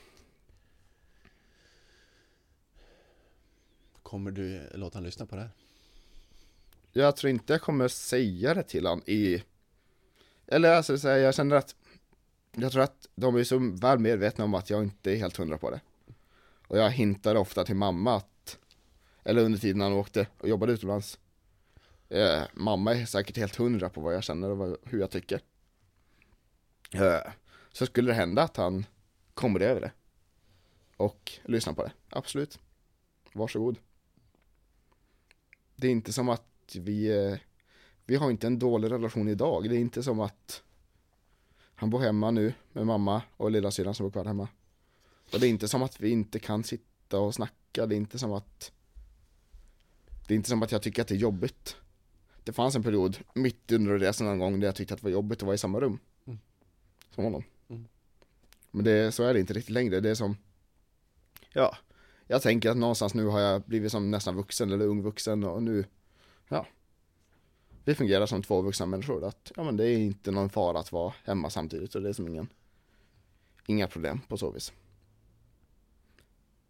Kommer 4.02 4.30
du 4.30 4.68
låta 4.74 4.96
han 4.96 5.04
lyssna 5.04 5.26
på 5.26 5.36
det 5.36 5.42
här? 5.42 5.50
Jag 6.92 7.16
tror 7.16 7.30
inte 7.30 7.52
jag 7.52 7.62
kommer 7.62 7.88
säga 7.88 8.54
det 8.54 8.62
till 8.62 8.86
han 8.86 9.02
i 9.06 9.42
Eller 10.46 10.72
alltså 10.72 11.08
jag 11.08 11.34
känner 11.34 11.56
att 11.56 11.74
Jag 12.52 12.72
tror 12.72 12.82
att 12.82 13.08
de 13.14 13.36
är 13.36 13.44
så 13.44 13.58
väl 13.58 13.98
medvetna 13.98 14.44
om 14.44 14.54
att 14.54 14.70
jag 14.70 14.82
inte 14.82 15.12
är 15.12 15.16
helt 15.16 15.36
hundra 15.36 15.58
på 15.58 15.70
det 15.70 15.80
Och 16.66 16.78
jag 16.78 16.90
hintar 16.90 17.34
ofta 17.34 17.64
till 17.64 17.76
mamma 17.76 18.16
att 18.16 18.58
Eller 19.24 19.42
under 19.42 19.58
tiden 19.58 19.80
han 19.80 19.92
åkte 19.92 20.26
och 20.38 20.48
jobbade 20.48 20.72
utomlands 20.72 21.18
eh, 22.08 22.42
Mamma 22.52 22.94
är 22.94 23.06
säkert 23.06 23.36
helt 23.36 23.56
hundra 23.56 23.88
på 23.88 24.00
vad 24.00 24.14
jag 24.14 24.24
känner 24.24 24.50
och 24.50 24.58
vad, 24.58 24.76
hur 24.84 25.00
jag 25.00 25.10
tycker 25.10 25.40
eh, 26.92 27.32
Så 27.72 27.86
skulle 27.86 28.10
det 28.10 28.14
hända 28.14 28.42
att 28.42 28.56
han 28.56 28.84
kommer 29.34 29.60
över 29.60 29.80
det 29.80 29.92
Och 30.96 31.32
lyssnar 31.44 31.74
på 31.74 31.82
det, 31.82 31.92
absolut 32.08 32.58
Varsågod 33.32 33.78
Det 35.76 35.86
är 35.86 35.90
inte 35.90 36.12
som 36.12 36.28
att 36.28 36.76
vi, 36.76 37.26
eh, 37.26 37.38
vi 38.04 38.16
har 38.16 38.30
inte 38.30 38.46
en 38.46 38.58
dålig 38.58 38.90
relation 38.90 39.28
idag. 39.28 39.68
Det 39.68 39.76
är 39.76 39.80
inte 39.80 40.02
som 40.02 40.20
att 40.20 40.62
han 41.74 41.90
bor 41.90 41.98
hemma 41.98 42.30
nu 42.30 42.54
med 42.72 42.86
mamma 42.86 43.22
och 43.36 43.50
lilla 43.50 43.70
syran 43.70 43.94
som 43.94 44.06
bor 44.06 44.10
kvar 44.10 44.24
hemma. 44.24 44.48
Och 45.32 45.40
det 45.40 45.46
är 45.46 45.50
inte 45.50 45.68
som 45.68 45.82
att 45.82 46.00
vi 46.00 46.10
inte 46.10 46.38
kan 46.38 46.64
sitta 46.64 47.20
och 47.20 47.34
snacka. 47.34 47.86
Det 47.86 47.94
är 47.94 47.96
inte 47.96 48.18
som 48.18 48.32
att 48.32 48.72
Det 50.26 50.34
är 50.34 50.36
inte 50.36 50.48
som 50.48 50.62
att 50.62 50.72
jag 50.72 50.82
tycker 50.82 51.02
att 51.02 51.08
det 51.08 51.14
är 51.14 51.18
jobbigt. 51.18 51.76
det 52.44 52.52
fanns 52.52 52.76
en 52.76 52.82
period 52.82 53.16
mitt 53.34 53.72
under 53.72 53.98
resan 53.98 54.26
någon 54.26 54.38
gång 54.38 54.60
där 54.60 54.68
jag 54.68 54.74
tyckte 54.74 54.94
att 54.94 55.00
det 55.00 55.04
var 55.04 55.10
jobbigt 55.12 55.38
att 55.38 55.46
vara 55.46 55.54
i 55.54 55.58
samma 55.58 55.80
rum. 55.80 55.98
Mm. 56.26 56.38
Som 57.10 57.24
honom. 57.24 57.44
Men 58.74 58.84
det, 58.84 59.12
så 59.12 59.22
är 59.22 59.34
det 59.34 59.40
inte 59.40 59.54
riktigt 59.54 59.74
längre, 59.74 60.00
det 60.00 60.10
är 60.10 60.14
som, 60.14 60.36
ja, 61.52 61.76
jag 62.26 62.42
tänker 62.42 62.70
att 62.70 62.76
någonstans 62.76 63.14
nu 63.14 63.26
har 63.26 63.40
jag 63.40 63.62
blivit 63.62 63.92
som 63.92 64.10
nästan 64.10 64.36
vuxen 64.36 64.72
eller 64.72 64.86
ung 64.86 65.02
vuxen 65.02 65.44
och 65.44 65.62
nu, 65.62 65.84
ja, 66.48 66.66
vi 67.84 67.94
fungerar 67.94 68.26
som 68.26 68.42
två 68.42 68.62
vuxna 68.62 68.86
människor. 68.86 69.24
Att, 69.24 69.52
ja 69.56 69.64
men 69.64 69.76
det 69.76 69.88
är 69.88 69.98
inte 69.98 70.30
någon 70.30 70.50
fara 70.50 70.78
att 70.78 70.92
vara 70.92 71.14
hemma 71.24 71.50
samtidigt 71.50 71.94
och 71.94 72.02
det 72.02 72.08
är 72.08 72.12
som 72.12 72.28
ingen, 72.28 72.48
inga 73.66 73.88
problem 73.88 74.20
på 74.28 74.36
så 74.36 74.50
vis. 74.50 74.72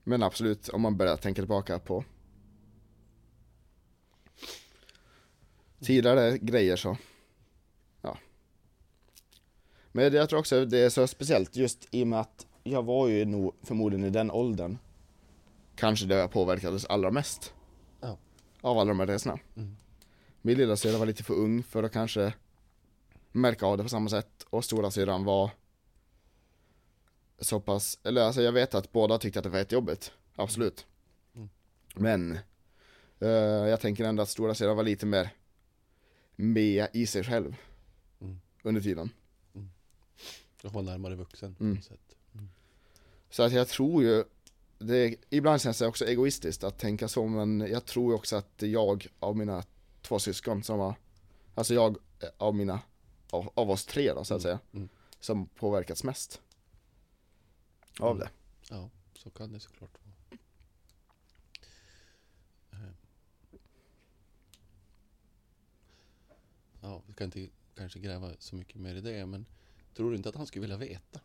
Men 0.02 0.22
absolut, 0.22 0.68
om 0.68 0.80
man 0.80 0.96
börjar 0.96 1.16
tänka 1.16 1.42
tillbaka 1.42 1.78
på 1.78 2.04
tidigare 5.80 6.38
grejer 6.38 6.76
så. 6.76 6.96
Men 9.96 10.14
jag 10.14 10.28
tror 10.28 10.38
också 10.38 10.64
det 10.64 10.78
är 10.78 10.90
så 10.90 11.06
speciellt 11.06 11.56
just 11.56 11.88
i 11.90 12.02
och 12.02 12.06
med 12.06 12.20
att 12.20 12.46
jag 12.64 12.82
var 12.82 13.08
ju 13.08 13.24
nog 13.24 13.54
förmodligen 13.62 14.06
i 14.06 14.10
den 14.10 14.30
åldern 14.30 14.78
kanske 15.76 16.06
där 16.06 16.16
jag 16.18 16.30
påverkades 16.30 16.84
allra 16.84 17.10
mest. 17.10 17.54
Ja. 18.00 18.18
Av 18.60 18.78
alla 18.78 18.88
de 18.88 19.00
här 19.00 19.06
resorna. 19.06 19.38
Mm. 19.56 19.76
Min 20.42 20.58
lilla 20.58 20.76
syra 20.76 20.98
var 20.98 21.06
lite 21.06 21.22
för 21.22 21.34
ung 21.34 21.62
för 21.62 21.82
att 21.82 21.92
kanske 21.92 22.32
märka 23.32 23.66
av 23.66 23.76
det 23.76 23.82
på 23.82 23.88
samma 23.88 24.08
sätt 24.08 24.46
och 24.50 24.64
stora 24.64 24.90
syran 24.90 25.24
var 25.24 25.50
så 27.38 27.60
pass, 27.60 27.98
eller 28.02 28.22
alltså 28.22 28.42
jag 28.42 28.52
vet 28.52 28.74
att 28.74 28.92
båda 28.92 29.18
tyckte 29.18 29.38
att 29.38 29.44
det 29.44 29.48
var 29.50 29.58
jättejobbigt, 29.58 30.12
absolut. 30.34 30.86
Mm. 31.34 31.48
Men 31.94 32.38
eh, 33.20 33.28
jag 33.68 33.80
tänker 33.80 34.04
ändå 34.04 34.22
att 34.22 34.28
stora 34.28 34.54
syran 34.54 34.76
var 34.76 34.82
lite 34.84 35.06
mer 35.06 35.30
med 36.36 36.86
i 36.92 37.06
sig 37.06 37.24
själv 37.24 37.56
Mm. 38.20 38.40
under 38.62 38.80
tiden. 38.80 39.10
Jag 40.64 40.70
var 40.70 40.82
närmare 40.82 41.14
vuxen 41.14 41.54
på 41.54 41.64
Mm. 41.64 41.74
något 41.76 41.84
sätt. 41.84 42.16
Så 43.30 43.42
att 43.42 43.52
jag 43.52 43.68
tror 43.68 44.02
ju, 44.02 44.24
det, 44.78 45.16
ibland 45.30 45.60
känns 45.60 45.78
det 45.78 45.86
också 45.86 46.04
egoistiskt 46.04 46.64
att 46.64 46.78
tänka 46.78 47.08
så 47.08 47.26
men 47.26 47.60
jag 47.60 47.84
tror 47.86 48.14
också 48.14 48.36
att 48.36 48.62
jag 48.62 49.06
av 49.18 49.36
mina 49.36 49.64
två 50.02 50.18
syskon 50.18 50.62
som 50.62 50.78
var, 50.78 50.94
alltså 51.54 51.74
jag 51.74 51.96
av 52.38 52.54
mina, 52.54 52.80
av, 53.30 53.50
av 53.54 53.70
oss 53.70 53.86
tre 53.86 54.12
då 54.12 54.24
så 54.24 54.34
att 54.34 54.42
säga, 54.42 54.58
Mm. 54.72 54.88
som 55.20 55.46
påverkats 55.46 56.04
mest. 56.04 56.40
Av 58.00 58.10
Mm. 58.16 58.18
det. 58.18 58.30
Ja, 58.74 58.90
så 59.14 59.30
kan 59.30 59.52
det 59.52 59.60
såklart 59.60 59.90
vara. 60.04 60.38
Eh. 62.72 62.90
Ja, 66.80 67.02
vi 67.06 67.12
ska 67.12 67.24
inte 67.24 67.48
kanske 67.74 67.98
gräva 67.98 68.30
så 68.38 68.56
mycket 68.56 68.76
mer 68.80 68.94
i 68.94 69.00
det, 69.00 69.26
men 69.26 69.46
tror 69.94 70.10
du 70.10 70.16
inte 70.16 70.28
att 70.28 70.34
han 70.34 70.46
skulle 70.46 70.60
vilja 70.60 70.76
veta? 70.76 71.20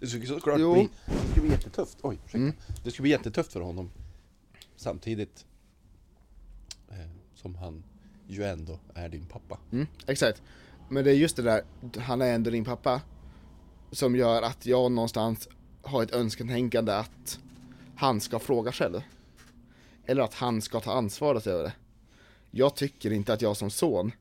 Det 0.00 0.06
skulle 0.06 0.26
såklart 0.26 0.60
Jo. 0.60 0.72
bli, 0.72 0.88
det 1.06 1.28
skulle 1.30 1.42
bli 1.46 1.50
jättetufft. 1.50 1.98
Oj, 2.02 2.14
ursäkta. 2.24 2.38
Mm. 2.38 2.52
Det 2.84 2.90
skulle 2.90 3.02
bli 3.02 3.10
jättetufft 3.10 3.52
för 3.52 3.60
honom 3.60 3.90
samtidigt 4.76 5.46
eh, 6.88 7.10
som 7.34 7.54
han 7.54 7.84
ju 8.26 8.44
ändå 8.44 8.78
är 8.94 9.08
din 9.08 9.26
pappa. 9.26 9.58
Mm, 9.72 9.86
exakt. 10.06 10.42
Men 10.88 11.04
det 11.04 11.10
är 11.10 11.14
just 11.14 11.36
det 11.36 11.42
där, 11.42 11.62
han 12.00 12.22
är 12.22 12.34
ändå 12.34 12.50
din 12.50 12.64
pappa, 12.64 13.00
som 13.92 14.16
gör 14.16 14.42
att 14.42 14.66
jag 14.66 14.92
någonstans 14.92 15.48
har 15.82 16.02
ett 16.02 16.12
önsketänkande 16.12 16.92
att 16.92 17.38
han 17.96 18.20
ska 18.20 18.38
fråga 18.38 18.72
själv. 18.72 19.00
Eller 20.06 20.22
att 20.22 20.34
han 20.34 20.62
ska 20.62 20.80
ta 20.80 20.92
ansvaret 20.92 21.46
över 21.46 21.64
det. 21.64 21.72
Jag 22.58 22.76
tycker 22.76 23.10
inte 23.10 23.32
att 23.32 23.42
jag 23.42 23.56
som 23.56 23.70
son 23.70 24.12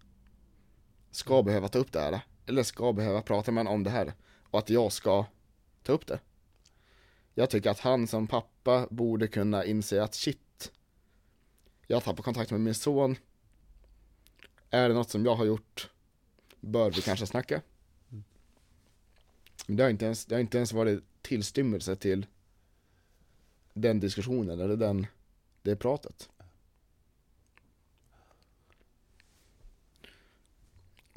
ska 1.12 1.44
behöva 1.44 1.68
ta 1.68 1.80
upp 1.80 1.92
det 1.92 2.00
här, 2.00 2.22
eller 2.46 2.64
ska 2.64 2.94
behöva 2.94 3.22
prata 3.22 3.52
med 3.52 3.60
honom 3.60 3.74
om 3.74 3.84
det 3.84 3.90
här, 3.90 4.14
och 4.44 4.60
att 4.60 4.70
jag 4.70 4.92
ska 4.92 5.26
ta 5.84 5.94
upp 5.94 6.08
det. 6.08 6.20
Jag 7.34 7.50
tycker 7.50 7.70
att 7.70 7.80
han 7.80 8.08
som 8.08 8.28
pappa 8.28 8.88
borde 8.90 9.28
kunna 9.28 9.66
inse 9.66 10.04
att 10.04 10.14
shit, 10.14 10.72
jag 11.88 12.04
tappar 12.04 12.24
kontakt 12.24 12.52
med 12.52 12.62
min 12.62 12.76
son, 12.76 13.16
är 14.70 14.90
det 14.90 14.96
något 14.96 15.10
som 15.10 15.26
jag 15.26 15.36
har 15.36 15.46
gjort 15.46 15.90
bör 16.60 16.92
vi 16.92 17.02
kanske 17.02 17.26
snacka. 17.26 17.62
Men 19.68 19.78
det 19.78 19.84
har 19.84 19.90
inte 19.90 20.06
ens, 20.06 20.26
det 20.26 20.36
har 20.36 20.40
inte 20.40 20.58
ens 20.58 20.74
varit 20.74 21.04
tillstymmelse 21.22 21.96
till 21.96 22.26
den 23.74 24.00
diskussionen 24.00 24.60
eller 24.60 24.78
den, 24.78 25.08
det 25.62 25.76
pratet. 25.76 26.30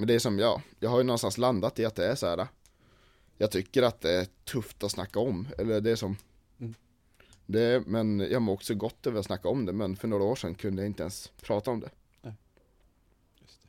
Men 0.00 0.06
det 0.06 0.14
är 0.14 0.18
som 0.18 0.38
jag, 0.38 0.62
jag 0.78 0.90
har 0.90 0.98
ju 0.98 1.04
någonstans 1.04 1.38
landat 1.38 1.78
i 1.78 1.84
att 1.84 1.94
det 1.94 2.06
är 2.06 2.14
så 2.14 2.26
här. 2.26 2.48
Jag 3.38 3.50
tycker 3.50 3.82
att 3.82 4.00
det 4.00 4.12
är 4.12 4.26
tufft 4.44 4.84
att 4.84 4.90
snacka 4.90 5.20
om, 5.20 5.48
eller 5.58 5.80
det 5.80 5.90
är 5.90 5.96
som 5.96 6.16
Mm. 6.58 6.74
det 7.46 7.86
Men 7.86 8.20
jag 8.20 8.42
mår 8.42 8.52
också 8.52 8.74
gott 8.74 9.06
över 9.06 9.18
att 9.20 9.26
snacka 9.26 9.48
om 9.48 9.66
det, 9.66 9.72
men 9.72 9.96
för 9.96 10.08
några 10.08 10.24
år 10.24 10.36
sedan 10.36 10.54
kunde 10.54 10.82
jag 10.82 10.86
inte 10.86 11.02
ens 11.02 11.32
prata 11.42 11.70
om 11.70 11.80
det. 11.80 11.90
Just 13.40 13.62
det. 13.62 13.68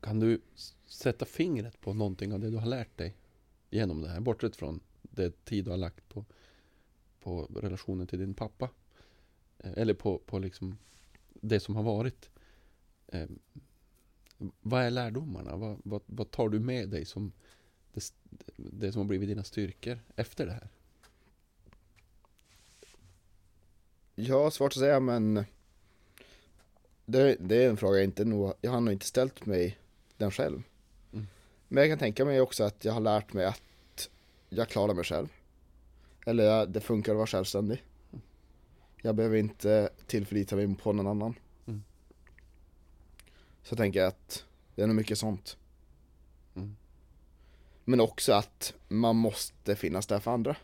Kan 0.00 0.20
du 0.20 0.40
sätta 0.86 1.24
fingret 1.24 1.80
på 1.80 1.94
någonting 1.94 2.32
av 2.32 2.40
det 2.40 2.50
du 2.50 2.56
har 2.56 2.66
lärt 2.66 2.96
dig 2.96 3.16
genom 3.70 4.00
det 4.02 4.08
här? 4.08 4.20
Bortsett 4.20 4.56
från 4.56 4.80
det 5.02 5.44
tid 5.44 5.64
du 5.64 5.70
har 5.70 5.78
lagt 5.78 6.08
på, 6.08 6.24
på 7.20 7.44
relationen 7.44 8.06
till 8.06 8.18
din 8.18 8.34
pappa. 8.34 8.70
Eh, 9.58 9.72
Eller 9.76 9.94
på, 9.94 10.18
på 10.18 10.38
liksom 10.38 10.78
det 11.32 11.60
som 11.60 11.76
har 11.76 11.82
varit. 11.82 12.30
Vad 14.60 14.82
är 14.82 14.90
lärdomarna? 14.90 15.56
Vad, 15.56 15.80
vad, 15.84 16.02
vad 16.06 16.30
tar 16.30 16.48
du 16.48 16.60
med 16.60 16.88
dig 16.88 17.04
som 17.04 17.32
det, 17.92 18.12
det 18.56 18.92
som 18.92 19.00
har 19.00 19.06
blivit 19.06 19.28
dina 19.28 19.44
styrkor 19.44 19.98
efter 20.16 20.46
det 20.46 20.52
här? 20.52 20.68
Ja, 24.14 24.50
svårt 24.50 24.72
att 24.72 24.78
säga 24.78 25.00
men 25.00 25.44
det, 27.06 27.36
det 27.40 27.64
är 27.64 27.70
en 27.70 27.76
fråga 27.76 27.96
jag 27.96 28.04
inte 28.04 28.24
nog, 28.24 28.54
jag 28.60 28.70
har 28.70 28.80
nog 28.80 28.92
inte 28.92 29.06
ställt 29.06 29.46
mig 29.46 29.78
den 30.16 30.30
själv. 30.30 30.62
Mm. 31.12 31.26
Men 31.68 31.82
jag 31.82 31.90
kan 31.90 31.98
tänka 31.98 32.24
mig 32.24 32.40
också 32.40 32.64
att 32.64 32.84
jag 32.84 32.92
har 32.92 33.00
lärt 33.00 33.32
mig 33.32 33.44
att 33.44 34.10
jag 34.48 34.68
klarar 34.68 34.94
mig 34.94 35.04
själv. 35.04 35.28
Eller 36.26 36.44
jag, 36.44 36.70
det 36.70 36.80
funkar 36.80 37.12
att 37.12 37.16
vara 37.16 37.26
självständig. 37.26 37.82
Jag 39.02 39.14
behöver 39.14 39.36
inte 39.36 39.88
tillförlita 40.06 40.56
mig 40.56 40.76
på 40.76 40.92
någon 40.92 41.06
annan. 41.06 41.34
Mm. 43.58 43.64
Så 43.68 43.76
tänker 43.76 44.00
jag 44.00 44.08
att 44.08 44.44
det 44.74 44.82
är 44.82 44.86
nog 44.86 44.96
mycket 44.96 45.18
sånt. 45.18 45.56
Mm. 46.54 46.76
Men 47.84 48.00
också 48.00 48.32
att 48.32 48.74
man 48.88 49.16
måste 49.16 49.76
finnas 49.76 50.06
där 50.06 50.20
för 50.20 50.30
andra. 50.30 50.56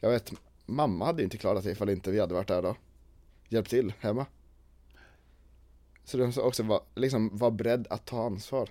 Jag 0.00 0.10
vet, 0.10 0.32
mamma 0.66 1.04
hade 1.04 1.22
ju 1.22 1.24
inte 1.24 1.38
klarat 1.38 1.62
sig 1.62 1.72
ifall 1.72 1.90
inte 1.90 2.10
vi 2.10 2.20
hade 2.20 2.34
varit 2.34 2.48
där 2.48 2.62
då. 2.62 2.76
Hjälpt 3.48 3.70
till 3.70 3.92
hemma. 3.98 4.26
Så 6.04 6.16
det 6.16 6.26
måste 6.26 6.40
också 6.40 6.62
vara, 6.62 6.82
liksom, 6.94 7.36
vara 7.36 7.50
beredd 7.50 7.86
att 7.90 8.06
ta 8.06 8.26
ansvar. 8.26 8.70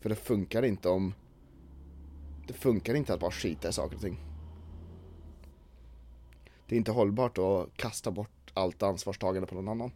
För 0.00 0.08
det 0.08 0.16
funkar 0.16 0.62
inte 0.62 0.88
om 0.88 1.14
Det 2.46 2.52
funkar 2.52 2.94
inte 2.94 3.14
att 3.14 3.20
bara 3.20 3.30
skita 3.30 3.68
i 3.68 3.72
saker 3.72 3.96
och 3.96 4.02
ting. 4.02 4.18
Det 6.66 6.74
är 6.74 6.76
inte 6.76 6.92
hållbart 6.92 7.38
att 7.38 7.76
kasta 7.76 8.10
bort 8.10 8.50
allt 8.54 8.82
ansvarstagande 8.82 9.46
på 9.46 9.54
någon 9.54 9.68
annan. 9.68 9.90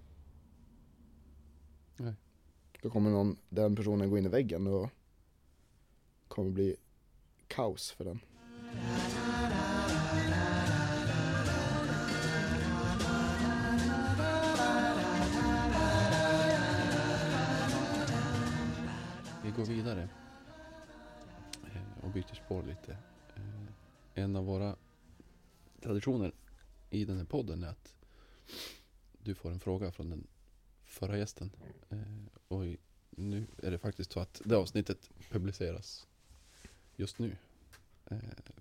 Då 2.83 2.91
kommer 2.91 3.11
någon, 3.11 3.37
den 3.49 3.76
personen 3.76 4.11
gå 4.11 4.18
in 4.18 4.26
i 4.26 4.29
väggen 4.29 4.66
och 4.66 4.91
kommer 6.29 6.51
bli 6.51 6.76
kaos 7.47 7.91
för 7.91 8.05
den. 8.05 8.20
Vi 19.45 19.51
går 19.51 19.64
vidare 19.64 20.09
eh, 21.64 22.05
och 22.05 22.11
byter 22.11 22.35
spår 22.35 22.62
lite. 22.62 22.93
Eh, 23.37 24.22
en 24.22 24.37
av 24.37 24.45
våra 24.45 24.76
traditioner 25.81 26.33
i 26.91 27.05
den 27.05 27.16
här 27.16 27.24
podden 27.24 27.64
är 27.64 27.68
att 27.68 27.95
du 29.22 29.35
får 29.35 29.51
en 29.51 29.61
fråga 29.61 29.93
från 29.93 30.11
den 30.11 30.26
förra 30.85 31.18
gästen. 31.18 31.51
Eh, 31.89 31.99
Oj, 32.49 32.78
nu 33.11 33.46
är 33.62 33.70
det 33.70 33.78
faktiskt 33.78 34.12
så 34.12 34.20
att 34.20 34.42
det 34.44 34.57
avsnittet 34.57 35.11
publiceras 35.30 36.07
just 36.96 37.18
nu. 37.18 37.36
Eh, 38.07 38.18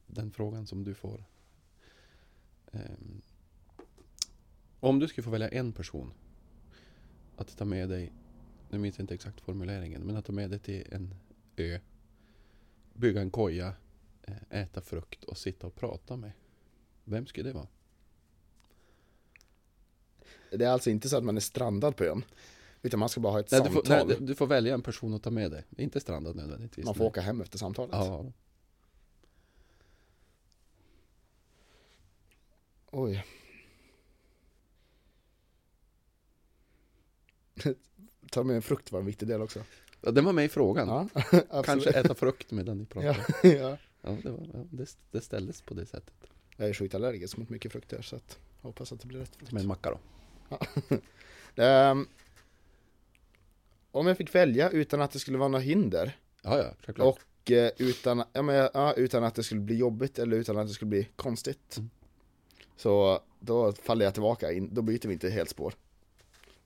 den 0.08 0.32
frågan 0.32 0.68
som 0.68 0.84
du 0.84 0.94
får. 0.94 1.24
Ehm, 2.72 3.22
om 4.80 5.00
du 5.00 5.08
skulle 5.08 5.24
få 5.24 5.32
välja 5.32 5.50
en 5.50 5.74
person 5.74 6.14
att 7.36 7.58
ta 7.58 7.66
med 7.66 7.90
dig 7.90 8.14
nu 8.70 8.78
minns 8.78 8.98
jag 8.98 9.04
inte 9.04 9.14
exakt 9.14 9.42
formuleringen, 9.42 10.02
men 10.02 10.16
att 10.16 10.26
ta 10.26 10.34
med 10.34 10.50
dig 10.50 10.60
till 10.60 10.88
en 10.92 11.16
ö, 11.56 11.80
bygga 12.94 13.22
en 13.22 13.32
koja, 13.32 13.74
eh, 14.24 14.62
äta 14.62 14.82
frukt 14.82 15.24
och 15.24 15.38
sitta 15.38 15.68
och 15.68 15.76
prata 15.76 16.16
med. 16.18 16.32
Vem 17.04 17.26
skulle 17.26 17.50
det 17.50 17.54
vara? 17.54 17.68
Det 20.52 20.66
är 20.66 20.70
alltså 20.70 20.90
inte 20.90 21.10
så 21.10 21.18
att 21.18 21.24
man 21.24 21.38
är 21.38 21.42
strandad 21.42 21.96
på 21.96 22.04
ön. 22.04 22.24
Utan 22.82 23.00
man 23.00 23.10
ska 23.10 23.22
bara 23.22 23.32
ha 23.34 23.40
ett 23.40 23.52
Nej, 23.52 23.62
du, 23.62 23.66
samtal. 23.74 24.00
får, 24.00 24.08
nej, 24.08 24.18
du 24.20 24.36
får 24.36 24.48
välja 24.48 24.74
en 24.74 24.82
person 24.82 25.14
att 25.14 25.24
ta 25.24 25.32
med 25.32 25.52
dig. 25.52 25.64
Inte 25.78 26.00
strandad 26.00 26.36
nödvändigtvis. 26.36 26.86
man 26.86 26.96
får 26.96 27.04
men- 27.04 27.08
åka 27.10 27.22
hem 27.22 27.42
efter 27.42 27.58
samtalet. 27.58 27.96
Ja, 27.96 28.26
Oj. 32.92 33.26
Ta 38.32 38.44
med 38.44 38.56
en 38.56 38.62
frukt 38.62 38.92
var 38.92 39.00
en 39.00 39.06
viktig 39.06 39.28
del 39.28 39.42
också. 39.42 39.64
Ja, 40.02 40.12
den 40.12 40.26
var 40.26 40.34
med 40.34 40.46
i 40.46 40.50
frågan. 40.50 40.88
Ja, 41.50 41.64
Kanske 41.64 41.90
äta 41.90 42.16
frukt 42.16 42.52
medan 42.52 42.78
ni 42.78 42.86
pratar. 42.86 43.08
Ja, 43.44 43.50
Ja. 43.50 43.78
ja. 44.02 44.18
det, 44.24 44.30
var, 44.32 44.48
ja, 44.54 44.60
det, 44.72 44.98
det 45.12 45.22
ställdes 45.22 45.62
på 45.62 45.74
det 45.74 45.86
sättet. 45.86 46.14
Jag 46.58 46.70
är 46.70 46.74
sjukt 46.74 46.96
allergisk 46.96 47.38
mot 47.38 47.50
mycket 47.50 47.72
frukter 47.72 48.02
så 48.02 48.16
att 48.16 48.40
hoppas 48.62 48.92
att 48.92 49.00
det 49.00 49.08
blir 49.08 49.20
rätt 49.20 49.36
frukt. 49.36 49.52
Med 49.52 49.62
en 49.62 49.68
macka 49.68 49.90
då. 49.92 50.00
Ehm, 51.64 52.08
om 54.00 54.08
jag 54.08 54.18
fick 54.18 54.36
välja 54.36 54.70
utan 54.70 55.02
att 55.02 55.12
det 55.12 55.20
skulle 55.20 55.38
vara 55.38 55.50
några 55.50 55.64
hinder 55.64 56.18
Ja, 56.42 56.58
ja, 56.58 56.74
självklart. 56.86 57.20
och 57.46 57.52
eh, 57.52 57.72
utan, 57.78 58.24
ja, 58.34 58.42
men, 58.42 58.70
ja, 58.74 58.94
utan 58.94 59.24
att 59.24 59.36
det 59.36 59.44
skulle 59.44 59.62
bli 59.62 59.76
jobbigt 59.76 60.20
eller 60.20 60.38
utan 60.38 60.58
att 60.58 60.68
det 60.68 60.74
skulle 60.74 60.90
bli 60.90 61.08
konstigt. 61.16 61.78
Mm. 61.78 61.90
Så 62.76 63.20
då 63.40 63.74
faller 63.74 64.06
jag 64.06 64.14
tillbaka 64.14 64.52
in, 64.52 64.74
då 64.74 64.82
byter 64.82 65.08
vi 65.08 65.14
inte 65.14 65.30
helt 65.30 65.50
spår. 65.50 65.74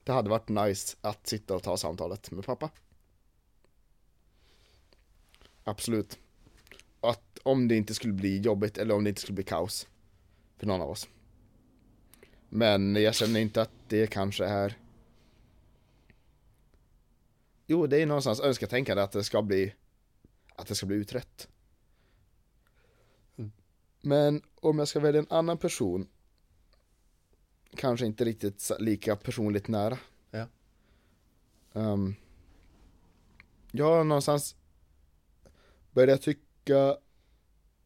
Det 0.04 0.12
hade 0.12 0.30
varit 0.30 0.48
nice 0.48 0.96
att 1.00 1.26
sitta 1.26 1.54
och 1.54 1.62
ta 1.62 1.76
samtalet 1.76 2.30
med 2.30 2.44
pappa. 2.44 2.70
Absolut. 5.64 6.18
Att 7.00 7.38
om 7.42 7.68
det 7.68 7.76
inte 7.76 7.94
skulle 7.94 8.12
bli 8.12 8.38
jobbigt 8.40 8.78
eller 8.78 8.94
om 8.94 9.04
det 9.04 9.08
inte 9.08 9.20
skulle 9.20 9.34
bli 9.34 9.44
kaos 9.44 9.88
för 10.58 10.66
någon 10.66 10.80
av 10.80 10.90
oss. 10.90 11.08
Men 12.48 12.96
jag 12.96 13.14
känner 13.14 13.40
inte 13.40 13.62
att 13.62 13.70
det 13.88 14.06
kanske 14.06 14.44
är 14.44 14.76
Jo, 17.72 17.86
det 17.86 18.02
är 18.02 18.06
någonstans 18.06 18.40
önsketänkande 18.40 19.02
att 19.02 19.12
det 19.12 19.24
ska 19.24 19.42
bli 19.42 19.74
Att 20.56 20.66
det 20.66 20.74
ska 20.74 20.86
bli 20.86 20.96
utrett 20.96 21.48
Mm. 23.36 23.52
Men 24.00 24.42
om 24.54 24.78
jag 24.78 24.88
ska 24.88 25.00
välja 25.00 25.20
en 25.20 25.26
annan 25.30 25.58
person 25.58 26.08
Kanske 27.76 28.06
inte 28.06 28.24
riktigt 28.24 28.70
lika 28.78 29.16
personligt 29.16 29.68
nära 29.68 29.98
Ja. 30.30 30.46
um, 31.72 32.14
Jag 33.70 33.84
har 33.84 34.04
någonstans 34.04 34.56
Börjat 35.90 36.22
tycka 36.22 36.96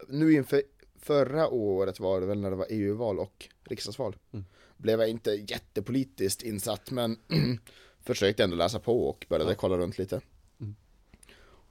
Nu 0.08 0.32
inför 0.32 0.62
förra 0.96 1.48
året 1.48 2.00
var 2.00 2.20
det 2.20 2.26
väl 2.26 2.40
när 2.40 2.50
det 2.50 2.56
var 2.56 2.66
EU-val 2.70 3.18
och 3.18 3.48
riksdagsval 3.64 4.16
Mm. 4.32 4.44
Blev 4.76 5.00
jag 5.00 5.08
inte 5.08 5.30
jättepolitiskt 5.30 6.42
insatt 6.42 6.90
men 6.90 7.18
försökte 8.06 8.44
ändå 8.44 8.56
läsa 8.56 8.78
på 8.78 9.08
och 9.08 9.26
började 9.28 9.50
Ja. 9.50 9.56
kolla 9.56 9.78
runt 9.78 9.98
lite. 9.98 10.20
Mm. 10.60 10.76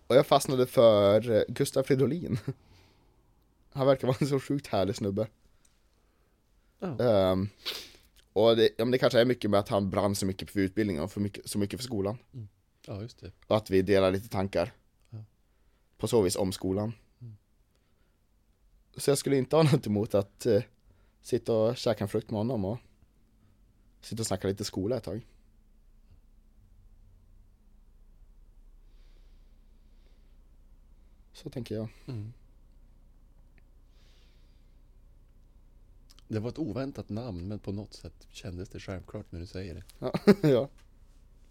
Och 0.08 0.16
jag 0.16 0.28
fastnade 0.28 0.66
för 0.66 1.32
eh, 1.32 1.44
Gustaf 1.48 1.88
Fridolin. 1.88 2.38
Han 3.72 3.88
verkar 3.88 4.08
vara 4.08 4.18
en 4.22 4.28
så 4.28 4.40
sjukt 4.40 4.68
härlig 4.68 4.96
snubbe. 4.96 5.28
Ja. 6.80 7.00
Ehm, 7.04 7.50
och 8.34 8.56
det, 8.56 8.70
ja, 8.78 8.86
det 8.86 8.98
kanske 8.98 9.20
är 9.22 9.26
mycket 9.26 9.50
med 9.50 9.60
att 9.60 9.70
han 9.70 9.90
brann 9.90 10.16
så 10.16 10.26
mycket 10.26 10.52
för 10.52 10.60
utbildningen 10.60 11.04
och 11.04 11.12
för 11.12 11.22
mycket, 11.22 11.50
så 11.50 11.58
mycket 11.60 11.80
för 11.80 11.84
skolan. 11.84 12.18
ja, 12.88 13.02
just 13.02 13.20
det. 13.20 13.32
Och 13.48 13.58
att 13.58 13.70
vi 13.70 13.82
delar 13.82 14.12
lite 14.12 14.30
tankar. 14.30 14.74
Ja. 15.10 15.18
På 15.98 16.08
så 16.08 16.22
vis 16.22 16.36
om 16.36 16.52
skolan. 16.52 16.94
Mm. 17.22 17.36
Så 18.98 19.12
jag 19.12 19.18
skulle 19.18 19.38
inte 19.38 19.56
ha 19.56 19.64
något 19.72 19.88
emot 19.88 20.16
att 20.16 20.46
eh, 20.46 20.64
sitta 21.22 21.54
och 21.54 21.78
käka 21.78 22.04
en 22.04 22.08
frukt 22.10 22.32
med 22.32 22.38
honom 22.38 22.66
och 22.66 22.78
sitta 24.02 24.22
och 24.22 24.28
snacka 24.28 24.48
lite 24.48 24.64
skola 24.64 24.98
ett 24.98 25.04
tag. 25.04 25.22
Så 31.36 31.50
tänker 31.50 31.76
jag. 31.76 31.88
Mm. 32.08 32.34
Det 36.28 36.40
var 36.40 36.50
ett 36.50 36.60
oväntat 36.60 37.10
namn, 37.10 37.48
men 37.48 37.60
på 37.60 37.72
något 37.72 37.94
sätt 37.94 38.28
kändes 38.30 38.70
det 38.70 38.80
självklart 38.80 39.32
när 39.32 39.40
du 39.40 39.46
säger 39.46 39.76
det. 39.76 39.84
Ja, 40.00 40.14
ja 40.50 40.70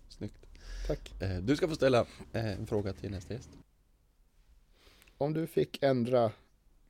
Snyggt. 0.09 0.47
tack. 0.87 1.23
Eh, 1.23 1.39
Du 1.39 1.57
ska 1.57 1.69
få 1.69 1.75
ställa 1.75 2.01
eh, 2.33 2.47
en 2.47 2.67
fråga 2.67 2.93
till 2.93 3.11
nästa 3.11 3.35
gäst. 3.35 3.51
Om 5.19 5.33
du 5.33 5.47
fick 5.47 5.83
ändra 5.83 6.33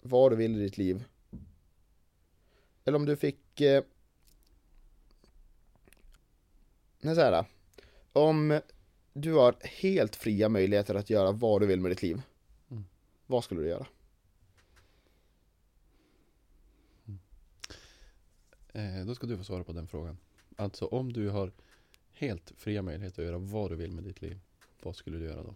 vad 0.03 0.33
du 0.33 0.37
vill 0.37 0.57
i 0.57 0.59
ditt 0.65 0.79
liv. 0.79 1.05
Eller 2.85 2.97
om 2.99 3.05
du 3.07 3.17
fick... 3.17 3.61
Eh, 3.61 3.85
nej, 7.01 7.15
så 7.15 7.21
här. 7.21 7.45
Om 8.13 8.61
du 9.13 9.33
har 9.33 9.57
helt 9.63 10.17
fria 10.17 10.49
möjligheter 10.49 10.95
att 10.95 11.11
göra 11.11 11.33
vad 11.33 11.61
du 11.63 11.67
vill 11.67 11.81
med 11.81 11.91
ditt 11.91 12.03
liv. 12.03 12.23
Vad 13.35 13.45
skulle 13.45 13.61
du 13.61 13.69
göra? 13.69 13.87
Eh, 18.73 19.07
Då 19.07 19.15
ska 19.15 19.27
du 19.27 19.37
få 19.37 19.45
svara 19.45 19.65
på 19.65 19.73
den 19.73 19.89
frågan. 19.89 20.19
Alltså 20.57 20.87
om 20.87 21.13
du 21.13 21.29
har 21.29 21.53
helt 22.13 22.53
fria 22.57 22.83
möjligheter 22.83 23.23
att 23.23 23.27
göra 23.27 23.39
vad 23.39 23.71
du 23.71 23.77
vill 23.77 23.93
med 23.93 24.05
ditt 24.05 24.23
liv. 24.23 24.41
Vad 24.83 24.97
skulle 24.97 25.19
du 25.19 25.25
göra 25.25 25.43
då? 25.43 25.55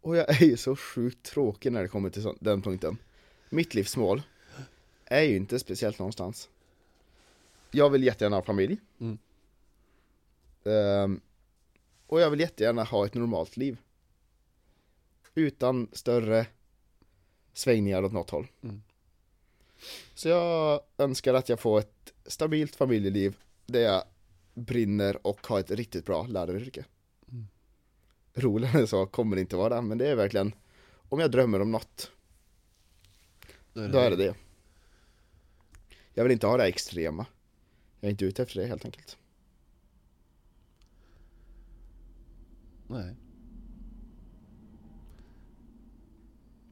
Och 0.00 0.16
jag 0.16 0.30
är 0.42 0.44
ju 0.44 0.56
så 0.56 0.76
sjukt 0.76 1.22
tråkig 1.22 1.72
när 1.72 1.82
det 1.82 1.88
kommer 1.88 2.10
till 2.10 2.34
den 2.40 2.62
punkten. 2.62 2.98
Mitt 3.50 3.74
livsmål 3.74 4.22
är 5.04 5.22
ju 5.22 5.36
inte 5.36 5.58
speciellt 5.58 5.98
någonstans. 5.98 6.48
Jag 7.70 7.90
vill 7.90 8.04
jättegärna 8.04 8.36
ha 8.36 8.42
familj. 8.42 8.78
Mm. 8.98 9.18
Ehm, 10.64 11.20
och 12.06 12.20
jag 12.20 12.30
vill 12.30 12.40
jättegärna 12.40 12.84
ha 12.84 13.06
ett 13.06 13.14
normalt 13.14 13.56
liv. 13.56 13.78
Utan 15.38 15.88
större 15.92 16.46
svängningar 17.52 18.02
åt 18.02 18.12
något 18.12 18.30
håll. 18.30 18.46
Mm. 18.62 18.82
Så 20.14 20.28
jag 20.28 20.80
önskar 20.98 21.34
att 21.34 21.48
jag 21.48 21.60
får 21.60 21.78
ett 21.78 22.12
stabilt 22.26 22.76
familjeliv 22.76 23.36
där 23.66 23.80
jag 23.80 24.02
brinner 24.54 25.26
och 25.26 25.46
har 25.46 25.60
ett 25.60 25.70
riktigt 25.70 26.06
bra 26.06 26.26
läraryrke. 26.26 26.84
Mm. 27.28 27.46
Roligare 28.34 28.78
än 28.78 28.86
så 28.86 29.06
kommer 29.06 29.36
det 29.36 29.40
inte 29.40 29.56
vara, 29.56 29.82
men 29.82 29.98
det 29.98 30.08
är 30.08 30.16
verkligen 30.16 30.54
om 31.08 31.20
jag 31.20 31.30
drömmer 31.30 31.62
om 31.62 31.70
något, 31.70 32.10
Då 33.72 33.80
är 33.80 33.88
då 33.88 33.98
är 33.98 34.10
det 34.10 34.16
det. 34.16 34.34
Jag 36.14 36.24
vill 36.24 36.32
inte 36.32 36.46
ha 36.46 36.56
det 36.56 36.62
här 36.62 36.70
extrema. 36.70 37.26
Jag 38.00 38.08
är 38.08 38.10
inte 38.10 38.24
ute 38.24 38.42
efter 38.42 38.60
det 38.60 38.66
helt 38.66 38.84
enkelt. 38.84 39.18
Nej. 42.86 43.14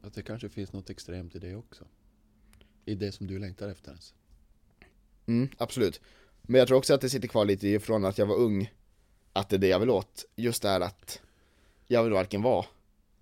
Att 0.05 0.15
det 0.15 0.23
kanske 0.23 0.49
finns 0.49 0.73
något 0.73 0.91
extremt 0.91 1.35
i 1.35 1.39
det 1.39 1.55
också. 1.55 1.85
I 2.85 2.95
det 2.95 3.13
som 3.13 3.27
du 3.27 3.39
längtar 3.39 3.69
efter 3.69 3.91
ens. 3.91 4.15
Mm, 5.27 5.49
absolut. 5.59 6.01
Men 6.43 6.59
jag 6.59 6.69
tror 6.69 6.79
också 6.79 6.95
att 6.95 7.01
det 7.01 7.11
sitter 7.11 7.29
kvar 7.29 7.45
lite 7.45 7.69
ifrån 7.69 8.05
att 8.05 8.19
jag 8.19 8.27
var 8.27 8.37
ung, 8.37 8.73
att 9.33 9.49
det 9.49 9.57
är 9.57 9.61
det 9.61 9.69
jag 9.69 9.81
vill 9.81 9.91
åt. 9.91 10.25
Just 10.37 10.63
det 10.63 10.69
här 10.69 10.81
att 10.81 11.23
jag 11.87 12.03
vill 12.05 12.13
varken 12.13 12.43
vara, 12.43 12.67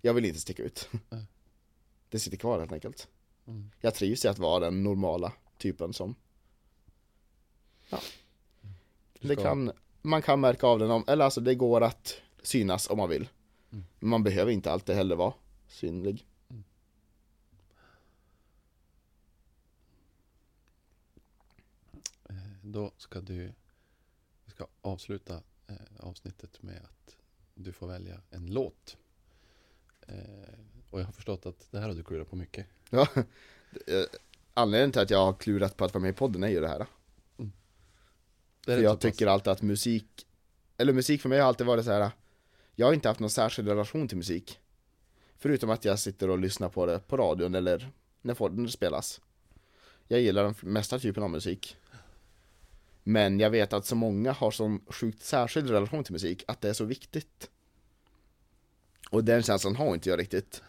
jag 0.01 0.13
vill 0.13 0.25
inte 0.25 0.39
sticka 0.39 0.63
ut. 0.63 0.89
Nej. 1.09 1.25
Det 2.09 2.19
sitter 2.19 2.37
kvar 2.37 2.59
helt 2.59 2.71
enkelt. 2.71 3.07
Mm. 3.45 3.71
Jag 3.81 3.95
trivs 3.95 4.25
i 4.25 4.27
att 4.27 4.39
vara 4.39 4.59
den 4.59 4.83
normala 4.83 5.33
typen 5.57 5.93
som, 5.93 6.15
Du 9.19 9.27
det 9.27 9.35
kan, 9.35 9.71
man 10.01 10.21
kan 10.21 10.39
märka 10.39 10.67
av 10.67 10.79
den 10.79 10.91
om, 10.91 11.03
eller 11.07 11.25
alltså 11.25 11.41
det 11.41 11.55
går 11.55 11.81
att 11.81 12.21
synas 12.41 12.89
om 12.89 12.97
man 12.97 13.09
vill. 13.09 13.29
Mm. 13.71 13.85
Man 13.99 14.23
behöver 14.23 14.51
inte 14.51 14.71
alltid 14.71 14.95
heller 14.95 15.15
vara 15.15 15.33
synlig. 15.67 16.25
Eh, 22.29 22.62
Då 22.73 22.91
ska 22.97 23.21
du 23.21 23.53
vi 24.45 24.51
ska 24.51 24.67
avsluta 24.81 25.33
eh, 25.67 25.75
avsnittet 25.99 26.61
med 26.63 26.81
att 26.83 27.15
du 27.53 27.71
får 27.71 27.87
välja 27.87 28.21
en 28.29 28.45
låt. 28.53 28.97
Eh, 30.07 30.15
och 30.89 30.99
jag 30.99 31.05
har 31.05 31.11
förstått 31.11 31.45
att 31.45 31.67
det 31.71 31.79
här 31.79 31.87
har 31.87 31.95
du 31.95 32.03
klurat 32.03 32.29
på 32.29 32.35
mycket. 32.35 32.67
Ja, 32.89 33.07
eh, 33.87 34.03
anledningen 34.53 34.91
till 34.91 35.01
att 35.01 35.09
jag 35.09 35.25
har 35.25 35.33
klurat 35.33 35.77
på 35.77 35.85
att 35.85 35.93
vara 35.93 36.01
med 36.01 36.09
i 36.09 36.13
podden 36.13 36.43
är 36.43 36.47
ju 36.47 36.59
det 36.61 36.67
här. 36.67 36.85
Det 38.65 38.71
rätt 38.71 38.77
så 38.79 38.83
jag 38.83 38.95
pass- 38.95 39.01
tycker 39.01 39.27
alltid 39.27 39.51
att 39.51 39.61
musik, 39.61 40.27
eller 40.77 40.93
musik 40.93 41.21
för 41.21 41.29
mig 41.29 41.39
har 41.39 41.47
alltid 41.47 41.67
varit 41.67 41.85
så 41.85 41.91
här. 41.91 42.11
Jag 42.75 42.85
har 42.85 42.93
inte 42.93 43.07
haft 43.07 43.19
någon 43.19 43.29
särskild 43.29 43.67
relation 43.67 44.07
till 44.07 44.17
musik. 44.17 44.59
Förutom 45.37 45.69
att 45.69 45.85
jag 45.85 45.99
sitter 45.99 46.29
och 46.29 46.39
lyssnar 46.39 46.69
på 46.69 46.85
det 46.85 46.99
på 46.99 47.17
radion 47.17 47.55
eller 47.55 47.91
när 48.21 48.63
det 48.63 48.71
spelas. 48.71 49.21
Jag 50.07 50.21
gillar 50.21 50.43
den 50.43 50.55
mesta 50.61 50.99
typen 50.99 51.23
av 51.23 51.29
musik. 51.29 51.77
Men 53.03 53.39
jag 53.39 53.49
vet 53.49 53.73
att 53.73 53.85
så 53.85 53.95
många 53.95 54.31
har 54.31 54.51
sån 54.51 54.85
sjukt 54.87 55.23
särskild 55.23 55.69
relation 55.69 56.03
till 56.03 56.13
musik, 56.13 56.43
att 56.47 56.61
det 56.61 56.69
är 56.69 56.73
så 56.73 56.85
viktigt. 56.85 57.49
Och 59.09 59.23
den 59.23 59.43
känslan 59.43 59.75
har 59.75 59.93
inte 59.93 60.09
jag 60.09 60.19
riktigt. 60.19 60.61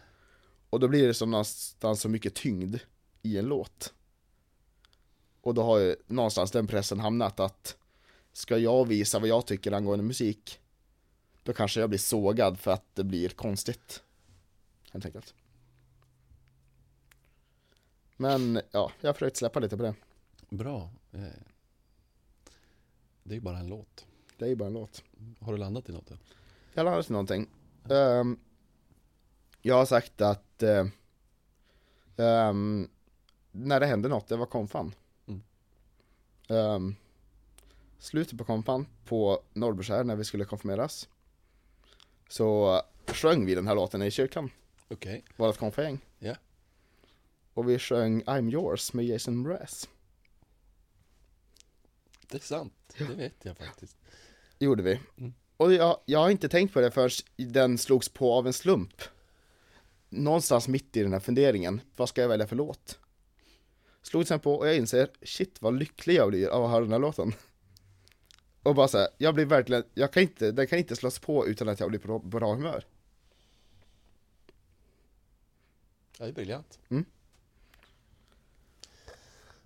Och 0.69 0.79
då 0.79 0.87
blir 0.87 1.07
det 1.07 1.13
som 1.13 1.31
någonstans 1.31 2.01
så 2.01 2.09
mycket 2.09 2.33
tyngd 2.33 2.77
i 3.21 3.37
en 3.37 3.45
låt. 3.45 3.93
Och 5.41 5.53
då 5.53 5.63
har 5.63 5.79
ju 5.79 5.95
någonstans 6.07 6.51
den 6.51 6.67
pressen 6.67 6.99
hamnat 6.99 7.39
att 7.39 7.77
ska 8.33 8.57
jag 8.57 8.87
visa 8.87 9.19
vad 9.19 9.29
jag 9.29 9.45
tycker 9.47 9.71
angående 9.71 10.03
musik, 10.03 10.59
då 11.43 11.53
kanske 11.53 11.79
jag 11.79 11.89
blir 11.89 11.99
sågad 11.99 12.59
för 12.59 12.71
att 12.71 12.95
det 12.95 13.03
blir 13.03 13.29
konstigt. 13.29 14.03
Helt 14.91 15.05
enkelt. 15.05 15.33
Men 18.17 18.61
ja, 18.71 18.91
jag 19.01 19.09
har 19.09 19.13
försökt 19.13 19.37
släppa 19.37 19.59
lite 19.59 19.77
på 19.77 19.83
det. 19.83 19.95
Bra. 20.49 20.89
Eh, 21.11 21.21
det 23.27 23.33
är 23.33 23.35
ju 23.35 23.41
bara 23.41 23.57
en 23.57 23.67
låt. 23.67 24.05
Det 24.37 24.45
är 24.45 24.49
ju 24.49 24.55
bara 24.55 24.67
en 24.67 24.73
låt. 24.73 25.03
Har 25.39 25.51
du 25.51 25.57
landat 25.57 25.89
i 25.89 25.91
något? 25.91 26.07
då? 26.07 26.15
Jag 26.73 26.83
har 26.83 26.97
lärt 26.97 27.09
mig 27.09 27.13
någonting. 27.13 27.49
Ehm, 27.89 28.39
jag 29.61 29.75
har 29.75 29.85
sagt 29.85 30.21
att 30.21 30.63
eh, 30.63 30.85
ehm, 32.17 32.89
när 33.51 33.79
det 33.79 33.85
hände 33.85 34.09
något, 34.09 34.27
det 34.27 34.37
var 34.37 34.45
konfan. 34.45 34.95
Mm. 35.27 35.41
Ehm, 36.49 36.95
slutet 37.97 38.37
på 38.37 38.43
konfan 38.43 38.87
på 39.05 39.43
Norrbyskär 39.53 40.03
när 40.03 40.15
vi 40.15 40.23
skulle 40.23 40.45
konfirmeras. 40.45 41.09
Så 42.29 42.81
sjöng 43.07 43.45
vi 43.45 43.55
den 43.55 43.67
här 43.67 43.75
låten 43.75 44.01
i 44.01 44.11
kyrkan, 44.11 44.49
Okej. 44.87 45.23
vårt 45.35 45.57
konfagäng. 45.57 45.99
Ja. 46.19 46.35
Och 47.53 47.69
vi 47.69 47.79
sjöng 47.79 48.23
I'm 48.23 48.53
yours 48.53 48.93
med 48.93 49.05
Jason 49.05 49.37
Mraz. 49.41 49.89
Det 52.29 52.37
är 52.37 52.41
sant. 52.41 52.73
Det 52.97 53.03
vet 53.03 53.45
jag 53.45 53.57
faktiskt. 53.57 53.97
Gjorde 54.59 54.83
vi. 54.83 54.99
Mm. 55.17 55.33
Och 55.57 55.73
jag, 55.73 55.99
jag 56.05 56.19
har 56.19 56.29
inte 56.29 56.49
tänkt 56.49 56.73
på 56.73 56.81
det 56.81 56.91
förrän 56.91 57.09
den 57.35 57.77
slogs 57.77 58.09
på 58.09 58.33
av 58.33 58.47
en 58.47 58.53
slump. 58.53 59.01
Någonstans 60.09 60.67
mitt 60.67 60.97
i 60.97 61.03
den 61.03 61.13
här 61.13 61.19
funderingen, 61.19 61.81
vad 61.95 62.09
ska 62.09 62.21
jag 62.21 62.29
välja 62.29 62.47
för 62.47 62.55
låt? 62.55 62.99
Slog 64.01 64.27
sen 64.27 64.39
på 64.39 64.55
och 64.55 64.67
jag 64.67 64.75
inser, 64.75 65.09
shit 65.21 65.61
vad 65.61 65.79
lycklig 65.79 66.15
jag 66.15 66.29
blir 66.29 66.47
av 66.47 66.63
att 66.63 66.71
höra 66.71 66.81
den 66.81 66.91
här 66.91 66.99
låten. 66.99 67.33
Och 68.63 68.75
bara 68.75 68.87
så 68.87 68.97
här, 68.97 69.07
jag 69.17 69.35
blir 69.35 69.45
verkligen, 69.45 69.83
jag 69.93 70.13
kan 70.13 70.23
inte, 70.23 70.51
den 70.51 70.67
kan 70.67 70.79
inte 70.79 70.95
slås 70.95 71.19
på 71.19 71.47
utan 71.47 71.69
att 71.69 71.79
jag 71.79 71.89
blir 71.89 71.99
på 71.99 72.19
bra 72.19 72.53
humör. 72.53 72.85
Ja, 76.17 76.25
det 76.25 76.31
är 76.31 76.33
briljant. 76.33 76.79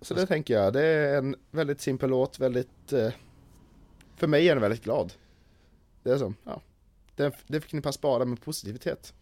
Så 0.02 0.14
det 0.14 0.26
tänker 0.26 0.54
jag, 0.54 0.72
det 0.72 0.82
är 0.84 1.18
en 1.18 1.36
väldigt 1.50 1.80
simpel 1.80 2.10
låt, 2.10 2.38
väldigt, 2.38 2.92
eh, 2.92 3.12
för 4.16 4.26
mig 4.26 4.48
är 4.48 4.54
den 4.54 4.62
väldigt 4.62 4.84
glad. 4.84 5.12
Det 6.02 6.10
är 6.10 6.18
så, 6.18 6.34
ja. 6.44 6.62
Det, 7.16 7.36
det 7.46 7.60
förknippas 7.60 8.00
bara 8.00 8.24
med 8.24 8.40
positivitet. 8.42 9.14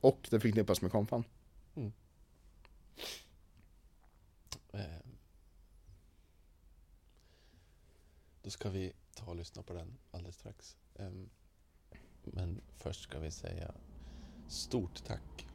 Och 0.00 0.28
det 0.30 0.40
förknippas 0.40 0.82
med 0.82 0.90
konfan. 0.90 1.24
Eh, 4.72 4.80
Då 8.42 8.50
ska 8.50 8.70
vi 8.70 8.92
ta 9.14 9.26
och 9.26 9.36
lyssna 9.36 9.62
på 9.62 9.72
den 9.72 9.98
alldeles 10.10 10.36
strax. 10.36 10.76
Ehm, 10.94 11.30
Men 12.24 12.60
först 12.76 13.02
ska 13.02 13.18
vi 13.18 13.30
säga 13.30 13.74
stort 14.48 15.04
tack 15.04 15.46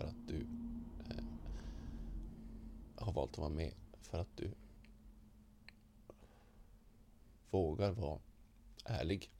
för 0.00 0.06
att 0.06 0.28
du 0.28 0.46
eh, 1.10 1.24
har 2.96 3.12
valt 3.12 3.30
att 3.32 3.38
vara 3.38 3.48
med. 3.48 3.74
För 4.02 4.18
att 4.18 4.36
du 4.36 4.50
vågar 7.50 7.92
vara 7.92 8.18
ärlig 8.84 9.30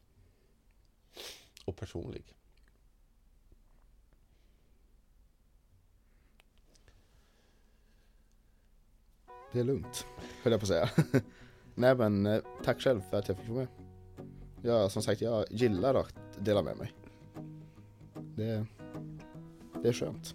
och 1.65 1.77
personlig. 1.77 2.35
Det 9.53 9.61
är 9.61 9.65
lugnt, 9.65 10.07
höll 10.43 10.53
jag 10.53 10.61
på 10.61 10.65
att 10.65 10.69
säga. 10.69 10.91
Nej 11.75 11.97
men, 11.97 12.27
eh, 12.27 12.43
tack 12.65 12.81
själv 12.81 13.01
för 13.01 13.17
att 13.17 13.29
jag 13.29 13.39
fick 13.39 13.49
vara 13.49 13.59
med. 13.59 13.69
Ja, 14.63 14.89
som 14.89 15.03
sagt, 15.03 15.21
jag 15.21 15.45
gillar 15.51 15.95
att 15.95 16.15
dela 16.39 16.63
med 16.63 16.77
mig. 16.77 16.93
Det, 18.37 18.67
det 19.83 19.89
är 19.89 19.93
skönt. 19.93 20.35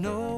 no 0.00 0.29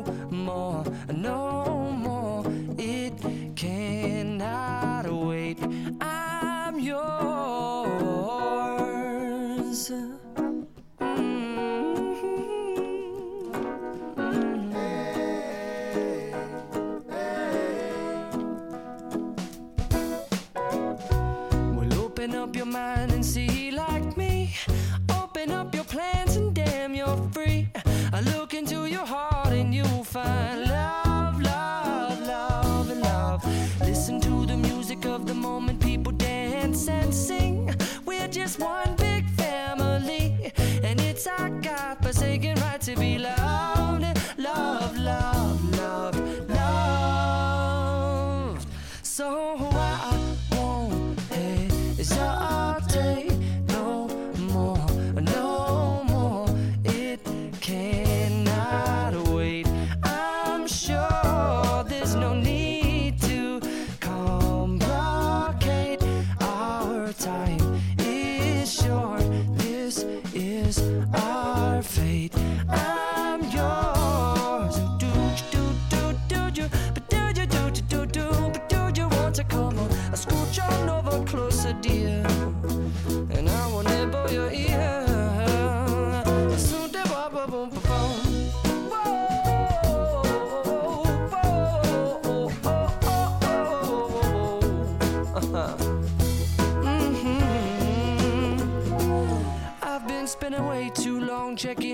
to 42.95 43.01
be 43.01 43.18
loved, 43.18 43.41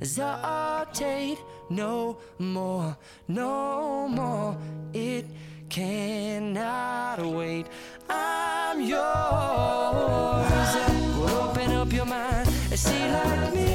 as 0.00 0.18
no 1.70 2.18
more, 2.38 2.96
no 3.26 4.08
more. 4.08 4.56
It 4.92 5.26
cannot 5.68 7.18
wait. 7.24 7.66
I'm 8.08 8.80
yours. 8.80 8.98
Open 11.30 11.72
up 11.72 11.92
your 11.92 12.06
mind 12.06 12.48
and 12.48 12.78
see 12.78 13.10
like 13.10 13.54
me. 13.54 13.67